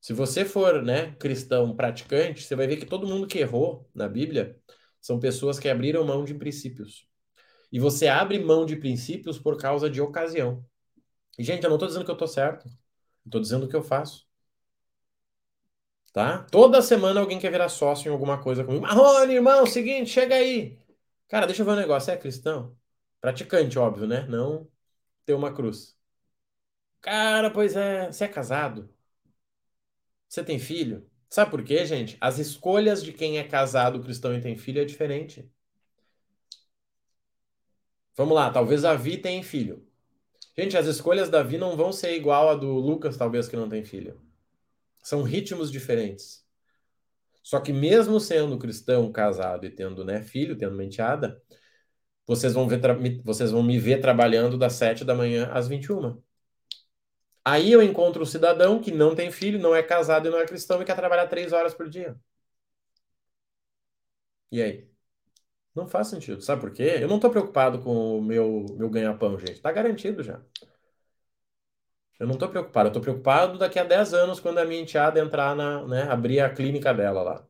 Se 0.00 0.14
você 0.14 0.44
for, 0.44 0.82
né, 0.82 1.14
cristão 1.16 1.76
praticante, 1.76 2.42
você 2.42 2.56
vai 2.56 2.66
ver 2.66 2.78
que 2.78 2.86
todo 2.86 3.06
mundo 3.06 3.26
que 3.26 3.38
errou 3.38 3.88
na 3.94 4.08
Bíblia 4.08 4.58
são 5.00 5.20
pessoas 5.20 5.58
que 5.58 5.68
abriram 5.68 6.04
mão 6.04 6.24
de 6.24 6.34
princípios. 6.34 7.06
E 7.70 7.78
você 7.78 8.08
abre 8.08 8.38
mão 8.38 8.64
de 8.64 8.76
princípios 8.76 9.38
por 9.38 9.58
causa 9.58 9.90
de 9.90 10.00
ocasião. 10.00 10.64
E, 11.38 11.44
gente, 11.44 11.62
eu 11.62 11.68
não 11.68 11.76
estou 11.76 11.88
dizendo 11.88 12.04
que 12.04 12.10
eu 12.10 12.14
estou 12.14 12.28
certo. 12.28 12.68
Estou 13.24 13.40
dizendo 13.40 13.66
o 13.66 13.68
que 13.68 13.76
eu 13.76 13.82
faço. 13.82 14.28
Tá? 16.12 16.42
Toda 16.50 16.82
semana 16.82 17.20
alguém 17.20 17.38
quer 17.38 17.50
virar 17.52 17.68
sócio 17.68 18.08
em 18.08 18.12
alguma 18.12 18.42
coisa 18.42 18.64
comigo. 18.64 18.82
Marrone, 18.82 19.34
irmão, 19.34 19.64
seguinte, 19.66 20.10
chega 20.10 20.34
aí. 20.34 20.78
Cara, 21.28 21.46
deixa 21.46 21.62
eu 21.62 21.66
ver 21.66 21.72
um 21.72 21.76
negócio. 21.76 22.10
É 22.12 22.16
cristão? 22.16 22.76
Praticante, 23.20 23.78
óbvio, 23.78 24.06
né? 24.08 24.26
Não 24.26 24.68
ter 25.26 25.34
uma 25.34 25.52
cruz. 25.54 25.96
Cara, 27.02 27.50
pois 27.50 27.76
é. 27.76 28.06
Você 28.10 28.24
é 28.24 28.28
casado? 28.28 28.88
Você 30.28 30.42
tem 30.42 30.58
filho? 30.58 31.06
Sabe 31.28 31.50
por 31.50 31.62
quê, 31.62 31.84
gente? 31.84 32.16
As 32.22 32.38
escolhas 32.38 33.02
de 33.04 33.12
quem 33.12 33.38
é 33.38 33.44
casado, 33.44 34.00
cristão 34.02 34.34
e 34.34 34.40
tem 34.40 34.56
filho 34.56 34.80
é 34.80 34.84
diferente. 34.86 35.46
Vamos 38.16 38.34
lá, 38.36 38.50
talvez 38.52 38.84
a 38.84 38.94
Vi 38.94 39.18
tenha 39.18 39.42
filho. 39.42 39.84
Gente, 40.61 40.76
as 40.76 40.86
escolhas 40.86 41.30
da 41.30 41.42
Vi 41.42 41.56
não 41.56 41.74
vão 41.74 41.90
ser 41.90 42.14
igual 42.14 42.50
a 42.50 42.54
do 42.54 42.70
Lucas, 42.74 43.16
talvez, 43.16 43.48
que 43.48 43.56
não 43.56 43.66
tem 43.66 43.82
filho. 43.82 44.20
São 45.02 45.22
ritmos 45.22 45.72
diferentes. 45.72 46.44
Só 47.42 47.61
que 47.61 47.72
mesmo 47.72 48.20
sendo 48.20 48.58
cristão, 48.58 49.11
casado 49.11 49.64
e 49.64 49.70
tendo 49.70 50.04
né, 50.04 50.20
filho, 50.20 50.58
tendo 50.58 50.74
uma 50.74 50.84
enteada, 50.84 51.42
vocês 52.26 52.52
vão, 52.52 52.68
ver 52.68 52.78
vocês 53.24 53.50
vão 53.50 53.62
me 53.62 53.78
ver 53.78 54.02
trabalhando 54.02 54.58
das 54.58 54.74
7 54.74 55.02
da 55.02 55.14
manhã 55.14 55.50
às 55.50 55.66
21. 55.66 56.22
Aí 57.42 57.72
eu 57.72 57.82
encontro 57.82 58.22
um 58.22 58.26
cidadão 58.26 58.82
que 58.82 58.90
não 58.92 59.14
tem 59.14 59.30
filho, 59.32 59.58
não 59.58 59.74
é 59.74 59.82
casado 59.82 60.28
e 60.28 60.30
não 60.30 60.38
é 60.38 60.46
cristão 60.46 60.82
e 60.82 60.84
quer 60.84 60.94
trabalhar 60.94 61.26
três 61.26 61.54
horas 61.54 61.72
por 61.72 61.88
dia. 61.88 62.14
E 64.50 64.62
aí? 64.62 64.89
Não 65.80 65.88
faz 65.88 66.08
sentido. 66.08 66.42
Sabe 66.42 66.60
por 66.60 66.72
quê? 66.72 66.98
Eu 67.00 67.08
não 67.08 67.16
estou 67.16 67.30
preocupado 67.30 67.80
com 67.80 68.18
o 68.18 68.22
meu, 68.22 68.66
meu 68.76 68.90
ganha-pão, 68.90 69.38
gente. 69.38 69.52
Está 69.52 69.72
garantido 69.72 70.22
já. 70.22 70.40
Eu 72.18 72.26
não 72.26 72.34
estou 72.34 72.48
preocupado. 72.48 72.88
Eu 72.88 72.90
estou 72.90 73.02
preocupado 73.02 73.58
daqui 73.58 73.78
a 73.78 73.84
10 73.84 74.12
anos, 74.14 74.40
quando 74.40 74.58
a 74.58 74.64
minha 74.64 74.80
enteada 74.82 75.18
entrar 75.20 75.56
na, 75.56 75.86
né, 75.86 76.02
abrir 76.02 76.40
a 76.40 76.50
clínica 76.52 76.92
dela 76.94 77.22
lá. 77.22 77.48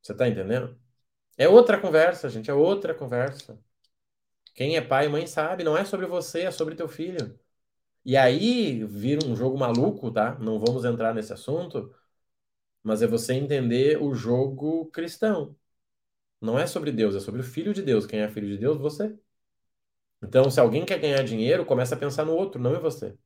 Você 0.00 0.12
está 0.12 0.28
entendendo? 0.28 0.78
É 1.38 1.48
outra 1.48 1.80
conversa, 1.80 2.28
gente. 2.30 2.50
É 2.50 2.54
outra 2.54 2.94
conversa. 2.94 3.58
Quem 4.54 4.76
é 4.76 4.80
pai 4.80 5.06
e 5.06 5.08
mãe 5.08 5.26
sabe. 5.26 5.64
Não 5.64 5.76
é 5.76 5.84
sobre 5.84 6.06
você, 6.06 6.42
é 6.42 6.50
sobre 6.50 6.74
teu 6.76 6.88
filho. 6.88 7.38
E 8.04 8.16
aí 8.16 8.84
vira 8.84 9.26
um 9.26 9.36
jogo 9.36 9.58
maluco, 9.58 10.10
tá? 10.12 10.38
Não 10.40 10.58
vamos 10.60 10.84
entrar 10.84 11.14
nesse 11.14 11.32
assunto, 11.32 11.94
mas 12.82 13.02
é 13.02 13.06
você 13.06 13.34
entender 13.34 14.02
o 14.02 14.14
jogo 14.14 14.86
cristão. 14.90 15.56
Não 16.42 16.58
é 16.58 16.66
sobre 16.66 16.92
Deus, 16.92 17.14
é 17.14 17.20
sobre 17.20 17.40
o 17.40 17.44
filho 17.44 17.72
de 17.72 17.82
Deus. 17.82 18.06
Quem 18.06 18.20
é 18.20 18.28
filho 18.28 18.48
de 18.48 18.58
Deus? 18.58 18.78
Você. 18.78 19.16
Então, 20.22 20.50
se 20.50 20.58
alguém 20.60 20.84
quer 20.86 20.98
ganhar 20.98 21.22
dinheiro, 21.24 21.66
começa 21.66 21.94
a 21.94 21.98
pensar 21.98 22.24
no 22.24 22.34
outro, 22.34 22.60
não 22.60 22.74
em 22.74 22.80
você. 22.80 23.16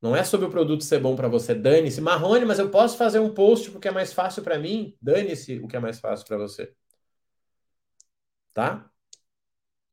Não 0.00 0.14
é 0.14 0.22
sobre 0.22 0.46
o 0.46 0.50
produto 0.50 0.84
ser 0.84 1.00
bom 1.00 1.16
para 1.16 1.28
você. 1.28 1.54
Dane-se. 1.54 2.00
Marrone, 2.00 2.44
mas 2.44 2.58
eu 2.58 2.70
posso 2.70 2.96
fazer 2.96 3.18
um 3.20 3.32
post 3.32 3.70
porque 3.70 3.88
é 3.88 3.90
mais 3.90 4.12
fácil 4.12 4.42
para 4.42 4.58
mim? 4.58 4.96
Dane-se 5.00 5.58
o 5.60 5.66
que 5.68 5.76
é 5.76 5.80
mais 5.80 5.98
fácil 5.98 6.26
para 6.26 6.36
você. 6.38 6.74
Tá? 8.52 8.90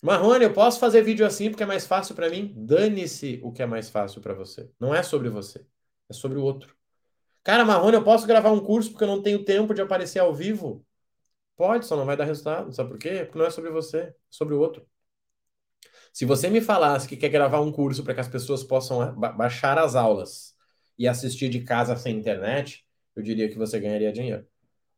Marrone, 0.01 0.43
eu 0.45 0.53
posso 0.53 0.79
fazer 0.79 1.01
vídeo 1.03 1.25
assim 1.25 1.49
porque 1.49 1.63
é 1.63 1.65
mais 1.65 1.85
fácil 1.85 2.15
para 2.15 2.29
mim? 2.29 2.53
Dane-se 2.57 3.39
o 3.43 3.51
que 3.51 3.61
é 3.61 3.65
mais 3.65 3.89
fácil 3.89 4.21
para 4.21 4.33
você. 4.33 4.69
Não 4.79 4.93
é 4.95 5.03
sobre 5.03 5.29
você, 5.29 5.65
é 6.09 6.13
sobre 6.13 6.37
o 6.39 6.43
outro. 6.43 6.75
Cara, 7.43 7.65
Marrone, 7.65 7.95
eu 7.97 8.03
posso 8.03 8.27
gravar 8.27 8.51
um 8.51 8.61
curso 8.61 8.91
porque 8.91 9.03
eu 9.05 9.09
não 9.09 9.21
tenho 9.23 9.45
tempo 9.45 9.73
de 9.73 9.81
aparecer 9.81 10.19
ao 10.19 10.33
vivo? 10.35 10.85
Pode, 11.61 11.85
só 11.85 11.95
não 11.95 12.07
vai 12.07 12.17
dar 12.17 12.25
resultado. 12.25 12.73
Sabe 12.73 12.89
por 12.89 12.97
quê? 12.97 13.23
Porque 13.23 13.37
não 13.37 13.45
é 13.45 13.51
sobre 13.51 13.69
você, 13.69 13.97
é 13.99 14.15
sobre 14.31 14.55
o 14.55 14.59
outro. 14.59 14.83
Se 16.11 16.25
você 16.25 16.49
me 16.49 16.59
falasse 16.59 17.07
que 17.07 17.15
quer 17.15 17.29
gravar 17.29 17.61
um 17.61 17.71
curso 17.71 18.03
para 18.03 18.15
que 18.15 18.19
as 18.19 18.27
pessoas 18.27 18.63
possam 18.63 19.13
ba 19.13 19.31
baixar 19.31 19.77
as 19.77 19.95
aulas 19.95 20.55
e 20.97 21.07
assistir 21.07 21.49
de 21.49 21.61
casa 21.61 21.95
sem 21.95 22.17
internet, 22.17 22.83
eu 23.15 23.21
diria 23.21 23.47
que 23.47 23.59
você 23.59 23.79
ganharia 23.79 24.11
dinheiro. 24.11 24.43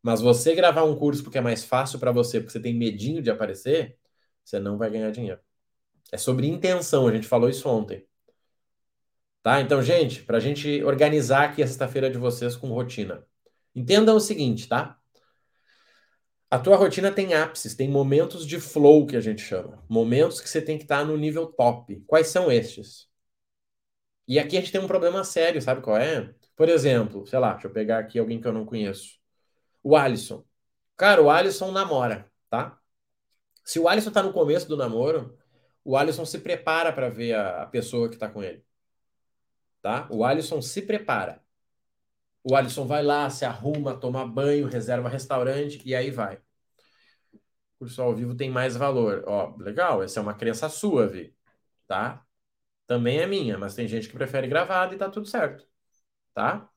Mas 0.01 0.21
você 0.21 0.55
gravar 0.55 0.85
um 0.85 0.95
curso 0.95 1.21
porque 1.21 1.37
é 1.37 1.41
mais 1.41 1.65
fácil 1.65 1.99
para 1.99 2.13
você, 2.13 2.39
porque 2.39 2.53
você 2.53 2.61
tem 2.61 2.73
medinho 2.73 3.21
de 3.21 3.29
aparecer, 3.29 3.97
você 4.41 4.57
não 4.57 4.77
vai 4.77 4.89
ganhar 4.89 5.11
dinheiro. 5.11 5.41
É 6.13 6.17
sobre 6.17 6.47
intenção, 6.47 7.09
a 7.09 7.13
gente 7.13 7.27
falou 7.27 7.49
isso 7.49 7.67
ontem. 7.67 8.07
Tá? 9.41 9.59
Então, 9.59 9.81
gente, 9.83 10.23
para 10.23 10.37
a 10.37 10.39
gente 10.39 10.81
organizar 10.85 11.49
aqui 11.49 11.61
a 11.61 11.67
sexta-feira 11.67 12.09
de 12.09 12.17
vocês 12.17 12.55
com 12.55 12.69
rotina. 12.69 13.27
Entendam 13.75 14.15
o 14.15 14.21
seguinte, 14.21 14.69
tá? 14.69 14.97
A 16.53 16.59
tua 16.59 16.75
rotina 16.75 17.11
tem 17.11 17.33
ápices, 17.33 17.73
tem 17.73 17.89
momentos 17.89 18.45
de 18.45 18.59
flow 18.59 19.07
que 19.07 19.15
a 19.15 19.19
gente 19.19 19.41
chama. 19.41 19.83
Momentos 19.89 20.39
que 20.39 20.47
você 20.47 20.61
tem 20.61 20.77
que 20.77 20.83
estar 20.83 20.99
tá 20.99 21.03
no 21.03 21.17
nível 21.17 21.47
top. 21.47 21.99
Quais 22.05 22.27
são 22.27 22.51
estes? 22.51 23.09
E 24.27 24.37
aqui 24.37 24.55
a 24.55 24.59
gente 24.59 24.71
tem 24.71 24.79
um 24.79 24.85
problema 24.85 25.23
sério, 25.23 25.59
sabe 25.59 25.81
qual 25.81 25.97
é? 25.97 26.31
Por 26.55 26.69
exemplo, 26.69 27.25
sei 27.25 27.39
lá, 27.39 27.53
deixa 27.53 27.65
eu 27.65 27.71
pegar 27.71 27.97
aqui 27.97 28.19
alguém 28.19 28.39
que 28.39 28.47
eu 28.47 28.53
não 28.53 28.67
conheço. 28.67 29.17
O 29.81 29.95
Alisson. 29.95 30.45
Cara, 30.95 31.23
o 31.23 31.29
Alisson 31.31 31.71
namora, 31.71 32.31
tá? 32.51 32.77
Se 33.65 33.79
o 33.79 33.87
Alisson 33.87 34.11
tá 34.11 34.21
no 34.21 34.31
começo 34.31 34.67
do 34.67 34.77
namoro, 34.77 35.35
o 35.83 35.97
Alisson 35.97 36.23
se 36.23 36.37
prepara 36.37 36.93
para 36.93 37.09
ver 37.09 37.33
a, 37.33 37.65
pessoa 37.65 38.07
que 38.07 38.15
tá 38.15 38.29
com 38.29 38.43
ele. 38.43 38.63
Tá? 39.81 40.07
O 40.11 40.23
Alisson 40.23 40.61
se 40.61 40.83
prepara. 40.83 41.42
O 42.43 42.55
Alisson 42.55 42.85
vai 42.85 43.03
lá, 43.03 43.29
se 43.29 43.45
arruma, 43.45 43.95
toma 43.97 44.27
banho, 44.27 44.67
reserva 44.67 45.07
restaurante 45.09 45.81
e 45.85 45.95
aí 45.95 46.11
vai. 46.11 46.35
O 46.35 47.79
curso 47.79 48.01
ao 48.01 48.15
vivo 48.15 48.35
tem 48.35 48.49
mais 48.49 48.75
valor. 48.75 49.23
Ó, 49.27 49.55
legal, 49.57 50.03
essa 50.03 50.19
é 50.19 50.23
uma 50.23 50.33
crença 50.33 50.69
sua, 50.69 51.07
Vi. 51.07 51.35
Tá? 51.87 52.25
Também 52.87 53.19
é 53.19 53.27
minha, 53.27 53.57
mas 53.57 53.75
tem 53.75 53.87
gente 53.87 54.07
que 54.09 54.15
prefere 54.15 54.47
gravado 54.47 54.93
e 54.95 54.97
tá 54.97 55.09
tudo 55.09 55.27
certo. 55.27 55.67
Tá? 56.33 56.69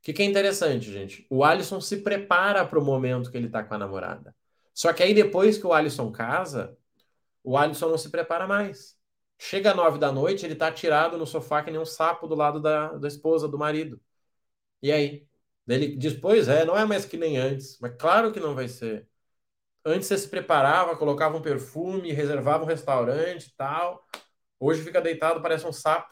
O 0.00 0.02
que, 0.02 0.12
que 0.14 0.22
é 0.22 0.24
interessante, 0.26 0.90
gente? 0.92 1.26
O 1.30 1.44
Alisson 1.44 1.80
se 1.80 1.98
prepara 2.02 2.66
para 2.66 2.78
o 2.78 2.84
momento 2.84 3.30
que 3.30 3.36
ele 3.36 3.50
tá 3.50 3.62
com 3.64 3.74
a 3.74 3.78
namorada. 3.78 4.34
Só 4.74 4.92
que 4.92 5.02
aí 5.02 5.14
depois 5.14 5.58
que 5.58 5.66
o 5.66 5.72
Alisson 5.74 6.10
casa, 6.12 6.76
o 7.44 7.56
Alisson 7.58 7.90
não 7.90 7.98
se 7.98 8.10
prepara 8.10 8.46
mais. 8.46 8.98
Chega 9.38 9.74
nove 9.74 9.98
da 9.98 10.12
noite, 10.12 10.46
ele 10.46 10.54
tá 10.54 10.72
tirado 10.72 11.18
no 11.18 11.26
sofá 11.26 11.62
que 11.62 11.70
nem 11.70 11.80
um 11.80 11.84
sapo 11.84 12.26
do 12.26 12.34
lado 12.34 12.60
da, 12.60 12.92
da 12.94 13.08
esposa, 13.08 13.48
do 13.48 13.58
marido. 13.58 14.00
E 14.82 14.92
aí? 14.92 15.26
Ele 15.68 15.96
diz, 15.96 16.14
pois 16.14 16.48
é, 16.48 16.64
não 16.64 16.76
é 16.76 16.84
mais 16.84 17.04
que 17.04 17.16
nem 17.16 17.38
antes. 17.38 17.78
Mas 17.80 17.94
claro 17.98 18.32
que 18.32 18.40
não 18.40 18.54
vai 18.54 18.68
ser. 18.68 19.08
Antes 19.84 20.08
você 20.08 20.18
se 20.18 20.28
preparava, 20.28 20.96
colocava 20.96 21.36
um 21.36 21.42
perfume, 21.42 22.12
reservava 22.12 22.64
um 22.64 22.66
restaurante 22.66 23.46
e 23.46 23.56
tal. 23.56 24.04
Hoje 24.58 24.82
fica 24.82 25.00
deitado, 25.00 25.42
parece 25.42 25.66
um 25.66 25.72
sapo. 25.72 26.10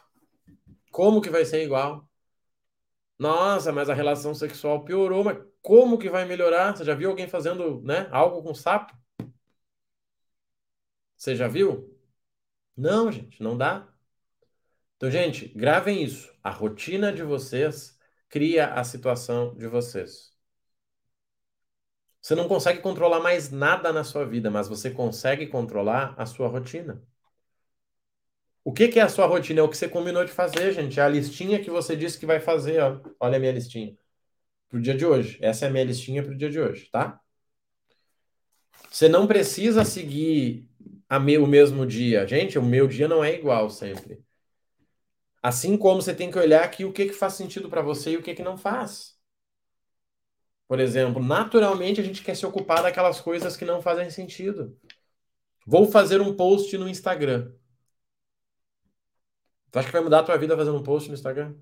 Como 0.91 1.21
que 1.21 1.29
vai 1.29 1.45
ser 1.45 1.63
igual? 1.63 2.07
Nossa, 3.19 3.71
mas 3.71 3.89
a 3.89 3.93
relação 3.93 4.33
sexual 4.33 4.83
piorou, 4.85 5.23
mas 5.23 5.37
como 5.61 5.97
que 5.97 6.09
vai 6.09 6.25
melhorar? 6.25 6.75
Você 6.75 6.85
já 6.85 6.95
viu 6.95 7.09
alguém 7.09 7.27
fazendo, 7.27 7.81
né, 7.81 8.07
algo 8.11 8.41
com 8.41 8.53
sapo? 8.55 8.93
Você 11.17 11.35
já 11.35 11.47
viu? 11.47 11.95
Não, 12.77 13.11
gente, 13.11 13.43
não 13.43 13.57
dá. 13.57 13.87
Então, 14.97 15.11
gente, 15.11 15.47
gravem 15.49 16.03
isso. 16.03 16.33
A 16.43 16.49
rotina 16.49 17.11
de 17.11 17.23
vocês 17.23 17.98
cria 18.29 18.73
a 18.73 18.83
situação 18.83 19.55
de 19.55 19.67
vocês. 19.67 20.31
Você 22.21 22.35
não 22.35 22.47
consegue 22.47 22.81
controlar 22.81 23.19
mais 23.21 23.49
nada 23.49 23.91
na 23.93 24.03
sua 24.03 24.25
vida, 24.25 24.51
mas 24.51 24.67
você 24.67 24.91
consegue 24.91 25.47
controlar 25.47 26.13
a 26.17 26.25
sua 26.25 26.47
rotina. 26.47 27.01
O 28.63 28.73
que, 28.73 28.89
que 28.89 28.99
é 28.99 29.03
a 29.03 29.09
sua 29.09 29.25
rotina? 29.25 29.61
É 29.61 29.63
o 29.63 29.69
que 29.69 29.77
você 29.77 29.87
combinou 29.87 30.23
de 30.23 30.31
fazer, 30.31 30.71
gente. 30.73 30.99
É 30.99 31.03
a 31.03 31.09
listinha 31.09 31.61
que 31.63 31.71
você 31.71 31.95
disse 31.95 32.19
que 32.19 32.25
vai 32.25 32.39
fazer. 32.39 32.81
Ó. 32.81 32.99
Olha 33.19 33.37
a 33.37 33.39
minha 33.39 33.51
listinha 33.51 33.97
para 34.69 34.77
o 34.77 34.81
dia 34.81 34.95
de 34.95 35.05
hoje. 35.05 35.39
Essa 35.41 35.65
é 35.65 35.69
a 35.69 35.71
minha 35.71 35.83
listinha 35.83 36.21
para 36.23 36.33
o 36.33 36.37
dia 36.37 36.49
de 36.49 36.59
hoje, 36.59 36.89
tá? 36.91 37.19
Você 38.91 39.07
não 39.07 39.27
precisa 39.27 39.85
seguir 39.85 40.67
me, 41.19 41.37
o 41.37 41.47
mesmo 41.47 41.85
dia. 41.85 42.27
Gente, 42.27 42.59
o 42.59 42.63
meu 42.63 42.87
dia 42.87 43.07
não 43.07 43.23
é 43.23 43.33
igual 43.33 43.69
sempre. 43.69 44.21
Assim 45.41 45.77
como 45.77 46.01
você 46.01 46.13
tem 46.13 46.29
que 46.31 46.37
olhar 46.37 46.63
aqui 46.63 46.85
o 46.85 46.91
que, 46.93 47.07
que 47.07 47.13
faz 47.13 47.33
sentido 47.33 47.69
para 47.69 47.81
você 47.81 48.11
e 48.11 48.17
o 48.17 48.23
que, 48.23 48.35
que 48.35 48.43
não 48.43 48.57
faz. 48.57 49.17
Por 50.67 50.79
exemplo, 50.79 51.21
naturalmente 51.23 51.99
a 51.99 52.03
gente 52.03 52.23
quer 52.23 52.35
se 52.35 52.45
ocupar 52.45 52.83
daquelas 52.83 53.19
coisas 53.19 53.57
que 53.57 53.65
não 53.65 53.81
fazem 53.81 54.09
sentido. 54.09 54.77
Vou 55.65 55.85
fazer 55.91 56.21
um 56.21 56.35
post 56.35 56.77
no 56.77 56.89
Instagram. 56.89 57.51
Tu 59.71 59.79
acha 59.79 59.87
que 59.87 59.93
vai 59.93 60.01
mudar 60.03 60.19
a 60.19 60.23
tua 60.23 60.37
vida 60.37 60.55
fazendo 60.57 60.77
um 60.77 60.83
post 60.83 61.09
no 61.09 61.15
Instagram? 61.15 61.55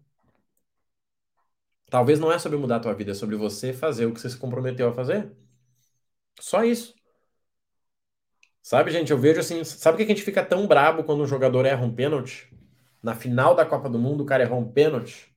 Talvez 1.89 2.19
não 2.19 2.31
é 2.31 2.39
sobre 2.39 2.57
mudar 2.57 2.77
a 2.77 2.79
tua 2.79 2.93
vida, 2.93 3.11
é 3.11 3.13
sobre 3.13 3.35
você 3.35 3.73
fazer 3.73 4.05
o 4.05 4.13
que 4.13 4.19
você 4.21 4.29
se 4.29 4.37
comprometeu 4.37 4.89
a 4.89 4.93
fazer. 4.93 5.31
Só 6.39 6.63
isso. 6.63 6.95
Sabe, 8.61 8.91
gente, 8.91 9.11
eu 9.11 9.17
vejo 9.17 9.39
assim, 9.39 9.63
sabe 9.63 9.97
que 9.97 10.03
a 10.03 10.07
gente 10.07 10.21
fica 10.21 10.45
tão 10.45 10.67
brabo 10.67 11.03
quando 11.03 11.23
um 11.23 11.27
jogador 11.27 11.65
erra 11.65 11.83
um 11.85 11.91
pênalti? 11.93 12.47
Na 13.07 13.15
final 13.15 13.55
da 13.55 13.65
Copa 13.65 13.89
do 13.89 13.97
Mundo, 13.97 14.23
o 14.23 14.25
cara 14.25 14.43
errou 14.43 14.59
um 14.59 14.69
pênalti. 14.69 15.33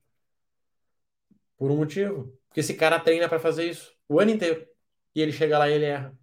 Por 1.57 1.71
um 1.71 1.77
motivo. 1.77 2.37
Porque 2.49 2.59
esse 2.59 2.73
cara 2.73 2.99
treina 2.99 3.29
para 3.29 3.39
fazer 3.39 3.69
isso 3.69 3.95
o 4.09 4.19
ano 4.19 4.31
inteiro. 4.31 4.67
E 5.15 5.21
ele 5.21 5.31
chega 5.31 5.57
lá 5.57 5.69
e 5.69 5.73
ele 5.75 5.85
erra. 5.85 6.13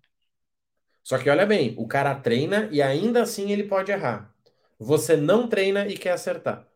Só 1.02 1.16
que 1.16 1.30
olha 1.30 1.46
bem, 1.46 1.74
o 1.78 1.88
cara 1.88 2.14
treina 2.14 2.68
e 2.70 2.82
ainda 2.82 3.22
assim 3.22 3.50
ele 3.50 3.62
pode 3.64 3.90
errar. 3.90 4.30
Você 4.78 5.16
não 5.16 5.48
treina 5.48 5.88
e 5.88 5.96
quer 5.96 6.10
acertar. 6.12 6.68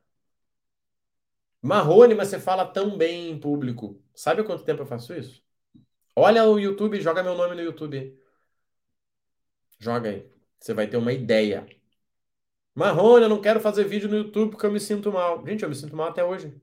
Marrone, 1.60 2.14
mas 2.14 2.28
você 2.28 2.40
fala 2.40 2.64
tão 2.64 2.96
bem 2.96 3.30
em 3.30 3.38
público. 3.38 4.02
Sabe 4.14 4.42
quanto 4.42 4.64
tempo 4.64 4.80
eu 4.80 4.86
faço 4.86 5.12
isso? 5.12 5.44
Olha 6.16 6.46
o 6.46 6.58
YouTube, 6.58 6.98
joga 6.98 7.22
meu 7.22 7.34
nome 7.36 7.54
no 7.56 7.60
YouTube. 7.60 8.18
Joga 9.78 10.08
aí. 10.08 10.26
Você 10.58 10.72
vai 10.72 10.86
ter 10.86 10.96
uma 10.96 11.12
ideia. 11.12 11.66
Marrone, 12.74 13.22
eu 13.24 13.28
não 13.30 13.40
quero 13.40 13.60
fazer 13.60 13.84
vídeo 13.84 14.08
no 14.10 14.16
YouTube 14.16 14.50
porque 14.50 14.66
eu 14.66 14.72
me 14.72 14.78
sinto 14.80 15.10
mal. 15.12 15.42
Gente, 15.46 15.62
eu 15.62 15.68
me 15.70 15.74
sinto 15.74 15.96
mal 15.96 16.08
até 16.08 16.22
hoje. 16.24 16.54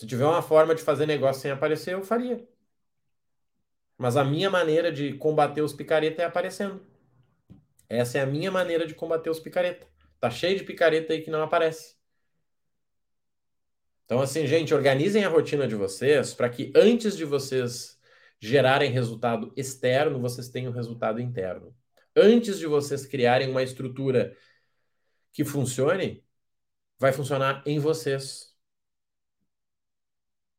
Se 0.00 0.06
tiver 0.06 0.24
uma 0.24 0.40
forma 0.42 0.74
de 0.74 0.82
fazer 0.82 1.04
negócio 1.06 1.42
sem 1.42 1.50
aparecer, 1.50 1.92
eu 1.94 2.02
faria. 2.02 2.46
Mas 3.98 4.16
a 4.16 4.24
minha 4.24 4.48
maneira 4.50 4.90
de 4.90 5.12
combater 5.14 5.60
os 5.62 5.72
picareta 5.74 6.22
é 6.22 6.24
aparecendo. 6.24 6.80
Essa 7.88 8.18
é 8.18 8.20
a 8.22 8.26
minha 8.26 8.50
maneira 8.50 8.86
de 8.86 8.94
combater 8.94 9.30
os 9.30 9.40
picareta. 9.40 9.86
Tá 10.20 10.30
cheio 10.30 10.56
de 10.58 10.64
picareta 10.64 11.12
aí 11.12 11.20
que 11.22 11.30
não 11.30 11.42
aparece. 11.42 11.94
Então, 14.06 14.20
assim, 14.20 14.46
gente, 14.46 14.72
organizem 14.72 15.24
a 15.24 15.28
rotina 15.28 15.68
de 15.68 15.74
vocês 15.74 16.32
para 16.32 16.48
que 16.48 16.72
antes 16.74 17.16
de 17.16 17.24
vocês 17.24 18.00
gerarem 18.40 18.90
resultado 18.90 19.52
externo, 19.56 20.20
vocês 20.20 20.48
tenham 20.48 20.72
resultado 20.72 21.20
interno. 21.20 21.75
Antes 22.16 22.58
de 22.58 22.66
vocês 22.66 23.04
criarem 23.04 23.50
uma 23.50 23.62
estrutura 23.62 24.34
que 25.32 25.44
funcione, 25.44 26.24
vai 26.98 27.12
funcionar 27.12 27.62
em 27.66 27.78
vocês. 27.78 28.54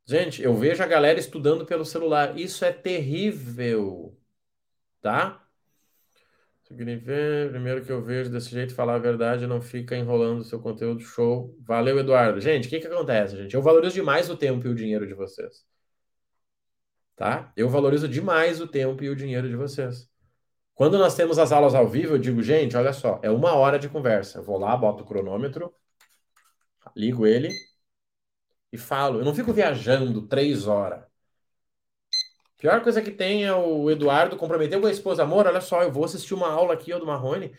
Gente, 0.06 0.42
eu 0.42 0.56
vejo 0.56 0.82
a 0.84 0.88
galera 0.88 1.20
estudando 1.20 1.66
pelo 1.66 1.84
celular. 1.84 2.38
Isso 2.40 2.64
é 2.64 2.72
terrível, 2.72 4.18
tá? 5.02 5.44
Primeiro 6.68 7.84
que 7.86 7.92
eu 7.92 8.04
vejo 8.04 8.30
desse 8.30 8.50
jeito, 8.50 8.76
falar 8.76 8.96
a 8.96 9.00
verdade, 9.00 9.48
não 9.48 9.62
fica 9.62 9.96
enrolando 9.96 10.42
o 10.42 10.44
seu 10.44 10.60
conteúdo 10.60 11.02
show. 11.02 11.58
Valeu, 11.62 11.98
Eduardo. 11.98 12.42
Gente, 12.42 12.68
o 12.68 12.70
que 12.70 12.80
que 12.80 12.88
acontece, 12.88 13.38
gente? 13.38 13.56
Eu 13.56 13.62
valorizo 13.62 13.96
demais 13.96 14.30
o 14.30 14.38
tempo 14.38 14.68
e 14.68 14.70
o 14.70 14.76
dinheiro 14.76 15.08
de 15.08 15.14
vocês. 15.14 15.66
Tá? 17.16 17.52
Eu 17.58 17.70
valorizo 17.70 18.08
demais 18.08 18.62
o 18.62 18.68
tempo 18.68 19.04
e 19.04 19.10
o 19.10 19.16
dinheiro 19.16 19.50
de 19.50 19.56
vocês. 19.56 20.10
Quando 20.78 21.00
nós 21.00 21.16
temos 21.16 21.40
as 21.40 21.52
aulas 21.52 21.74
ao 21.74 21.88
vivo, 21.88 22.14
eu 22.14 22.20
digo, 22.20 22.42
gente, 22.44 22.78
olha 22.78 22.94
só, 22.94 23.20
é 23.24 23.32
uma 23.32 23.56
hora 23.56 23.80
de 23.80 23.90
conversa. 23.90 24.38
Eu 24.38 24.44
vou 24.44 24.60
lá, 24.60 24.78
boto 24.78 25.04
o 25.04 25.08
cronômetro, 25.08 25.74
ligo 26.96 27.26
ele, 27.26 27.50
e 28.72 28.78
falo. 28.78 29.20
Eu 29.20 29.26
não 29.26 29.34
fico 29.34 29.52
viajando 29.52 30.28
três 30.28 30.68
horas. 30.68 31.04
Pior 32.58 32.82
coisa 32.84 33.02
que 33.02 33.10
tem 33.12 33.44
é 33.46 33.54
o 33.54 33.90
Eduardo 33.90 34.38
comprometeu 34.38 34.80
com 34.80 34.86
a 34.88 34.92
esposa, 34.92 35.24
amor, 35.24 35.48
olha 35.48 35.62
só, 35.62 35.82
eu 35.82 35.92
vou 35.92 36.06
assistir 36.06 36.36
uma 36.36 36.52
aula 36.52 36.74
aqui 36.76 36.94
ó, 36.94 37.00
do 37.00 37.08
Marrone, 37.08 37.56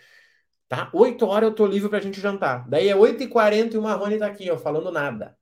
tá? 0.69 0.91
Oito 0.95 1.27
horas 1.27 1.49
eu 1.51 1.55
tô 1.57 1.66
livre 1.66 1.89
pra 1.89 2.01
gente 2.01 2.21
jantar. 2.21 2.69
Daí 2.69 2.89
é 2.89 2.97
oito 2.97 3.23
e 3.23 3.29
quarenta 3.29 3.75
e 3.77 3.79
o 3.79 3.83
Marrone 3.83 4.19
tá 4.19 4.27
aqui, 4.27 4.51
ó, 4.51 4.59
falando 4.59 4.93
nada. 4.93 5.37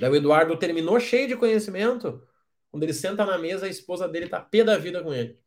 Daí 0.00 0.10
o 0.10 0.16
Eduardo 0.16 0.56
terminou 0.58 0.98
cheio 0.98 1.28
de 1.28 1.36
conhecimento. 1.36 2.26
Quando 2.70 2.82
ele 2.84 2.94
senta 2.94 3.24
na 3.26 3.38
mesa, 3.38 3.66
a 3.66 3.68
esposa 3.68 4.08
dele 4.08 4.28
tá 4.28 4.40
pé 4.40 4.64
da 4.64 4.78
vida 4.78 5.02
com 5.02 5.12
ele. 5.12 5.38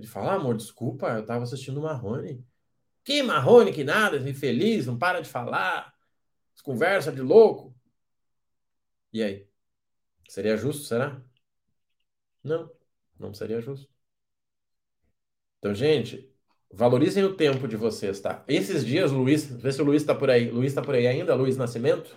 Ele 0.00 0.06
fala, 0.06 0.32
ah, 0.32 0.34
amor, 0.36 0.56
desculpa, 0.56 1.08
eu 1.10 1.26
tava 1.26 1.44
assistindo 1.44 1.80
Marrone. 1.82 2.42
Que 3.04 3.22
Marrone, 3.22 3.72
que 3.72 3.84
nada, 3.84 4.16
infeliz, 4.16 4.86
não 4.86 4.98
para 4.98 5.20
de 5.20 5.28
falar. 5.28 5.94
Conversa 6.62 7.12
de 7.12 7.20
louco. 7.20 7.74
E 9.12 9.22
aí? 9.22 9.46
Seria 10.28 10.56
justo, 10.56 10.84
será? 10.84 11.22
Não, 12.42 12.70
não 13.18 13.34
seria 13.34 13.60
justo. 13.60 13.90
Então, 15.58 15.74
gente, 15.74 16.32
valorizem 16.72 17.24
o 17.24 17.36
tempo 17.36 17.68
de 17.68 17.76
vocês, 17.76 18.20
tá? 18.20 18.42
Esses 18.48 18.86
dias, 18.86 19.12
Luiz, 19.12 19.44
vê 19.44 19.70
se 19.70 19.82
o 19.82 19.84
Luiz 19.84 20.02
tá 20.04 20.14
por 20.14 20.30
aí. 20.30 20.50
Luiz 20.50 20.72
tá 20.72 20.80
por 20.80 20.94
aí 20.94 21.06
ainda, 21.06 21.34
Luiz 21.34 21.56
Nascimento. 21.58 22.16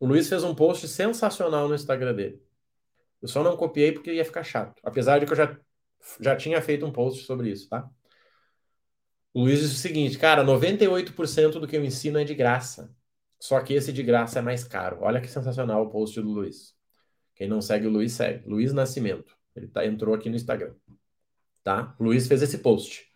O 0.00 0.06
Luiz 0.06 0.28
fez 0.28 0.44
um 0.44 0.54
post 0.54 0.88
sensacional 0.88 1.68
no 1.68 1.74
Instagram 1.74 2.14
dele. 2.14 2.42
Eu 3.20 3.28
só 3.28 3.42
não 3.42 3.56
copiei 3.56 3.92
porque 3.92 4.12
ia 4.12 4.24
ficar 4.24 4.42
chato. 4.42 4.80
Apesar 4.82 5.18
de 5.18 5.26
que 5.26 5.32
eu 5.32 5.36
já, 5.36 5.58
já 6.20 6.36
tinha 6.36 6.60
feito 6.60 6.84
um 6.86 6.92
post 6.92 7.24
sobre 7.24 7.50
isso, 7.50 7.68
tá? 7.68 7.88
O 9.34 9.42
Luiz 9.42 9.60
disse 9.60 9.74
o 9.74 9.78
seguinte, 9.78 10.18
cara, 10.18 10.44
98% 10.44 11.52
do 11.58 11.66
que 11.66 11.76
eu 11.76 11.84
ensino 11.84 12.18
é 12.18 12.24
de 12.24 12.34
graça. 12.34 12.94
Só 13.40 13.60
que 13.60 13.74
esse 13.74 13.92
de 13.92 14.02
graça 14.02 14.38
é 14.38 14.42
mais 14.42 14.62
caro. 14.62 14.98
Olha 15.00 15.20
que 15.20 15.28
sensacional 15.28 15.82
o 15.82 15.90
post 15.90 16.20
do 16.20 16.28
Luiz. 16.28 16.74
Quem 17.34 17.48
não 17.48 17.60
segue 17.60 17.86
o 17.86 17.90
Luiz, 17.90 18.12
segue. 18.12 18.46
Luiz 18.48 18.72
Nascimento. 18.72 19.36
Ele 19.56 19.66
tá, 19.68 19.86
entrou 19.86 20.14
aqui 20.14 20.28
no 20.28 20.36
Instagram. 20.36 20.74
Tá? 21.64 21.96
Luiz 21.98 22.26
fez 22.28 22.42
esse 22.42 22.58
post. 22.58 23.06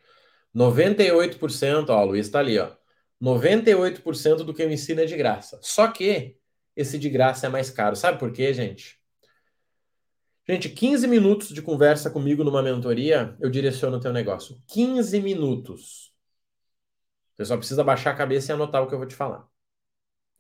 98%, 0.55 1.91
ó, 1.91 2.03
o 2.03 2.07
Luiz 2.07 2.29
tá 2.29 2.39
ali, 2.39 2.59
ó. 2.59 2.75
98% 3.23 4.39
do 4.39 4.55
que 4.55 4.63
eu 4.63 4.71
ensino 4.71 5.03
é 5.03 5.05
de 5.05 5.17
graça. 5.17 5.59
Só 5.63 5.89
que 5.89 6.39
esse 6.75 6.99
de 6.99 7.11
graça 7.11 7.47
é 7.47 7.51
mais 7.51 7.71
caro. 7.71 7.95
Sabe 7.95 8.19
por 8.19 8.33
quê, 8.33 8.53
gente? 8.55 8.99
Gente, 10.49 10.69
15 10.69 11.07
minutos 11.09 11.49
de 11.49 11.61
conversa 11.61 12.11
comigo 12.11 12.45
numa 12.45 12.63
mentoria, 12.63 13.37
eu 13.41 13.51
direciono 13.51 13.97
o 13.97 14.01
teu 14.01 14.13
negócio. 14.13 14.63
15 14.69 15.21
minutos. 15.21 16.15
Você 17.37 17.45
só 17.45 17.57
precisa 17.57 17.85
baixar 17.85 18.13
a 18.13 18.17
cabeça 18.17 18.53
e 18.53 18.55
anotar 18.55 18.83
o 18.83 18.87
que 18.87 18.95
eu 18.95 18.99
vou 18.99 19.07
te 19.07 19.15
falar 19.15 19.49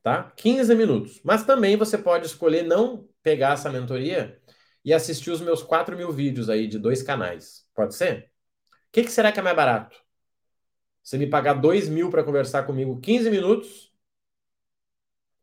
tá? 0.07 0.31
15 0.37 0.73
minutos. 0.77 1.21
Mas 1.25 1.45
também 1.45 1.77
você 1.77 1.99
pode 1.99 2.27
escolher 2.27 2.63
não 2.63 3.09
pegar 3.25 3.55
essa 3.55 3.69
mentoria 3.69 4.41
e 4.85 4.95
assistir 4.95 5.33
os 5.33 5.41
meus 5.41 5.65
4 5.65 5.97
mil 5.97 6.13
vídeos 6.13 6.49
aí 6.49 6.69
de 6.69 6.79
dois 6.79 7.03
canais. 7.03 7.69
Pode 7.75 7.97
ser? 7.97 8.31
O 8.71 8.93
que, 8.93 9.03
que 9.03 9.11
será 9.11 9.33
que 9.33 9.41
é 9.41 9.43
mais 9.43 9.57
barato? 9.57 10.01
Você 11.03 11.19
me 11.19 11.27
pagar 11.27 11.55
2 11.55 11.89
mil 11.89 12.09
para 12.09 12.23
conversar 12.23 12.63
comigo 12.63 13.01
15 13.01 13.29
minutos? 13.29 13.93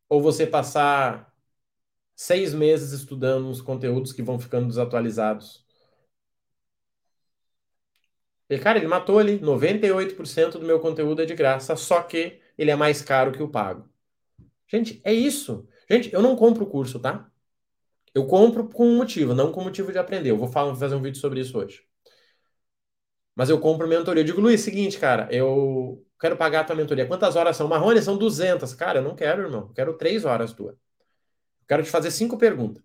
Ou 0.08 0.22
você 0.22 0.48
passar 0.48 1.33
seis 2.24 2.54
meses 2.54 2.92
estudando 2.94 3.48
uns 3.48 3.62
conteúdos 3.62 4.14
que 4.14 4.24
vão 4.24 4.40
ficando 4.40 4.68
desatualizados? 4.68 5.66
E, 8.50 8.58
cara, 8.60 8.78
ele 8.78 8.88
matou 8.88 9.20
ali. 9.20 9.40
98% 9.40 10.60
do 10.60 10.66
meu 10.66 10.80
conteúdo 10.80 11.22
é 11.22 11.26
de 11.26 11.36
graça, 11.36 11.76
só 11.76 12.02
que 12.02 12.40
ele 12.58 12.72
é 12.72 12.76
mais 12.76 13.02
caro 13.02 13.32
que 13.32 13.42
o 13.44 13.50
pago. 13.50 13.90
Gente, 14.68 15.02
é 15.04 15.14
isso. 15.14 15.68
Gente, 15.90 16.14
eu 16.14 16.22
não 16.22 16.36
compro 16.36 16.66
o 16.66 16.70
curso, 16.70 17.00
tá? 17.00 17.30
Eu 18.16 18.28
compro 18.28 18.70
com 18.70 18.88
um 18.88 18.98
motivo, 18.98 19.36
não 19.36 19.52
com 19.52 19.64
motivo 19.64 19.92
de 19.92 19.98
aprender. 20.00 20.32
Eu 20.32 20.38
vou 20.38 20.50
fazer 20.50 20.96
um 20.96 21.02
vídeo 21.02 21.20
sobre 21.20 21.42
isso 21.42 21.58
hoje. 21.58 21.84
Mas 23.36 23.50
eu 23.50 23.60
compro 23.60 23.88
mentoria. 23.88 24.22
Eu 24.22 24.26
digo, 24.26 24.42
Luiz, 24.42 24.62
seguinte, 24.62 25.00
cara, 25.00 25.28
eu 25.32 26.06
quero 26.20 26.38
pagar 26.38 26.62
a 26.62 26.64
tua 26.66 26.76
mentoria. 26.76 27.08
Quantas 27.08 27.36
horas 27.36 27.58
são? 27.58 27.68
Marrone, 27.68 28.02
são 28.02 28.18
200. 28.18 28.74
Cara, 28.74 29.00
eu 29.00 29.04
não 29.04 29.16
quero, 29.16 29.44
irmão. 29.44 29.62
Eu 29.70 29.74
quero 29.74 29.98
três 29.98 30.26
horas 30.26 30.54
tua. 30.54 30.78
Eu 31.64 31.68
quero 31.68 31.84
te 31.84 31.90
fazer 31.90 32.12
cinco 32.12 32.38
perguntas. 32.38 32.84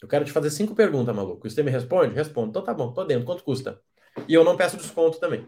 Eu 0.00 0.06
quero 0.06 0.24
te 0.24 0.30
fazer 0.30 0.50
cinco 0.50 0.74
perguntas, 0.74 1.14
maluco. 1.14 1.48
Você 1.48 1.62
me 1.62 1.70
responde? 1.70 2.14
Respondo. 2.14 2.50
Então 2.50 2.62
tá 2.62 2.74
bom, 2.74 2.92
tô 2.92 3.02
dentro. 3.04 3.24
Quanto 3.24 3.42
custa? 3.42 3.80
E 4.28 4.34
eu 4.34 4.44
não 4.44 4.56
peço 4.56 4.76
desconto 4.76 5.18
também. 5.18 5.46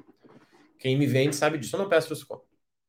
Quem 0.79 0.97
me 0.97 1.07
vende 1.07 1.37
sabe 1.37 1.59
disso. 1.59 1.77
Eu 1.77 1.81
não 1.81 1.89
peço 1.89 2.09
desconto. 2.09 2.45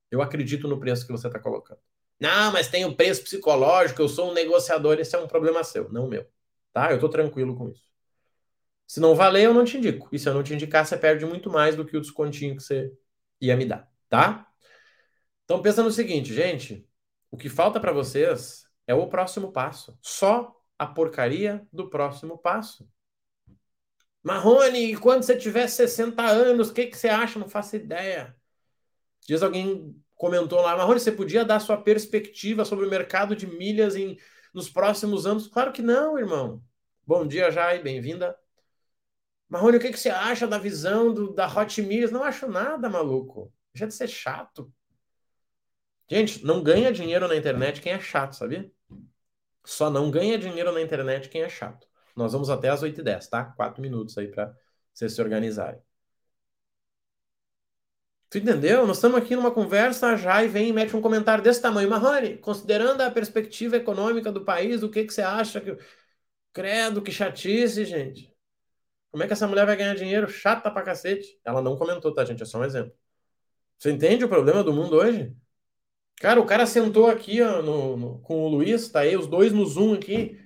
Eu 0.10 0.22
acredito 0.22 0.68
no 0.68 0.80
preço 0.80 1.06
que 1.06 1.12
você 1.12 1.28
está 1.28 1.39
colocando. 1.39 1.80
Não, 2.20 2.52
mas 2.52 2.68
tem 2.70 2.86
o 2.86 2.95
preço 2.95 3.24
psicológico, 3.24 4.02
eu 4.02 4.08
sou 4.08 4.30
um 4.30 4.34
negociador, 4.34 4.99
esse 4.99 5.16
é 5.16 5.20
um 5.20 5.28
problema 5.28 5.64
seu, 5.64 5.91
não 5.91 6.08
meu. 6.08 6.26
Tá? 6.72 6.91
Eu 6.91 6.99
tô 6.99 7.10
tranquilo 7.10 7.56
com 7.56 7.70
isso. 7.70 7.84
Se 8.88 8.99
não 8.99 9.16
valer, 9.16 9.45
eu 9.45 9.54
não 9.54 9.66
te 9.66 9.78
indico. 9.78 10.08
E 10.12 10.20
se 10.20 10.30
eu 10.30 10.34
não 10.34 10.43
te 10.43 10.54
indicar, 10.54 10.86
você 10.86 10.97
perde 10.97 11.26
muito 11.26 11.49
mais 11.49 11.76
do 11.76 11.86
que 11.86 11.97
o 11.97 12.02
descontinho 12.02 12.56
que 12.56 12.62
você 12.62 12.91
ia 13.39 13.58
me 13.58 13.66
dar, 13.66 13.89
tá? 14.08 14.47
Então 15.45 15.62
pensa 15.62 15.82
no 15.82 15.91
seguinte, 15.91 16.34
gente, 16.34 16.88
o 17.32 17.38
que 17.38 17.49
falta 17.49 17.80
para 17.80 17.91
vocês 17.91 18.66
é 18.88 18.94
o 18.94 19.08
próximo 19.08 19.52
passo. 19.52 19.98
Só 20.02 20.56
a 20.78 20.86
porcaria 20.86 21.68
do 21.72 21.90
próximo 21.90 22.38
passo. 22.38 22.90
Marrone, 24.24 24.96
quando 24.98 25.24
você 25.24 25.36
tiver 25.36 25.68
60 25.68 26.24
anos, 26.24 26.70
o 26.70 26.74
que, 26.74 26.88
que 26.88 26.98
você 26.98 27.10
acha? 27.10 27.40
Não 27.40 27.50
faço 27.50 27.76
ideia. 27.76 28.36
Diz 29.28 29.42
alguém 29.42 29.96
comentou 30.16 30.62
lá, 30.62 30.78
Marrone, 30.78 31.00
você 31.00 31.12
podia 31.12 31.44
dar 31.44 31.60
sua 31.60 31.78
perspectiva 31.78 32.64
sobre 32.64 32.86
o 32.86 32.90
mercado 32.90 33.36
de 33.36 33.48
milhas 33.48 33.96
em, 33.96 34.18
nos 34.54 34.70
próximos 34.70 35.26
anos? 35.26 35.48
Claro 35.48 35.72
que 35.72 35.82
não, 35.82 36.18
irmão. 36.18 36.64
Bom 37.06 37.26
dia, 37.26 37.50
Jai, 37.50 37.82
bem-vinda. 37.82 38.38
Marrone, 39.50 39.78
o 39.78 39.80
que, 39.80 39.92
que 39.92 40.00
você 40.00 40.10
acha 40.10 40.48
da 40.48 40.58
visão 40.58 41.14
do, 41.14 41.34
da 41.34 41.48
Hot 41.48 41.82
Milhas? 41.82 42.12
Não 42.12 42.24
acho 42.24 42.48
nada, 42.48 42.88
maluco. 42.88 43.52
Deixa 43.74 43.88
de 43.88 43.94
ser 43.94 44.08
chato. 44.08 44.72
Gente, 46.12 46.43
não 46.45 46.62
ganha 46.62 46.91
dinheiro 46.91 47.26
na 47.26 47.38
internet 47.38 47.80
quem 47.80 47.93
é 47.93 47.99
chato, 48.01 48.34
sabia? 48.34 48.70
Só 49.64 49.89
não 49.89 50.12
ganha 50.12 50.38
dinheiro 50.38 50.70
na 50.74 50.82
internet 50.82 51.30
quem 51.30 51.41
é 51.41 51.47
chato. 51.47 51.88
Nós 52.14 52.34
vamos 52.34 52.49
até 52.49 52.68
as 52.68 52.84
8h10, 52.84 53.30
tá? 53.30 53.45
Quatro 53.45 53.82
minutos 53.82 54.18
aí 54.18 54.28
para 54.28 54.53
vocês 54.93 55.14
se 55.14 55.22
organizarem. 55.22 55.82
Tu 58.30 58.39
entendeu? 58.39 58.86
Nós 58.86 58.97
estamos 58.97 59.18
aqui 59.18 59.38
numa 59.38 59.51
conversa 59.51 60.18
já 60.18 60.43
e 60.43 60.49
vem 60.49 60.68
e 60.68 60.74
mete 60.74 60.93
um 60.97 61.01
comentário 61.01 61.41
desse 61.41 61.62
tamanho. 61.62 61.89
Marrone, 61.89 62.38
considerando 62.39 62.99
a 62.99 63.09
perspectiva 63.09 63.78
econômica 63.78 64.34
do 64.34 64.43
país, 64.43 64.84
o 64.84 64.89
que, 64.89 65.05
que 65.05 65.14
você 65.14 65.22
acha 65.22 65.62
que. 65.62 65.78
Credo, 66.51 67.01
que 67.01 67.12
chatice, 67.14 67.86
gente. 67.86 68.36
Como 69.12 69.24
é 69.24 69.28
que 69.28 69.34
essa 69.34 69.47
mulher 69.47 69.66
vai 69.66 69.78
ganhar 69.78 69.95
dinheiro? 69.95 70.28
Chata 70.28 70.70
pra 70.70 70.84
cacete. 70.84 71.39
Ela 71.45 71.62
não 71.62 71.78
comentou, 71.78 72.14
tá, 72.14 72.26
gente? 72.26 72.43
É 72.43 72.45
só 72.45 72.59
um 72.59 72.66
exemplo. 72.66 72.93
Você 73.78 73.91
entende 73.91 74.26
o 74.26 74.30
problema 74.30 74.62
do 74.62 74.74
mundo 74.74 74.97
hoje? 74.97 75.34
Cara, 76.22 76.40
o 76.40 76.46
cara 76.46 76.68
sentou 76.68 77.08
aqui 77.08 77.42
ó, 77.42 77.64
no, 77.64 77.98
no, 77.98 78.20
com 78.20 78.46
o 78.46 78.48
Luiz, 78.48 78.88
tá 78.90 79.00
aí, 79.00 79.18
os 79.18 79.26
dois 79.26 79.52
no 79.52 79.66
Zoom 79.66 79.96
aqui. 79.96 80.40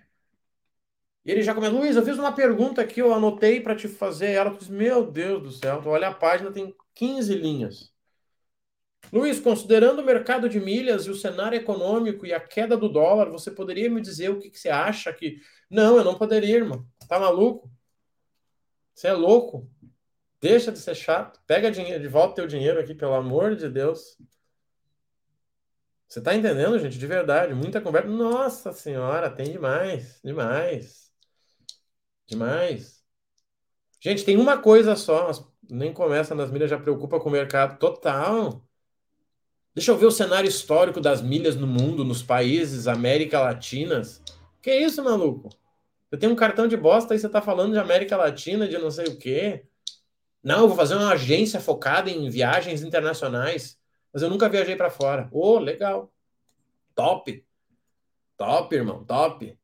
E 1.26 1.32
ele 1.32 1.42
já 1.42 1.54
começou, 1.54 1.80
Luiz, 1.80 1.98
eu 1.98 2.06
fiz 2.06 2.18
uma 2.18 2.32
pergunta 2.32 2.82
aqui, 2.82 3.02
eu 3.02 3.14
anotei 3.14 3.60
para 3.60 3.76
te 3.76 3.90
fazer. 3.90 4.32
Ela 4.32 4.52
disse, 4.52 4.72
meu 4.72 5.06
Deus 5.12 5.44
do 5.44 5.52
céu, 5.52 5.82
tu 5.82 5.90
olha 5.90 6.08
a 6.08 6.14
página, 6.14 6.50
tem 6.50 6.74
15 6.94 7.36
linhas. 7.36 7.94
Luiz, 9.12 9.38
considerando 9.38 10.02
o 10.02 10.06
mercado 10.06 10.48
de 10.48 10.62
milhas 10.62 11.08
e 11.08 11.10
o 11.10 11.16
cenário 11.16 11.58
econômico 11.58 12.26
e 12.26 12.34
a 12.34 12.40
queda 12.40 12.78
do 12.78 12.88
dólar, 12.88 13.30
você 13.30 13.52
poderia 13.52 13.90
me 13.90 14.00
dizer 14.00 14.30
o 14.30 14.40
que, 14.40 14.50
que 14.50 14.58
você 14.58 14.70
acha 14.70 15.12
que. 15.12 15.42
Não, 15.70 15.98
eu 15.98 16.06
não 16.06 16.18
poderia, 16.18 16.56
irmão. 16.56 16.88
Tá 17.10 17.20
maluco? 17.20 17.70
Você 18.94 19.08
é 19.10 19.14
louco. 19.14 19.70
Deixa 20.40 20.72
de 20.72 20.80
ser 20.80 20.96
chato. 20.96 21.42
Pega 21.46 21.70
dinheiro, 21.70 22.02
de 22.02 22.08
volta 22.08 22.36
teu 22.36 22.48
dinheiro 22.48 22.80
aqui, 22.80 22.96
pelo 22.96 23.14
amor 23.14 23.58
de 23.58 23.68
Deus. 23.70 24.18
Você 26.16 26.22
tá 26.22 26.34
entendendo, 26.34 26.80
gente? 26.80 26.98
De 26.98 27.06
verdade. 27.06 27.54
Muita 27.54 27.82
conversa. 27.82 28.08
Nossa 28.08 28.72
senhora, 28.72 29.30
tem 29.30 29.52
demais. 29.52 30.18
Demais. 30.24 31.12
Demais. 32.26 33.04
Gente, 34.00 34.24
tem 34.24 34.38
uma 34.38 34.58
coisa 34.58 34.96
só. 34.96 35.30
Nem 35.70 35.92
começa 35.92 36.34
nas 36.34 36.50
milhas, 36.50 36.70
já 36.70 36.80
preocupa 36.80 37.20
com 37.20 37.28
o 37.28 37.32
mercado 37.34 37.78
total. 37.78 38.66
Deixa 39.74 39.92
eu 39.92 39.98
ver 39.98 40.06
o 40.06 40.12
cenário 40.12 40.48
histórico 40.48 41.02
das 41.02 41.22
milhas 41.22 41.58
no 41.58 41.68
mundo, 41.68 42.06
nos 42.06 42.24
países, 42.24 42.88
América 42.88 43.42
Latinas. 43.42 44.24
Que 44.62 44.74
isso, 44.74 45.04
maluco? 45.04 45.50
Você 46.10 46.16
tem 46.16 46.30
um 46.30 46.36
cartão 46.36 46.66
de 46.66 46.78
bosta 46.78 47.14
e 47.14 47.20
você 47.20 47.28
tá 47.28 47.42
falando 47.42 47.74
de 47.74 47.80
América 47.80 48.16
Latina, 48.16 48.70
de 48.70 48.78
não 48.78 48.90
sei 48.90 49.08
o 49.08 49.18
quê. 49.18 49.66
Não, 50.42 50.62
eu 50.62 50.68
vou 50.70 50.78
fazer 50.78 50.96
uma 50.96 51.12
agência 51.12 51.60
focada 51.60 52.10
em 52.10 52.30
viagens 52.30 52.84
internacionais, 52.84 53.78
mas 54.16 54.24
eu 54.24 54.30
nunca 54.30 54.48
viajei 54.48 54.78
para 54.78 54.90
fora. 54.90 55.28
Ô, 55.30 55.56
oh, 55.56 55.60
legal. 55.60 56.10
Top. 56.96 57.46
Top, 58.38 58.74
irmão, 58.74 59.04
top. 59.04 59.60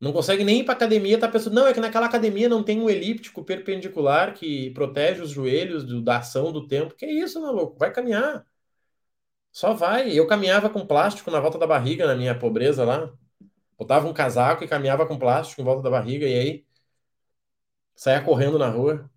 Não 0.00 0.12
consegue 0.12 0.42
nem 0.42 0.60
ir 0.60 0.64
para 0.64 0.74
academia, 0.74 1.18
tá 1.18 1.28
pensando, 1.28 1.54
não, 1.54 1.68
é 1.68 1.72
que 1.72 1.78
naquela 1.80 2.06
academia 2.06 2.48
não 2.48 2.64
tem 2.64 2.80
um 2.80 2.90
elíptico 2.90 3.44
perpendicular 3.44 4.34
que 4.34 4.70
protege 4.70 5.22
os 5.22 5.30
joelhos 5.30 5.84
do, 5.84 6.02
da 6.02 6.18
ação 6.18 6.52
do 6.52 6.66
tempo. 6.66 6.96
Que 6.96 7.06
isso, 7.06 7.40
maluco? 7.40 7.78
Vai 7.78 7.92
caminhar. 7.92 8.44
Só 9.52 9.72
vai. 9.74 10.10
Eu 10.10 10.26
caminhava 10.26 10.68
com 10.68 10.84
plástico 10.86 11.30
na 11.30 11.40
volta 11.40 11.58
da 11.58 11.66
barriga 11.66 12.06
na 12.06 12.16
minha 12.16 12.36
pobreza 12.36 12.84
lá. 12.84 13.12
Botava 13.78 14.08
um 14.08 14.12
casaco 14.12 14.64
e 14.64 14.68
caminhava 14.68 15.06
com 15.06 15.18
plástico 15.18 15.60
em 15.62 15.64
volta 15.64 15.82
da 15.82 15.90
barriga 15.90 16.26
e 16.26 16.34
aí 16.34 16.66
saia 17.94 18.22
correndo 18.22 18.58
na 18.58 18.68
rua. 18.68 19.08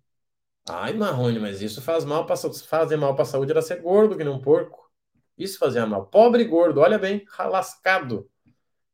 Ai, 0.68 0.92
Marrone, 0.92 1.38
mas 1.38 1.62
isso 1.62 1.80
faz 1.80 2.04
mal 2.04 2.26
para 2.26 2.36
fazer 2.36 2.96
mal 2.96 3.14
para 3.14 3.22
a 3.22 3.26
saúde 3.26 3.50
era 3.52 3.62
ser 3.62 3.80
gordo 3.80 4.16
que 4.16 4.24
nem 4.24 4.32
um 4.32 4.40
porco. 4.40 4.90
Isso 5.36 5.58
fazia 5.58 5.86
mal. 5.86 6.06
Pobre 6.06 6.44
gordo, 6.44 6.80
olha 6.80 6.98
bem, 6.98 7.24
lascado. 7.38 8.30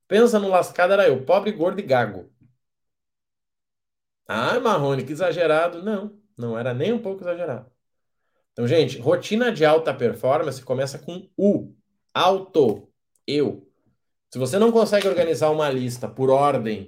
Pensa 0.07 0.39
no 0.39 0.49
lascado 0.49 0.93
era 0.93 1.09
eu, 1.09 1.25
pobre, 1.25 1.53
gordo 1.53 1.81
e 1.81 1.83
gago. 1.83 2.31
Ai, 4.29 4.61
Marrone, 4.61 5.05
que 5.05 5.13
exagerado. 5.13 5.83
Não, 5.83 6.19
não 6.37 6.59
era 6.59 6.73
nem 6.75 6.93
um 6.93 7.01
pouco 7.03 7.23
exagerado. 7.23 7.71
Então, 8.53 8.67
gente, 8.69 8.99
rotina 8.99 9.51
de 9.51 9.65
alta 9.65 9.93
performance 9.93 10.63
começa 10.63 10.99
com 10.99 11.29
U. 11.37 11.75
Alto. 12.13 12.89
Eu. 13.27 13.69
Se 14.31 14.39
você 14.39 14.59
não 14.59 14.71
consegue 14.71 15.09
organizar 15.09 15.51
uma 15.51 15.71
lista 15.71 16.09
por 16.09 16.31
ordem 16.31 16.87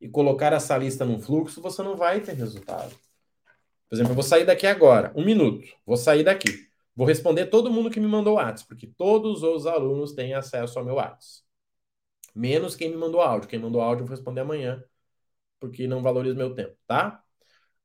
e 0.00 0.08
colocar 0.08 0.52
essa 0.52 0.76
lista 0.76 1.04
num 1.04 1.20
fluxo, 1.20 1.60
você 1.60 1.82
não 1.82 1.96
vai 1.96 2.20
ter 2.20 2.32
resultado. 2.32 2.94
Por 3.92 3.96
exemplo, 3.96 4.12
eu 4.12 4.14
vou 4.14 4.24
sair 4.24 4.46
daqui 4.46 4.66
agora, 4.66 5.12
um 5.14 5.22
minuto. 5.22 5.68
Vou 5.84 5.98
sair 5.98 6.24
daqui. 6.24 6.48
Vou 6.96 7.06
responder 7.06 7.48
todo 7.48 7.70
mundo 7.70 7.90
que 7.90 8.00
me 8.00 8.06
mandou 8.08 8.36
WhatsApp, 8.36 8.66
porque 8.66 8.86
todos 8.86 9.42
os 9.42 9.66
alunos 9.66 10.14
têm 10.14 10.32
acesso 10.32 10.78
ao 10.78 10.84
meu 10.86 10.94
WhatsApp. 10.94 11.44
Menos 12.34 12.74
quem 12.74 12.88
me 12.88 12.96
mandou 12.96 13.20
áudio. 13.20 13.50
Quem 13.50 13.58
mandou 13.58 13.82
áudio 13.82 14.04
eu 14.04 14.06
vou 14.06 14.16
responder 14.16 14.40
amanhã, 14.40 14.82
porque 15.60 15.86
não 15.86 16.02
valoriza 16.02 16.34
meu 16.34 16.54
tempo, 16.54 16.74
tá? 16.86 17.22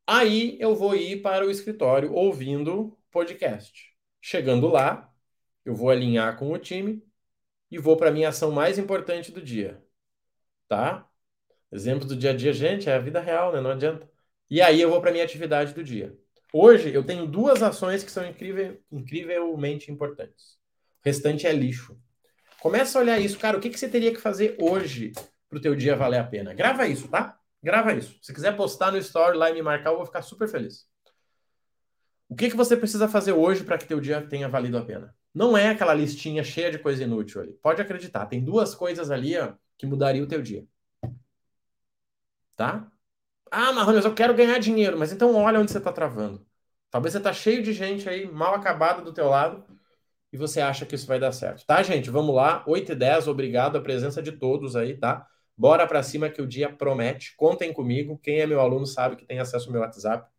Aí 0.07 0.57
eu 0.61 0.77
vou 0.77 0.95
ir 0.95 1.21
para 1.21 1.45
o 1.45 1.51
escritório 1.51 2.13
ouvindo 2.13 2.97
podcast. 3.11 3.93
Chegando 4.21 4.69
lá, 4.69 5.13
eu 5.65 5.75
vou 5.75 5.89
alinhar 5.89 6.37
com 6.39 6.53
o 6.53 6.57
time 6.57 7.03
e 7.69 7.77
vou 7.77 7.97
para 7.97 8.11
a 8.11 8.13
minha 8.13 8.29
ação 8.29 8.49
mais 8.49 8.79
importante 8.79 9.29
do 9.29 9.41
dia. 9.41 9.83
Tá? 10.69 11.05
Exemplo 11.69 12.07
do 12.07 12.15
dia 12.15 12.31
a 12.31 12.35
dia, 12.35 12.53
gente, 12.53 12.89
é 12.89 12.95
a 12.95 12.99
vida 12.99 13.19
real, 13.19 13.51
né? 13.51 13.59
Não 13.59 13.71
adianta. 13.71 14.09
E 14.49 14.61
aí 14.61 14.81
eu 14.81 14.89
vou 14.89 15.01
para 15.01 15.11
minha 15.11 15.23
atividade 15.23 15.73
do 15.73 15.83
dia. 15.83 16.17
Hoje 16.53 16.93
eu 16.93 17.03
tenho 17.03 17.27
duas 17.27 17.61
ações 17.61 18.03
que 18.03 18.11
são 18.11 18.25
incrível, 18.25 18.81
incrivelmente 18.91 19.91
importantes. 19.91 20.57
O 21.03 21.05
restante 21.05 21.45
é 21.45 21.51
lixo. 21.51 21.99
Começa 22.61 22.97
a 22.97 23.01
olhar 23.01 23.19
isso, 23.19 23.37
cara. 23.37 23.57
O 23.57 23.59
que, 23.59 23.69
que 23.69 23.79
você 23.79 23.89
teria 23.89 24.13
que 24.13 24.19
fazer 24.19 24.55
hoje 24.59 25.11
para 25.49 25.57
o 25.57 25.61
teu 25.61 25.75
dia 25.75 25.95
valer 25.95 26.19
a 26.19 26.23
pena? 26.23 26.53
Grava 26.53 26.87
isso, 26.87 27.07
tá? 27.07 27.37
Grava 27.61 27.93
isso. 27.93 28.17
Se 28.21 28.33
quiser 28.33 28.55
postar 28.55 28.91
no 28.91 28.97
story 28.97 29.37
lá 29.37 29.49
e 29.49 29.53
me 29.53 29.61
marcar, 29.61 29.91
eu 29.91 29.97
vou 29.97 30.05
ficar 30.05 30.21
super 30.21 30.47
feliz. 30.47 30.87
O 32.29 32.35
que, 32.35 32.49
que 32.49 32.55
você 32.55 32.75
precisa 32.75 33.07
fazer 33.07 33.33
hoje 33.33 33.63
para 33.63 33.77
que 33.77 33.85
teu 33.85 33.99
dia 33.99 34.21
tenha 34.21 34.49
valido 34.49 34.77
a 34.77 34.85
pena? 34.85 35.15
Não 35.33 35.57
é 35.57 35.69
aquela 35.69 35.93
listinha 35.93 36.43
cheia 36.43 36.71
de 36.71 36.79
coisa 36.79 37.03
inútil 37.03 37.41
ali. 37.41 37.53
Pode 37.53 37.81
acreditar, 37.81 38.25
tem 38.25 38.43
duas 38.43 38.73
coisas 38.73 39.11
ali 39.11 39.37
ó, 39.37 39.53
que 39.77 39.85
mudariam 39.85 40.25
o 40.25 40.27
teu 40.27 40.41
dia. 40.41 40.65
Tá? 42.55 42.91
Ah, 43.51 43.71
Marrone, 43.73 44.03
eu 44.03 44.13
quero 44.13 44.33
ganhar 44.33 44.57
dinheiro, 44.59 44.97
mas 44.97 45.11
então 45.11 45.35
olha 45.35 45.59
onde 45.59 45.71
você 45.71 45.77
está 45.77 45.91
travando. 45.91 46.45
Talvez 46.89 47.13
você 47.13 47.17
está 47.19 47.33
cheio 47.33 47.61
de 47.63 47.73
gente 47.73 48.07
aí, 48.07 48.25
mal 48.31 48.55
acabada 48.55 49.01
do 49.01 49.13
teu 49.13 49.29
lado, 49.29 49.63
e 50.31 50.37
você 50.37 50.61
acha 50.61 50.85
que 50.85 50.95
isso 50.95 51.07
vai 51.07 51.19
dar 51.19 51.31
certo. 51.31 51.65
Tá, 51.65 51.81
gente? 51.83 52.09
Vamos 52.09 52.35
lá. 52.35 52.63
8 52.67 52.91
e 52.91 52.95
10, 52.95 53.27
obrigado 53.27 53.77
a 53.77 53.81
presença 53.81 54.21
de 54.21 54.31
todos 54.31 54.75
aí, 54.75 54.97
tá? 54.97 55.27
Bora 55.57 55.87
para 55.87 56.03
cima 56.03 56.29
que 56.29 56.41
o 56.41 56.47
dia 56.47 56.71
promete. 56.71 57.35
Contem 57.35 57.73
comigo. 57.73 58.19
Quem 58.19 58.39
é 58.39 58.45
meu 58.45 58.59
aluno 58.59 58.85
sabe 58.85 59.15
que 59.15 59.25
tem 59.25 59.39
acesso 59.39 59.67
ao 59.67 59.71
meu 59.71 59.81
WhatsApp. 59.81 60.29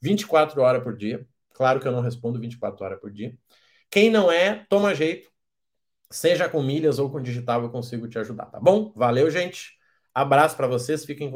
24 0.00 0.60
horas 0.62 0.82
por 0.82 0.96
dia. 0.96 1.26
Claro 1.52 1.80
que 1.80 1.88
eu 1.88 1.92
não 1.92 2.00
respondo 2.00 2.38
24 2.38 2.84
horas 2.84 3.00
por 3.00 3.10
dia. 3.10 3.36
Quem 3.90 4.10
não 4.10 4.30
é, 4.30 4.64
toma 4.68 4.94
jeito. 4.94 5.28
Seja 6.10 6.48
com 6.48 6.62
milhas 6.62 6.98
ou 6.98 7.10
com 7.10 7.20
digital, 7.20 7.62
eu 7.62 7.70
consigo 7.70 8.08
te 8.08 8.18
ajudar, 8.18 8.46
tá 8.46 8.60
bom? 8.60 8.92
Valeu, 8.94 9.30
gente. 9.30 9.76
Abraço 10.14 10.56
para 10.56 10.66
vocês. 10.66 11.04
Fiquem 11.04 11.26
com 11.26 11.26